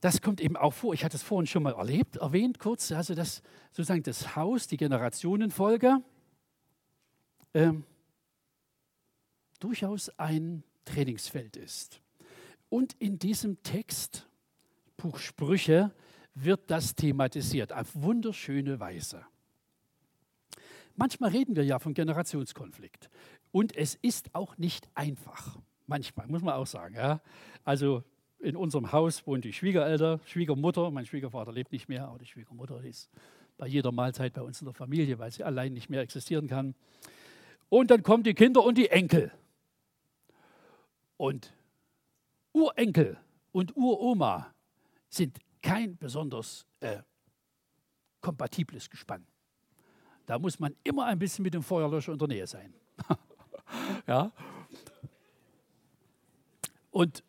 das 0.00 0.20
kommt 0.20 0.40
eben 0.40 0.56
auch 0.56 0.72
vor. 0.72 0.94
Ich 0.94 1.04
hatte 1.04 1.16
es 1.16 1.22
vorhin 1.22 1.46
schon 1.46 1.62
mal 1.62 1.74
erlebt, 1.74 2.16
erwähnt 2.16 2.58
kurz, 2.58 2.92
also 2.92 3.14
dass 3.14 3.42
sozusagen 3.72 4.02
das 4.02 4.36
Haus, 4.36 4.66
die 4.66 4.76
Generationenfolge, 4.76 6.02
ähm, 7.54 7.84
durchaus 9.58 10.08
ein 10.18 10.62
Trainingsfeld 10.84 11.56
ist. 11.56 12.00
Und 12.68 12.94
in 12.98 13.18
diesem 13.18 13.62
Text, 13.62 14.28
Buch 14.96 15.18
Sprüche, 15.18 15.92
wird 16.34 16.70
das 16.70 16.94
thematisiert 16.94 17.72
auf 17.72 17.88
wunderschöne 17.94 18.78
Weise. 18.78 19.24
Manchmal 20.94 21.30
reden 21.30 21.56
wir 21.56 21.64
ja 21.64 21.78
von 21.78 21.94
Generationskonflikt. 21.94 23.08
Und 23.50 23.76
es 23.76 23.94
ist 23.96 24.34
auch 24.34 24.58
nicht 24.58 24.88
einfach. 24.94 25.58
Manchmal, 25.86 26.26
muss 26.26 26.42
man 26.42 26.54
auch 26.54 26.66
sagen. 26.66 26.94
Ja? 26.94 27.20
Also 27.64 28.04
in 28.40 28.56
unserem 28.56 28.92
Haus 28.92 29.26
wohnen 29.26 29.42
die 29.42 29.52
Schwiegereltern, 29.52 30.20
Schwiegermutter, 30.24 30.90
mein 30.90 31.06
Schwiegervater 31.06 31.52
lebt 31.52 31.72
nicht 31.72 31.88
mehr, 31.88 32.06
aber 32.06 32.18
die 32.18 32.26
Schwiegermutter 32.26 32.82
ist 32.84 33.10
bei 33.56 33.66
jeder 33.66 33.90
Mahlzeit 33.90 34.34
bei 34.34 34.42
uns 34.42 34.60
in 34.60 34.66
der 34.66 34.74
Familie, 34.74 35.18
weil 35.18 35.32
sie 35.32 35.42
allein 35.42 35.74
nicht 35.74 35.90
mehr 35.90 36.00
existieren 36.00 36.46
kann. 36.46 36.74
Und 37.68 37.90
dann 37.90 38.02
kommen 38.02 38.22
die 38.22 38.34
Kinder 38.34 38.62
und 38.62 38.78
die 38.78 38.88
Enkel. 38.88 39.32
Und 41.16 41.52
Urenkel 42.52 43.18
und 43.52 43.76
Uroma 43.76 44.54
sind 45.08 45.38
kein 45.60 45.96
besonders 45.96 46.64
äh, 46.80 46.98
kompatibles 48.20 48.88
Gespann. 48.88 49.26
Da 50.26 50.38
muss 50.38 50.58
man 50.60 50.76
immer 50.84 51.06
ein 51.06 51.18
bisschen 51.18 51.42
mit 51.42 51.54
dem 51.54 51.62
Feuerlöscher 51.62 52.12
in 52.12 52.18
der 52.18 52.28
Nähe 52.28 52.46
sein. 52.46 52.72
ja. 54.06 54.30
Und 56.90 57.24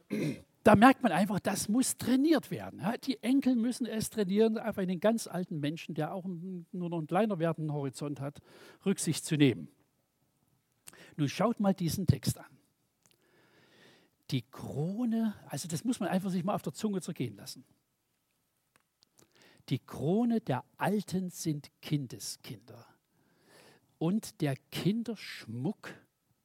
da 0.64 0.76
merkt 0.76 1.01
man 1.03 1.12
einfach, 1.12 1.39
das 1.39 1.70
muss 1.70 1.97
trainiert 1.97 2.51
werden. 2.51 2.82
Die 3.05 3.22
Enkel 3.24 3.55
müssen 3.55 3.86
es 3.86 4.10
trainieren, 4.10 4.57
auf 4.57 4.78
einen 4.78 4.99
ganz 4.99 5.28
alten 5.28 5.60
Menschen, 5.60 5.95
der 5.95 6.14
auch 6.14 6.26
nur 6.26 6.89
noch 6.89 6.97
einen 6.97 7.07
kleiner 7.07 7.39
werdenden 7.39 7.74
Horizont 7.74 8.20
hat, 8.20 8.39
Rücksicht 8.86 9.26
zu 9.26 9.36
nehmen. 9.36 9.70
Nun 11.16 11.30
schaut 11.30 11.60
mal 11.60 11.74
diesen 11.74 12.07
Text 12.07 12.38
an. 12.38 12.60
Die 14.32 14.43
Krone, 14.43 15.34
also 15.47 15.68
das 15.68 15.84
muss 15.84 15.99
man 15.99 16.10
einfach 16.10 16.30
sich 16.30 16.43
mal 16.43 16.53
auf 16.53 16.62
der 16.62 16.74
Zunge 16.74 17.01
zergehen 17.01 17.36
lassen. 17.36 17.66
Die 19.70 19.80
Krone 19.80 20.41
der 20.41 20.64
Alten 20.78 21.30
sind 21.30 21.72
Kindeskinder 21.82 22.86
und 23.97 24.41
der 24.41 24.55
Kinderschmuck 24.72 25.93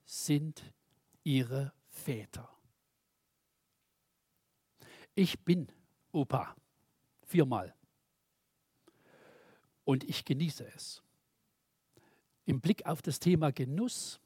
sind 0.04 0.62
ihre 1.24 1.72
Väter. 1.88 2.53
Ich 5.14 5.38
bin 5.40 5.68
Opa. 6.12 6.56
Viermal. 7.26 7.74
Und 9.84 10.04
ich 10.04 10.24
genieße 10.24 10.66
es. 10.74 11.02
Im 12.46 12.60
Blick 12.60 12.86
auf 12.86 13.00
das 13.00 13.20
Thema 13.20 13.52
Genuss 13.52 14.20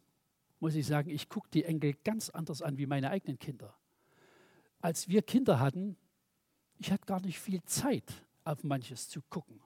muss 0.61 0.74
ich 0.74 0.86
sagen, 0.86 1.11
ich 1.11 1.28
gucke 1.28 1.49
die 1.51 1.64
Enkel 1.64 1.95
ganz 2.05 2.30
anders 2.30 2.62
an 2.62 2.78
wie 2.78 2.86
meine 2.86 3.11
eigenen 3.11 3.39
Kinder. 3.39 3.76
Als 4.80 5.09
wir 5.09 5.22
Kinder 5.22 5.61
hatten, 5.61 5.97
ich 6.78 6.91
hatte 6.91 7.07
gar 7.07 7.20
nicht 7.20 7.39
viel 7.39 7.62
Zeit, 7.64 8.24
auf 8.45 8.64
manches 8.64 9.09
zu 9.09 9.20
gucken. 9.22 9.61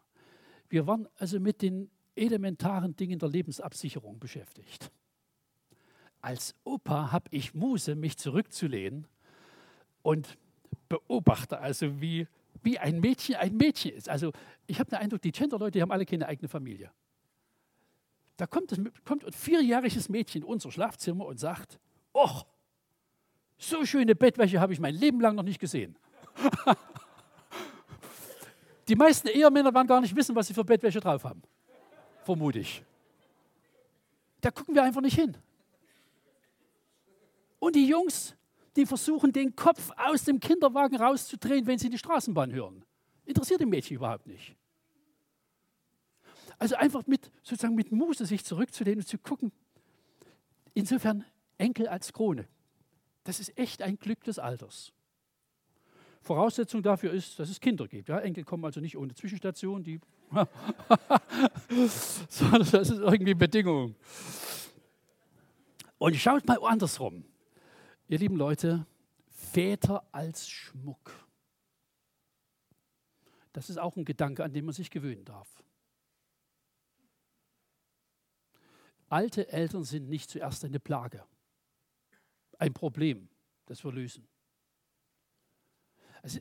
Wir 0.68 0.87
waren 0.87 1.09
also 1.16 1.39
mit 1.39 1.62
den 1.62 1.91
elementaren 2.14 2.97
Dingen 2.97 3.18
der 3.18 3.29
Lebensabsicherung 3.29 4.18
beschäftigt. 4.18 4.91
Als 6.20 6.55
Opa 6.64 7.11
habe 7.11 7.29
ich 7.31 7.55
Muse, 7.55 7.95
mich 7.95 8.16
zurückzulehnen 8.16 9.07
und 10.03 10.39
beobachte 10.93 11.59
also, 11.59 12.03
wie, 12.03 12.28
wie 12.62 12.78
ein 12.78 13.01
Mädchen 13.01 13.36
ein 13.36 13.57
Mädchen 13.57 13.93
ist. 13.93 14.11
Also 14.11 14.32
ich 14.66 14.78
habe 14.78 14.90
den 14.90 14.99
Eindruck, 14.99 15.22
die 15.22 15.32
Gender-Leute 15.32 15.80
haben 15.80 15.90
alle 15.90 16.05
keine 16.05 16.26
eigene 16.26 16.49
Familie. 16.49 16.90
Da 18.36 18.47
kommt, 18.47 18.72
das, 18.72 18.78
kommt 19.07 19.24
ein 19.24 19.32
vierjähriges 19.32 20.11
Mädchen 20.11 20.43
in 20.43 20.49
unser 20.49 20.70
Schlafzimmer 20.70 21.24
und 21.24 21.40
sagt, 21.40 21.78
oh, 22.12 22.43
so 23.57 23.86
schöne 23.86 24.14
Bettwäsche 24.14 24.61
habe 24.61 24.74
ich 24.74 24.80
mein 24.80 24.95
Leben 24.95 25.18
lang 25.20 25.34
noch 25.34 25.45
nicht 25.45 25.61
gesehen. 25.61 25.97
die 28.88 28.97
meisten 28.97 29.28
Ehemänner 29.28 29.72
werden 29.72 29.86
gar 29.86 30.01
nicht 30.03 30.14
wissen, 30.14 30.36
was 30.36 30.47
sie 30.47 30.55
für 30.55 30.64
Bettwäsche 30.64 31.01
drauf 31.01 31.24
haben. 31.24 31.40
Vermute 32.24 32.59
ich. 32.59 32.82
Da 34.43 34.51
gucken 34.51 34.74
wir 34.74 34.82
einfach 34.82 35.01
nicht 35.01 35.18
hin. 35.18 35.38
Und 37.61 37.76
die 37.76 37.86
Jungs, 37.86 38.34
die 38.77 38.87
versuchen, 38.87 39.33
den 39.33 39.55
Kopf 39.55 39.91
aus 39.97 40.25
dem 40.25 40.41
Kinderwagen 40.41 40.97
rauszudrehen, 40.97 41.66
wenn 41.66 41.79
sie 41.79 41.91
die 41.91 41.99
Straßenbahn 41.99 42.53
hören. 42.53 42.85
Interessiert 43.25 43.61
die 43.61 43.66
Mädchen 43.66 43.97
überhaupt 43.97 44.27
nicht. 44.27 44.57
Also 46.59 46.77
einfach 46.77 47.07
mit, 47.07 47.31
sozusagen 47.43 47.75
mit 47.75 47.93
Muße 47.93 48.25
sich 48.25 48.45
zurückzulehnen 48.45 49.01
und 49.01 49.07
zu 49.07 49.18
gucken. 49.18 49.53
Insofern 50.75 51.25
Enkel 51.59 51.89
als 51.89 52.12
Krone. 52.12 52.47
Das 53.25 53.41
ist 53.41 53.57
echt 53.59 53.83
ein 53.83 53.99
Glück 53.99 54.23
des 54.25 54.39
Alters. 54.39 54.93
Voraussetzung 56.23 56.83
dafür 56.83 57.12
ist, 57.12 57.39
dass 57.39 57.51
es 57.51 57.61
Kinder 57.61 57.89
gibt. 57.89 58.09
Ja, 58.09 58.20
Enkel 58.20 58.45
kommen 58.45 58.64
also 58.64 58.81
nicht 58.81 58.97
ohne 58.97 59.14
Zwischenstation, 59.14 59.83
die 59.83 60.01
das 61.68 62.91
ist 62.91 63.01
irgendwie 63.01 63.35
Bedingung. 63.35 63.95
Und 65.99 66.16
schaut 66.16 66.47
mal 66.47 66.59
andersrum. 66.62 67.25
Ihr 68.13 68.19
lieben 68.19 68.37
Leute, 68.37 68.87
Väter 69.31 70.07
als 70.13 70.47
Schmuck. 70.47 71.27
Das 73.55 73.71
ist 73.71 73.79
auch 73.79 73.97
ein 73.97 74.05
Gedanke, 74.05 74.45
an 74.45 74.53
den 74.53 74.67
man 74.67 74.75
sich 74.75 74.91
gewöhnen 74.91 75.25
darf. 75.25 75.65
Alte 79.09 79.49
Eltern 79.49 79.85
sind 79.85 80.11
nicht 80.11 80.29
zuerst 80.29 80.63
eine 80.63 80.79
Plage, 80.79 81.25
ein 82.59 82.75
Problem, 82.75 83.31
das 83.65 83.83
wir 83.83 83.93
lösen. 83.93 84.29
Also, 86.21 86.41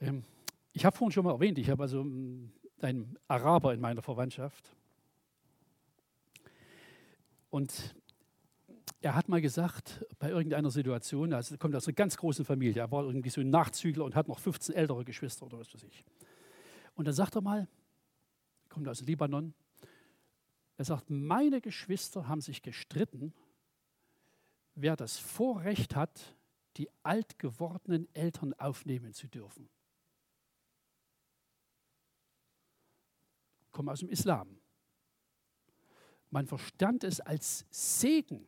ähm, 0.00 0.24
ich 0.72 0.86
habe 0.86 0.96
vorhin 0.96 1.12
schon 1.12 1.26
mal 1.26 1.32
erwähnt, 1.32 1.58
ich 1.58 1.68
habe 1.68 1.82
also 1.82 2.00
ähm, 2.00 2.50
einen 2.80 3.18
Araber 3.28 3.74
in 3.74 3.80
meiner 3.80 4.00
Verwandtschaft. 4.00 4.74
Und 7.50 7.94
er 9.02 9.16
hat 9.16 9.28
mal 9.28 9.40
gesagt, 9.40 10.06
bei 10.18 10.30
irgendeiner 10.30 10.70
Situation, 10.70 11.32
also 11.32 11.54
er 11.54 11.58
kommt 11.58 11.74
aus 11.74 11.88
einer 11.88 11.94
ganz 11.94 12.16
großen 12.16 12.44
Familie, 12.44 12.82
er 12.82 12.90
war 12.90 13.04
irgendwie 13.04 13.30
so 13.30 13.40
ein 13.40 13.50
Nachzügler 13.50 14.04
und 14.04 14.14
hat 14.14 14.28
noch 14.28 14.38
15 14.38 14.74
ältere 14.74 15.04
Geschwister 15.04 15.44
oder 15.44 15.58
was 15.58 15.74
weiß 15.74 15.82
ich. 15.82 16.04
Und 16.94 17.06
dann 17.06 17.14
sagt 17.14 17.34
er 17.34 17.40
mal, 17.40 17.68
kommt 18.68 18.88
aus 18.88 19.00
Libanon, 19.00 19.54
er 20.76 20.84
sagt, 20.84 21.10
meine 21.10 21.60
Geschwister 21.60 22.28
haben 22.28 22.40
sich 22.40 22.62
gestritten, 22.62 23.34
wer 24.74 24.96
das 24.96 25.18
Vorrecht 25.18 25.96
hat, 25.96 26.36
die 26.76 26.88
alt 27.02 27.38
gewordenen 27.38 28.08
Eltern 28.14 28.54
aufnehmen 28.54 29.12
zu 29.12 29.28
dürfen. 29.28 29.68
Kommen 33.72 33.88
aus 33.88 34.00
dem 34.00 34.08
Islam. 34.08 34.58
Man 36.30 36.46
verstand 36.46 37.04
es 37.04 37.20
als 37.20 37.66
Segen, 37.70 38.46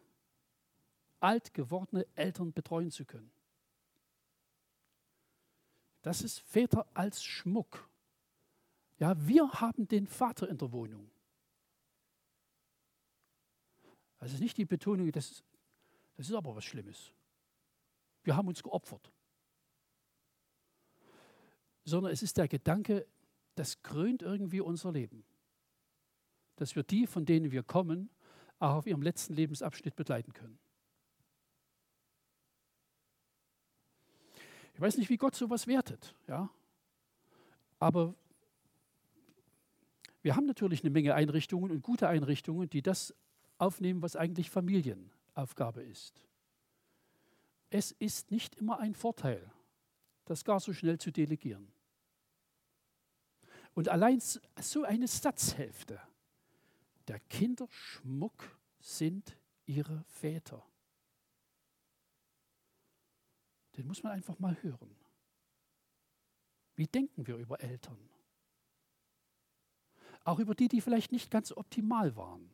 alt 1.25 1.55
gewordene 1.55 2.07
Eltern 2.17 2.53
betreuen 2.53 2.91
zu 2.91 3.07
können. 3.07 3.33
Das 6.03 6.21
ist 6.21 6.41
Väter 6.41 6.87
als 6.93 7.25
Schmuck. 7.25 7.89
Ja, 8.99 9.15
wir 9.27 9.51
haben 9.55 9.89
den 9.89 10.07
Vater 10.07 10.47
in 10.51 10.59
der 10.59 10.71
Wohnung. 10.71 11.11
Das 14.19 14.35
ist 14.35 14.41
nicht 14.41 14.59
die 14.59 14.67
Betonung, 14.67 15.11
das 15.13 15.31
ist, 15.31 15.45
das 16.17 16.29
ist 16.29 16.35
aber 16.35 16.55
was 16.55 16.65
Schlimmes. 16.65 17.11
Wir 18.23 18.37
haben 18.37 18.49
uns 18.49 18.63
geopfert. 18.63 19.11
Sondern 21.85 22.13
es 22.13 22.23
ist 22.23 22.37
der 22.37 22.49
Gedanke, 22.49 23.07
das 23.55 23.83
krönt 23.83 24.21
irgendwie 24.21 24.61
unser 24.61 24.93
Leben. 24.93 25.25
Dass 26.57 26.77
wir 26.77 26.83
die, 26.83 27.07
von 27.07 27.25
denen 27.25 27.51
wir 27.51 27.63
kommen, 27.63 28.11
auch 28.59 28.77
auf 28.77 28.87
ihrem 28.87 29.03
letzten 29.03 29.33
Lebensabschnitt 29.33 29.97
begleiten 29.97 30.35
können. 30.35 30.59
Ich 34.75 34.81
weiß 34.81 34.99
nicht, 34.99 35.09
wie 35.09 35.17
Gott 35.17 35.35
sowas 35.35 35.67
wertet, 35.67 36.15
ja. 36.27 36.51
Aber 37.79 38.15
wir 40.23 40.37
haben 40.37 40.47
natürlich 40.47 40.83
eine 40.83 40.91
Menge 40.91 41.15
Einrichtungen 41.15 41.71
und 41.71 41.83
gute 41.83 42.09
Einrichtungen, 42.09 42.69
die 42.69 42.83
das 42.83 43.15
aufnehmen, 43.59 44.03
was 44.03 44.17
eigentlich 44.17 44.51
Familienaufgabe 44.51 45.83
ist. 45.83 46.27
Es 47.71 47.93
ist 47.93 48.31
nicht 48.31 48.57
immer 48.57 48.81
ein 48.81 48.95
Vorteil, 48.95 49.51
das 50.25 50.45
gar 50.45 50.61
so 50.61 50.73
schnell 50.73 50.99
zu 50.99 51.11
delegieren. 51.11 51.73
Und 53.75 53.89
allein 53.89 54.21
so 54.21 54.85
eine 54.85 55.09
Satzhälfte, 55.09 56.01
der 57.09 57.21
Kinderschmuck 57.21 58.59
sind 58.81 59.37
ihre 59.67 60.05
Väter. 60.05 60.65
Den 63.77 63.87
muss 63.87 64.03
man 64.03 64.13
einfach 64.13 64.39
mal 64.39 64.57
hören. 64.63 64.95
Wie 66.77 66.87
denken 66.87 67.27
wir 67.27 67.37
über 67.37 67.61
Eltern? 67.61 67.99
Auch 70.25 70.39
über 70.39 70.55
die, 70.55 70.69
die 70.69 70.81
vielleicht 70.81 71.13
nicht 71.13 71.31
ganz 71.31 71.53
optimal 71.53 72.17
waren. 72.17 72.51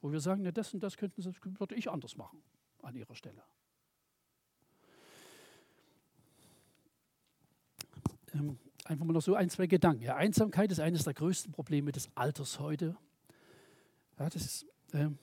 Wo 0.00 0.12
wir 0.12 0.20
sagen, 0.20 0.42
ne, 0.42 0.52
das 0.52 0.74
und 0.74 0.80
das 0.80 0.96
könnten, 0.96 1.22
das 1.22 1.34
würde 1.42 1.74
ich 1.74 1.88
anders 1.88 2.16
machen 2.16 2.42
an 2.82 2.94
ihrer 2.94 3.14
Stelle. 3.14 3.42
Ähm, 8.34 8.58
einfach 8.84 9.04
mal 9.06 9.12
noch 9.12 9.22
so 9.22 9.34
ein, 9.34 9.48
zwei 9.48 9.66
Gedanken. 9.66 10.02
Ja, 10.02 10.16
Einsamkeit 10.16 10.70
ist 10.72 10.80
eines 10.80 11.04
der 11.04 11.14
größten 11.14 11.52
Probleme 11.52 11.92
des 11.92 12.10
Alters 12.16 12.58
heute. 12.58 12.96
Ja, 14.18 14.28
das 14.28 14.44
ist, 14.44 14.66
ähm, 14.92 15.18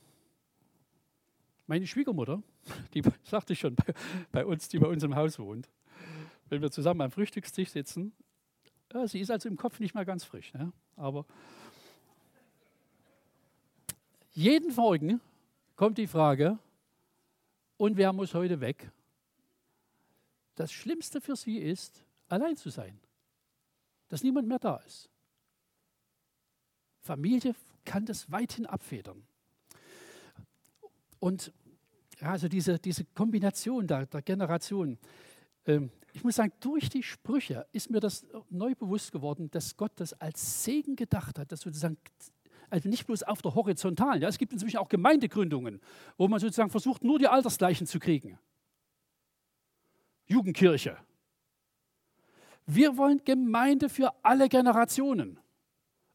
meine 1.67 1.87
Schwiegermutter, 1.87 2.41
die 2.93 3.03
sagte 3.23 3.53
ich 3.53 3.59
schon 3.59 3.75
bei, 3.75 3.93
bei, 4.31 4.45
uns, 4.45 4.67
die 4.67 4.79
bei 4.79 4.87
uns 4.87 5.03
im 5.03 5.15
Haus 5.15 5.39
wohnt, 5.39 5.69
wenn 6.49 6.61
wir 6.61 6.71
zusammen 6.71 7.01
am 7.01 7.11
Frühstückstisch 7.11 7.69
sitzen, 7.69 8.13
ja, 8.93 9.07
sie 9.07 9.19
ist 9.19 9.31
also 9.31 9.47
im 9.47 9.57
Kopf 9.57 9.79
nicht 9.79 9.95
mehr 9.95 10.05
ganz 10.05 10.23
frisch, 10.23 10.53
ne? 10.53 10.73
aber 10.97 11.25
jeden 14.33 14.73
Morgen 14.75 15.21
kommt 15.75 15.97
die 15.97 16.07
Frage, 16.07 16.59
und 17.81 17.97
wer 17.97 18.13
muss 18.13 18.35
heute 18.35 18.61
weg? 18.61 18.91
Das 20.53 20.71
Schlimmste 20.71 21.19
für 21.19 21.35
sie 21.35 21.57
ist, 21.57 22.05
allein 22.27 22.55
zu 22.55 22.69
sein, 22.69 22.99
dass 24.07 24.21
niemand 24.21 24.47
mehr 24.47 24.59
da 24.59 24.75
ist. 24.85 25.09
Familie 26.99 27.55
kann 27.83 28.05
das 28.05 28.31
weithin 28.31 28.67
abfedern. 28.67 29.23
Und 31.21 31.53
also 32.19 32.47
diese, 32.47 32.79
diese 32.79 33.05
Kombination 33.05 33.85
der, 33.85 34.07
der 34.07 34.23
Generationen. 34.23 34.97
Ähm, 35.65 35.91
ich 36.13 36.23
muss 36.23 36.35
sagen, 36.35 36.51
durch 36.59 36.89
die 36.89 37.03
Sprüche 37.03 37.65
ist 37.71 37.91
mir 37.91 37.99
das 37.99 38.25
neu 38.49 38.73
bewusst 38.75 39.11
geworden, 39.11 39.49
dass 39.51 39.77
Gott 39.77 39.91
das 39.95 40.13
als 40.13 40.63
Segen 40.63 40.95
gedacht 40.95 41.37
hat, 41.39 41.51
dass 41.51 41.61
sozusagen 41.61 41.97
also 42.71 42.89
nicht 42.89 43.05
bloß 43.05 43.23
auf 43.23 43.41
der 43.41 43.53
horizontalen. 43.53 44.21
Ja, 44.21 44.29
es 44.29 44.37
gibt 44.37 44.51
inzwischen 44.51 44.77
auch 44.77 44.89
Gemeindegründungen, 44.89 45.79
wo 46.17 46.27
man 46.27 46.39
sozusagen 46.39 46.71
versucht, 46.71 47.03
nur 47.03 47.19
die 47.19 47.27
Altersgleichen 47.27 47.85
zu 47.85 47.99
kriegen. 47.99 48.39
Jugendkirche. 50.25 50.97
Wir 52.65 52.97
wollen 52.97 53.21
Gemeinde 53.23 53.89
für 53.89 54.11
alle 54.23 54.49
Generationen. 54.49 55.39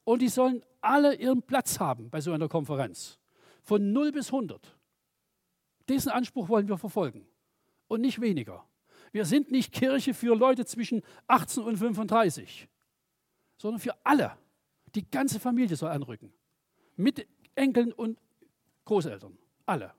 Und 0.04 0.20
die 0.20 0.28
sollen 0.28 0.64
alle 0.80 1.14
ihren 1.14 1.42
Platz 1.42 1.78
haben 1.78 2.10
bei 2.10 2.20
so 2.20 2.32
einer 2.32 2.48
Konferenz. 2.48 3.18
Von 3.62 3.92
0 3.92 4.12
bis 4.12 4.32
100. 4.32 4.75
Diesen 5.88 6.10
Anspruch 6.10 6.48
wollen 6.48 6.68
wir 6.68 6.78
verfolgen 6.78 7.26
und 7.88 8.00
nicht 8.00 8.20
weniger. 8.20 8.66
Wir 9.12 9.24
sind 9.24 9.50
nicht 9.50 9.72
Kirche 9.72 10.14
für 10.14 10.34
Leute 10.34 10.64
zwischen 10.66 11.02
18 11.28 11.62
und 11.62 11.76
35, 11.76 12.68
sondern 13.56 13.80
für 13.80 13.94
alle. 14.04 14.36
Die 14.94 15.08
ganze 15.08 15.38
Familie 15.40 15.76
soll 15.76 15.90
anrücken. 15.90 16.32
Mit 16.96 17.26
Enkeln 17.54 17.92
und 17.92 18.18
Großeltern. 18.84 19.38
Alle. 19.64 19.92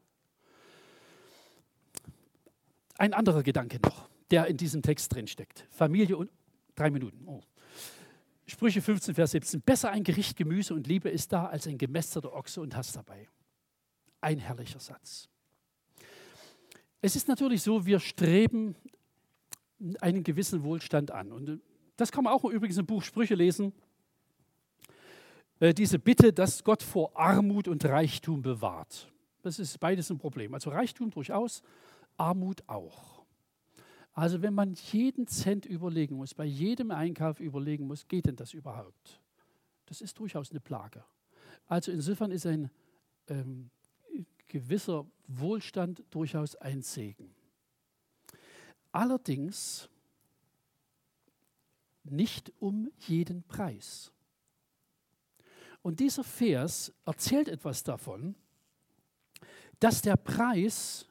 Ein 2.98 3.14
anderer 3.14 3.44
Gedanke 3.44 3.80
noch. 3.84 4.10
der 4.32 4.48
in 4.48 4.58
diesem 4.58 4.82
Text 4.82 5.14
drin 5.14 5.28
steckt. 5.28 5.66
Familie 5.70 6.18
und 6.18 6.30
drei 6.76 6.90
Minuten. 6.90 7.26
Oh. 7.28 7.42
Sprüche 8.46 8.82
15, 8.82 9.16
Vers 9.16 9.32
17. 9.32 9.62
Besser 9.62 9.92
ein 9.92 10.04
Gericht 10.04 10.36
Gemüse 10.38 10.74
und 10.74 10.88
Liebe 10.88 11.10
ist 11.10 11.32
da 11.32 11.46
als 11.46 11.68
ein 11.68 11.78
gemästeter 11.78 12.34
Ochse 12.34 12.62
und 12.62 12.76
Hass 12.76 12.92
dabei. 12.92 13.28
Ein 14.22 14.40
herrlicher 14.40 14.80
Satz. 14.80 15.30
Es 17.02 17.16
ist 17.16 17.28
natürlich 17.28 17.62
so, 17.62 17.86
wir 17.86 18.00
streben 18.00 18.76
einen 20.02 20.24
gewissen 20.24 20.64
Wohlstand 20.64 21.12
an. 21.12 21.32
Und 21.32 21.50
äh, 21.50 21.58
das 21.96 22.12
kann 22.12 22.24
man 22.24 22.34
auch 22.34 22.44
übrigens 22.46 22.78
im 22.78 22.86
Buch 22.86 23.04
Sprüche 23.04 23.36
lesen. 23.36 23.74
Äh, 25.60 25.74
diese 25.74 26.00
Bitte, 26.00 26.34
dass 26.34 26.64
Gott 26.64 26.84
vor 26.84 27.16
Armut 27.16 27.68
und 27.68 27.86
Reichtum 27.86 28.42
bewahrt. 28.42 29.12
Das 29.44 29.60
ist 29.60 29.80
beides 29.80 30.10
ein 30.10 30.18
Problem. 30.18 30.54
Also 30.54 30.72
Reichtum 30.72 31.12
durchaus, 31.12 31.62
Armut 32.18 32.64
auch. 32.68 33.24
Also 34.14 34.42
wenn 34.42 34.56
man 34.56 34.74
jeden 34.92 35.28
Cent 35.28 35.66
überlegen 35.68 36.16
muss, 36.16 36.34
bei 36.34 36.46
jedem 36.46 36.90
Einkauf 36.90 37.40
überlegen 37.40 37.86
muss, 37.86 38.08
geht 38.08 38.26
denn 38.26 38.36
das 38.36 38.54
überhaupt? 38.54 39.22
Das 39.86 40.02
ist 40.02 40.18
durchaus 40.18 40.50
eine 40.50 40.60
Plage. 40.60 41.04
Also 41.68 41.92
insofern 41.92 42.32
ist 42.32 42.48
ein 42.48 42.72
ähm, 43.28 43.70
gewisser 44.48 45.06
Wohlstand 45.28 46.04
durchaus 46.10 46.56
ein 46.56 46.82
Segen. 46.82 47.34
Allerdings 48.92 49.90
nicht 52.04 52.52
um 52.60 52.90
jeden 53.00 53.44
Preis. 53.44 54.12
Und 55.82 56.00
dieser 56.00 56.24
Vers 56.24 56.94
erzählt 57.06 57.48
etwas 57.48 57.84
davon, 57.84 58.36
dass 59.80 60.02
der 60.02 60.18
Preis 60.18 61.06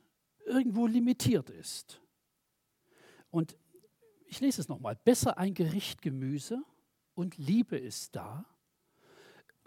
irgendwo 0.44 0.86
limitiert 0.86 1.50
ist. 1.50 2.00
Und 3.30 3.56
ich 4.26 4.40
lese 4.40 4.60
es 4.60 4.68
nochmal. 4.68 4.96
Besser 4.96 5.38
ein 5.38 5.54
Gericht 5.54 6.02
Gemüse 6.02 6.62
und 7.14 7.36
Liebe 7.38 7.76
ist 7.76 8.16
da, 8.16 8.44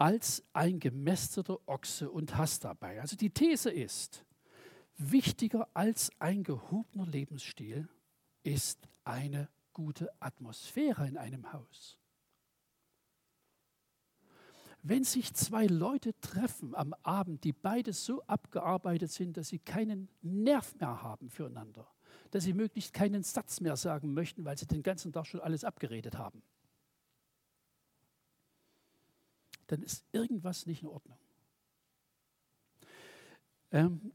als 0.00 0.42
ein 0.54 0.80
gemästeter 0.80 1.58
Ochse 1.68 2.10
und 2.10 2.38
Hass 2.38 2.58
dabei. 2.58 3.02
Also 3.02 3.16
die 3.16 3.28
These 3.28 3.70
ist, 3.70 4.24
wichtiger 4.96 5.68
als 5.74 6.10
ein 6.18 6.42
gehobener 6.42 7.06
Lebensstil 7.06 7.86
ist 8.42 8.88
eine 9.04 9.50
gute 9.74 10.10
Atmosphäre 10.18 11.06
in 11.06 11.18
einem 11.18 11.52
Haus. 11.52 11.98
Wenn 14.82 15.04
sich 15.04 15.34
zwei 15.34 15.66
Leute 15.66 16.18
treffen 16.22 16.74
am 16.74 16.94
Abend, 17.02 17.44
die 17.44 17.52
beide 17.52 17.92
so 17.92 18.22
abgearbeitet 18.22 19.12
sind, 19.12 19.36
dass 19.36 19.48
sie 19.48 19.58
keinen 19.58 20.08
Nerv 20.22 20.74
mehr 20.76 21.02
haben 21.02 21.28
füreinander, 21.28 21.86
dass 22.30 22.44
sie 22.44 22.54
möglichst 22.54 22.94
keinen 22.94 23.22
Satz 23.22 23.60
mehr 23.60 23.76
sagen 23.76 24.14
möchten, 24.14 24.46
weil 24.46 24.56
sie 24.56 24.66
den 24.66 24.82
ganzen 24.82 25.12
Tag 25.12 25.26
schon 25.26 25.40
alles 25.40 25.62
abgeredet 25.62 26.16
haben, 26.16 26.42
dann 29.70 29.82
ist 29.82 30.04
irgendwas 30.12 30.66
nicht 30.66 30.82
in 30.82 30.88
Ordnung. 30.88 31.18
Ähm, 33.70 34.12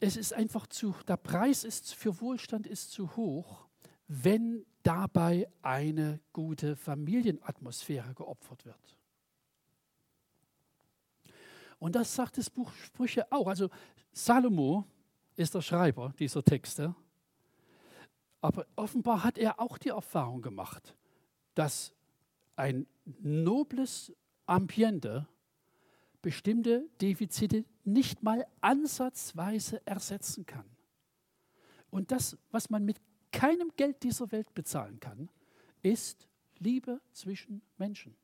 es 0.00 0.16
ist 0.16 0.32
einfach 0.32 0.66
zu, 0.66 0.94
der 1.06 1.16
Preis 1.16 1.62
ist 1.62 1.94
für 1.94 2.20
Wohlstand 2.20 2.66
ist 2.66 2.90
zu 2.90 3.14
hoch, 3.16 3.66
wenn 4.08 4.66
dabei 4.82 5.48
eine 5.62 6.20
gute 6.32 6.76
Familienatmosphäre 6.76 8.14
geopfert 8.14 8.64
wird. 8.64 8.96
Und 11.78 11.94
das 11.94 12.14
sagt 12.14 12.38
das 12.38 12.50
Buch 12.50 12.72
Sprüche 12.72 13.30
auch. 13.30 13.46
Also 13.46 13.70
Salomo 14.12 14.86
ist 15.36 15.54
der 15.54 15.62
Schreiber 15.62 16.12
dieser 16.18 16.42
Texte. 16.42 16.94
Aber 18.40 18.66
offenbar 18.74 19.22
hat 19.22 19.38
er 19.38 19.60
auch 19.60 19.78
die 19.78 19.90
Erfahrung 19.90 20.42
gemacht, 20.42 20.96
dass 21.54 21.92
ein 22.56 22.86
nobles 23.20 24.12
Ambiente 24.46 25.28
bestimmte 26.22 26.88
Defizite 27.00 27.64
nicht 27.84 28.22
mal 28.22 28.46
ansatzweise 28.60 29.80
ersetzen 29.86 30.46
kann. 30.46 30.64
Und 31.90 32.10
das, 32.10 32.36
was 32.50 32.68
man 32.68 32.84
mit 32.84 33.00
keinem 33.32 33.70
Geld 33.76 34.02
dieser 34.02 34.32
Welt 34.32 34.52
bezahlen 34.54 34.98
kann, 34.98 35.28
ist 35.82 36.28
Liebe 36.58 37.00
zwischen 37.12 37.62
Menschen. 37.76 38.16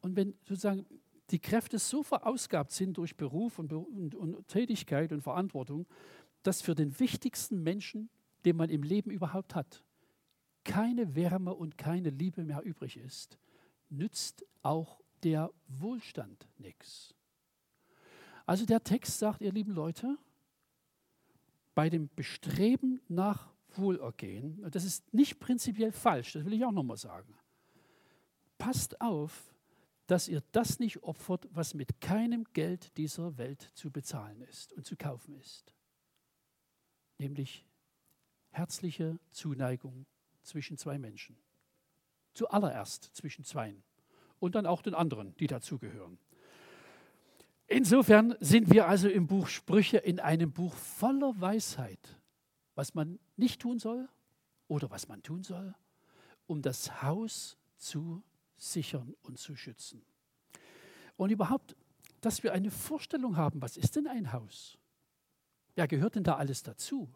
Und 0.00 0.16
wenn 0.16 0.34
sozusagen 0.44 0.86
die 1.30 1.38
Kräfte 1.38 1.78
so 1.78 2.02
verausgabt 2.02 2.72
sind 2.72 2.96
durch 2.96 3.16
Beruf 3.16 3.58
und, 3.58 3.72
und, 3.72 4.14
und 4.14 4.48
Tätigkeit 4.48 5.12
und 5.12 5.22
Verantwortung, 5.22 5.86
dass 6.42 6.62
für 6.62 6.74
den 6.74 6.98
wichtigsten 7.00 7.62
Menschen, 7.62 8.10
den 8.44 8.56
man 8.56 8.70
im 8.70 8.82
Leben 8.82 9.10
überhaupt 9.10 9.54
hat, 9.54 9.84
keine 10.64 11.14
Wärme 11.14 11.54
und 11.54 11.76
keine 11.76 12.10
Liebe 12.10 12.44
mehr 12.44 12.62
übrig 12.62 12.96
ist, 12.96 13.38
nützt 13.90 14.44
auch 14.62 15.03
der 15.24 15.50
Wohlstand 15.66 16.46
nichts. 16.58 17.14
Also 18.46 18.66
der 18.66 18.84
Text 18.84 19.18
sagt, 19.18 19.40
ihr 19.40 19.52
lieben 19.52 19.72
Leute, 19.72 20.18
bei 21.74 21.88
dem 21.88 22.08
Bestreben 22.14 23.00
nach 23.08 23.52
Wohlergehen, 23.70 24.70
das 24.70 24.84
ist 24.84 25.12
nicht 25.12 25.40
prinzipiell 25.40 25.92
falsch, 25.92 26.34
das 26.34 26.44
will 26.44 26.52
ich 26.52 26.64
auch 26.64 26.72
nochmal 26.72 26.98
sagen, 26.98 27.34
passt 28.58 29.00
auf, 29.00 29.50
dass 30.06 30.28
ihr 30.28 30.42
das 30.52 30.78
nicht 30.78 31.02
opfert, 31.02 31.48
was 31.50 31.72
mit 31.72 32.00
keinem 32.00 32.44
Geld 32.52 32.96
dieser 32.98 33.38
Welt 33.38 33.70
zu 33.74 33.90
bezahlen 33.90 34.42
ist 34.42 34.74
und 34.74 34.84
zu 34.84 34.96
kaufen 34.96 35.34
ist. 35.36 35.74
Nämlich 37.18 37.64
herzliche 38.50 39.18
Zuneigung 39.30 40.06
zwischen 40.42 40.76
zwei 40.76 40.98
Menschen. 40.98 41.38
Zuallererst 42.34 43.04
zwischen 43.14 43.44
zweien 43.44 43.82
und 44.44 44.54
dann 44.54 44.66
auch 44.66 44.82
den 44.82 44.94
anderen, 44.94 45.34
die 45.36 45.46
dazugehören. 45.46 46.18
Insofern 47.66 48.36
sind 48.40 48.70
wir 48.70 48.86
also 48.86 49.08
im 49.08 49.26
Buch 49.26 49.48
Sprüche 49.48 49.96
in 49.96 50.20
einem 50.20 50.52
Buch 50.52 50.74
voller 50.74 51.40
Weisheit, 51.40 52.20
was 52.74 52.94
man 52.94 53.18
nicht 53.36 53.62
tun 53.62 53.78
soll 53.78 54.06
oder 54.68 54.90
was 54.90 55.08
man 55.08 55.22
tun 55.22 55.42
soll, 55.42 55.74
um 56.46 56.60
das 56.60 57.02
Haus 57.02 57.56
zu 57.76 58.22
sichern 58.56 59.14
und 59.22 59.38
zu 59.38 59.56
schützen. 59.56 60.04
Und 61.16 61.30
überhaupt, 61.30 61.74
dass 62.20 62.42
wir 62.42 62.52
eine 62.52 62.70
Vorstellung 62.70 63.38
haben, 63.38 63.62
was 63.62 63.78
ist 63.78 63.96
denn 63.96 64.06
ein 64.06 64.32
Haus? 64.32 64.76
Wer 65.74 65.88
gehört 65.88 66.16
denn 66.16 66.24
da 66.24 66.36
alles 66.36 66.62
dazu? 66.62 67.08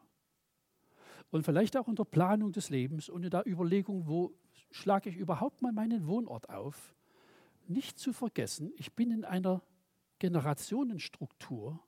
Und 1.31 1.45
vielleicht 1.45 1.77
auch 1.77 1.89
in 1.89 1.95
der 1.95 2.05
Planung 2.05 2.53
des 2.53 2.71
Lebens 2.71 3.11
und 3.11 3.23
in 3.23 3.31
der 3.31 3.47
Überlegung, 3.47 4.07
wo 4.07 4.33
schlage 4.71 5.11
ich 5.11 5.17
überhaupt 5.17 5.61
mal 5.61 5.73
meinen 5.73 6.07
Wohnort 6.07 6.49
auf? 6.49 6.95
Nicht 7.69 7.99
zu 7.99 8.13
vergessen, 8.13 8.73
ich 8.77 8.95
bin 8.95 9.11
in 9.11 9.25
einer 9.25 9.63
Generationenstruktur, 10.19 11.79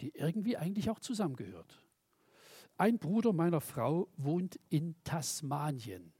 die 0.00 0.14
irgendwie 0.14 0.56
eigentlich 0.56 0.88
auch 0.88 1.00
zusammengehört. 1.00 1.82
Ein 2.78 2.98
Bruder 2.98 3.32
meiner 3.32 3.60
Frau 3.60 4.08
wohnt 4.16 4.60
in 4.68 4.94
Tasmanien. 5.02 6.12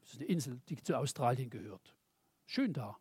Das 0.00 0.14
ist 0.14 0.20
eine 0.20 0.28
Insel, 0.28 0.60
die 0.68 0.82
zu 0.82 0.98
Australien 0.98 1.48
gehört. 1.48 1.94
Schön 2.44 2.72
da. 2.72 2.98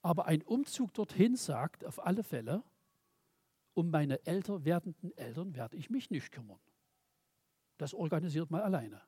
Aber 0.00 0.26
ein 0.26 0.42
Umzug 0.42 0.94
dorthin 0.94 1.36
sagt 1.36 1.84
auf 1.84 2.04
alle 2.04 2.24
Fälle, 2.24 2.64
um 3.74 3.90
meine 3.90 4.24
älter 4.24 4.64
werdenden 4.64 5.14
Eltern 5.18 5.54
werde 5.54 5.76
ich 5.76 5.90
mich 5.90 6.10
nicht 6.10 6.32
kümmern. 6.32 6.60
Das 7.76 7.92
organisiert 7.92 8.50
man 8.50 8.62
alleine. 8.62 9.02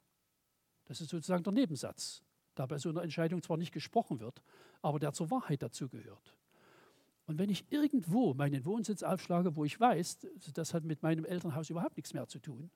Das 0.84 1.00
ist 1.00 1.08
sozusagen 1.08 1.42
der 1.42 1.52
Nebensatz, 1.52 2.22
da 2.58 2.66
bei 2.66 2.78
so 2.78 2.88
einer 2.90 3.02
Entscheidung 3.02 3.42
zwar 3.42 3.56
nicht 3.56 3.72
gesprochen 3.72 4.20
wird, 4.20 4.42
aber 4.82 4.98
der 4.98 5.12
zur 5.12 5.30
Wahrheit 5.30 5.62
dazu 5.62 5.88
gehört. 5.88 6.34
Und 7.26 7.38
wenn 7.38 7.50
ich 7.50 7.70
irgendwo 7.70 8.32
meinen 8.32 8.64
Wohnsitz 8.64 9.02
aufschlage, 9.02 9.54
wo 9.54 9.64
ich 9.64 9.78
weiß, 9.78 10.18
das 10.54 10.72
hat 10.72 10.84
mit 10.84 11.02
meinem 11.02 11.24
Elternhaus 11.24 11.68
überhaupt 11.68 11.96
nichts 11.96 12.14
mehr 12.14 12.26
zu 12.26 12.38
tun, 12.38 12.70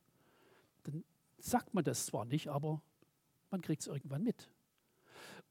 dann 0.82 1.04
sagt 1.38 1.72
man 1.74 1.84
das 1.84 2.06
zwar 2.06 2.26
nicht, 2.26 2.48
aber 2.48 2.82
man 3.50 3.62
kriegt 3.62 3.82
es 3.82 3.88
irgendwann 3.88 4.22
mit. 4.22 4.50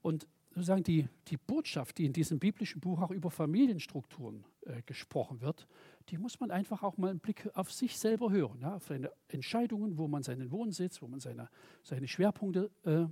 Und 0.02 0.28
sozusagen 0.50 0.82
die, 0.82 1.08
die 1.28 1.36
Botschaft, 1.36 1.98
die 1.98 2.06
in 2.06 2.12
diesem 2.12 2.38
biblischen 2.38 2.80
Buch 2.80 3.00
auch 3.00 3.10
über 3.10 3.30
Familienstrukturen 3.30 4.44
äh, 4.62 4.82
gesprochen 4.82 5.40
wird, 5.40 5.66
die 6.08 6.18
muss 6.18 6.40
man 6.40 6.50
einfach 6.50 6.82
auch 6.82 6.96
mal 6.96 7.10
einen 7.10 7.20
Blick 7.20 7.50
auf 7.54 7.72
sich 7.72 7.98
selber 7.98 8.30
hören, 8.30 8.60
ja, 8.60 8.76
auf 8.76 8.86
seine 8.86 9.10
Entscheidungen, 9.28 9.98
wo 9.98 10.08
man 10.08 10.22
seinen 10.22 10.50
Wohnsitz, 10.50 11.00
wo 11.00 11.08
man 11.08 11.20
seine, 11.20 11.48
seine 11.82 12.06
Schwerpunkte 12.06 12.70
äh, 12.84 13.06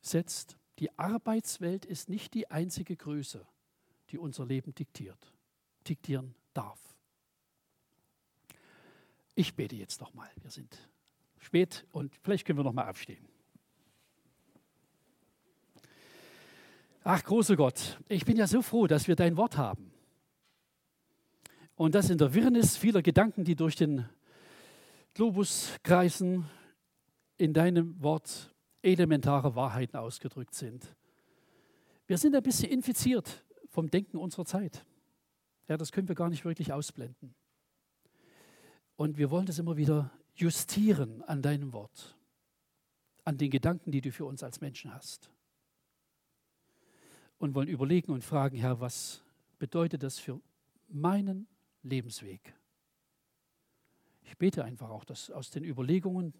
setzt. 0.00 0.56
Die 0.78 0.96
Arbeitswelt 0.98 1.84
ist 1.84 2.08
nicht 2.08 2.34
die 2.34 2.50
einzige 2.50 2.96
Größe, 2.96 3.46
die 4.10 4.18
unser 4.18 4.46
Leben 4.46 4.74
diktiert, 4.74 5.32
diktieren 5.86 6.34
darf. 6.54 6.80
Ich 9.34 9.54
bete 9.54 9.76
jetzt 9.76 10.00
nochmal. 10.00 10.30
Wir 10.42 10.50
sind 10.50 10.76
spät 11.38 11.86
und 11.92 12.14
vielleicht 12.22 12.46
können 12.46 12.58
wir 12.58 12.64
nochmal 12.64 12.88
aufstehen. 12.88 13.26
Ach, 17.04 17.22
großer 17.22 17.56
Gott, 17.56 17.98
ich 18.08 18.24
bin 18.24 18.36
ja 18.36 18.46
so 18.46 18.62
froh, 18.62 18.86
dass 18.86 19.08
wir 19.08 19.16
dein 19.16 19.36
Wort 19.36 19.56
haben. 19.56 19.92
Und 21.74 21.94
dass 21.94 22.10
in 22.10 22.18
der 22.18 22.34
Wirrnis 22.34 22.76
vieler 22.76 23.02
Gedanken, 23.02 23.44
die 23.44 23.54
durch 23.54 23.76
den, 23.76 24.08
Globuskreisen 25.18 26.48
in 27.38 27.52
deinem 27.52 28.00
Wort 28.00 28.54
elementare 28.82 29.54
Wahrheiten 29.54 29.96
ausgedrückt 29.96 30.54
sind. 30.54 30.94
Wir 32.06 32.18
sind 32.18 32.34
ein 32.34 32.42
bisschen 32.42 32.70
infiziert 32.70 33.44
vom 33.68 33.90
Denken 33.90 34.16
unserer 34.16 34.44
Zeit. 34.44 34.84
Ja, 35.68 35.76
das 35.76 35.92
können 35.92 36.08
wir 36.08 36.14
gar 36.14 36.30
nicht 36.30 36.44
wirklich 36.44 36.72
ausblenden. 36.72 37.34
Und 38.96 39.18
wir 39.18 39.30
wollen 39.30 39.46
das 39.46 39.58
immer 39.58 39.76
wieder 39.76 40.10
justieren 40.34 41.22
an 41.22 41.42
deinem 41.42 41.72
Wort, 41.72 42.16
an 43.24 43.36
den 43.36 43.50
Gedanken, 43.50 43.90
die 43.90 44.00
du 44.00 44.10
für 44.10 44.24
uns 44.24 44.42
als 44.42 44.60
Menschen 44.60 44.94
hast. 44.94 45.30
Und 47.38 47.54
wollen 47.54 47.68
überlegen 47.68 48.12
und 48.12 48.24
fragen, 48.24 48.56
Herr, 48.56 48.80
was 48.80 49.22
bedeutet 49.58 50.02
das 50.02 50.18
für 50.18 50.40
meinen 50.88 51.46
Lebensweg? 51.82 52.54
Ich 54.22 54.36
bete 54.36 54.64
einfach 54.64 54.90
auch, 54.90 55.04
dass 55.04 55.30
aus 55.30 55.50
den 55.50 55.64
Überlegungen 55.64 56.34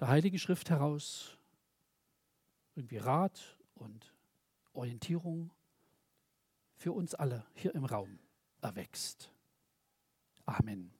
der 0.00 0.08
Heiligen 0.08 0.38
Schrift 0.38 0.70
heraus 0.70 1.37
irgendwie 2.78 2.98
Rat 2.98 3.58
und 3.74 4.14
Orientierung 4.72 5.50
für 6.76 6.92
uns 6.92 7.12
alle 7.12 7.44
hier 7.54 7.74
im 7.74 7.84
Raum 7.84 8.20
erwächst. 8.60 9.32
Amen. 10.46 10.97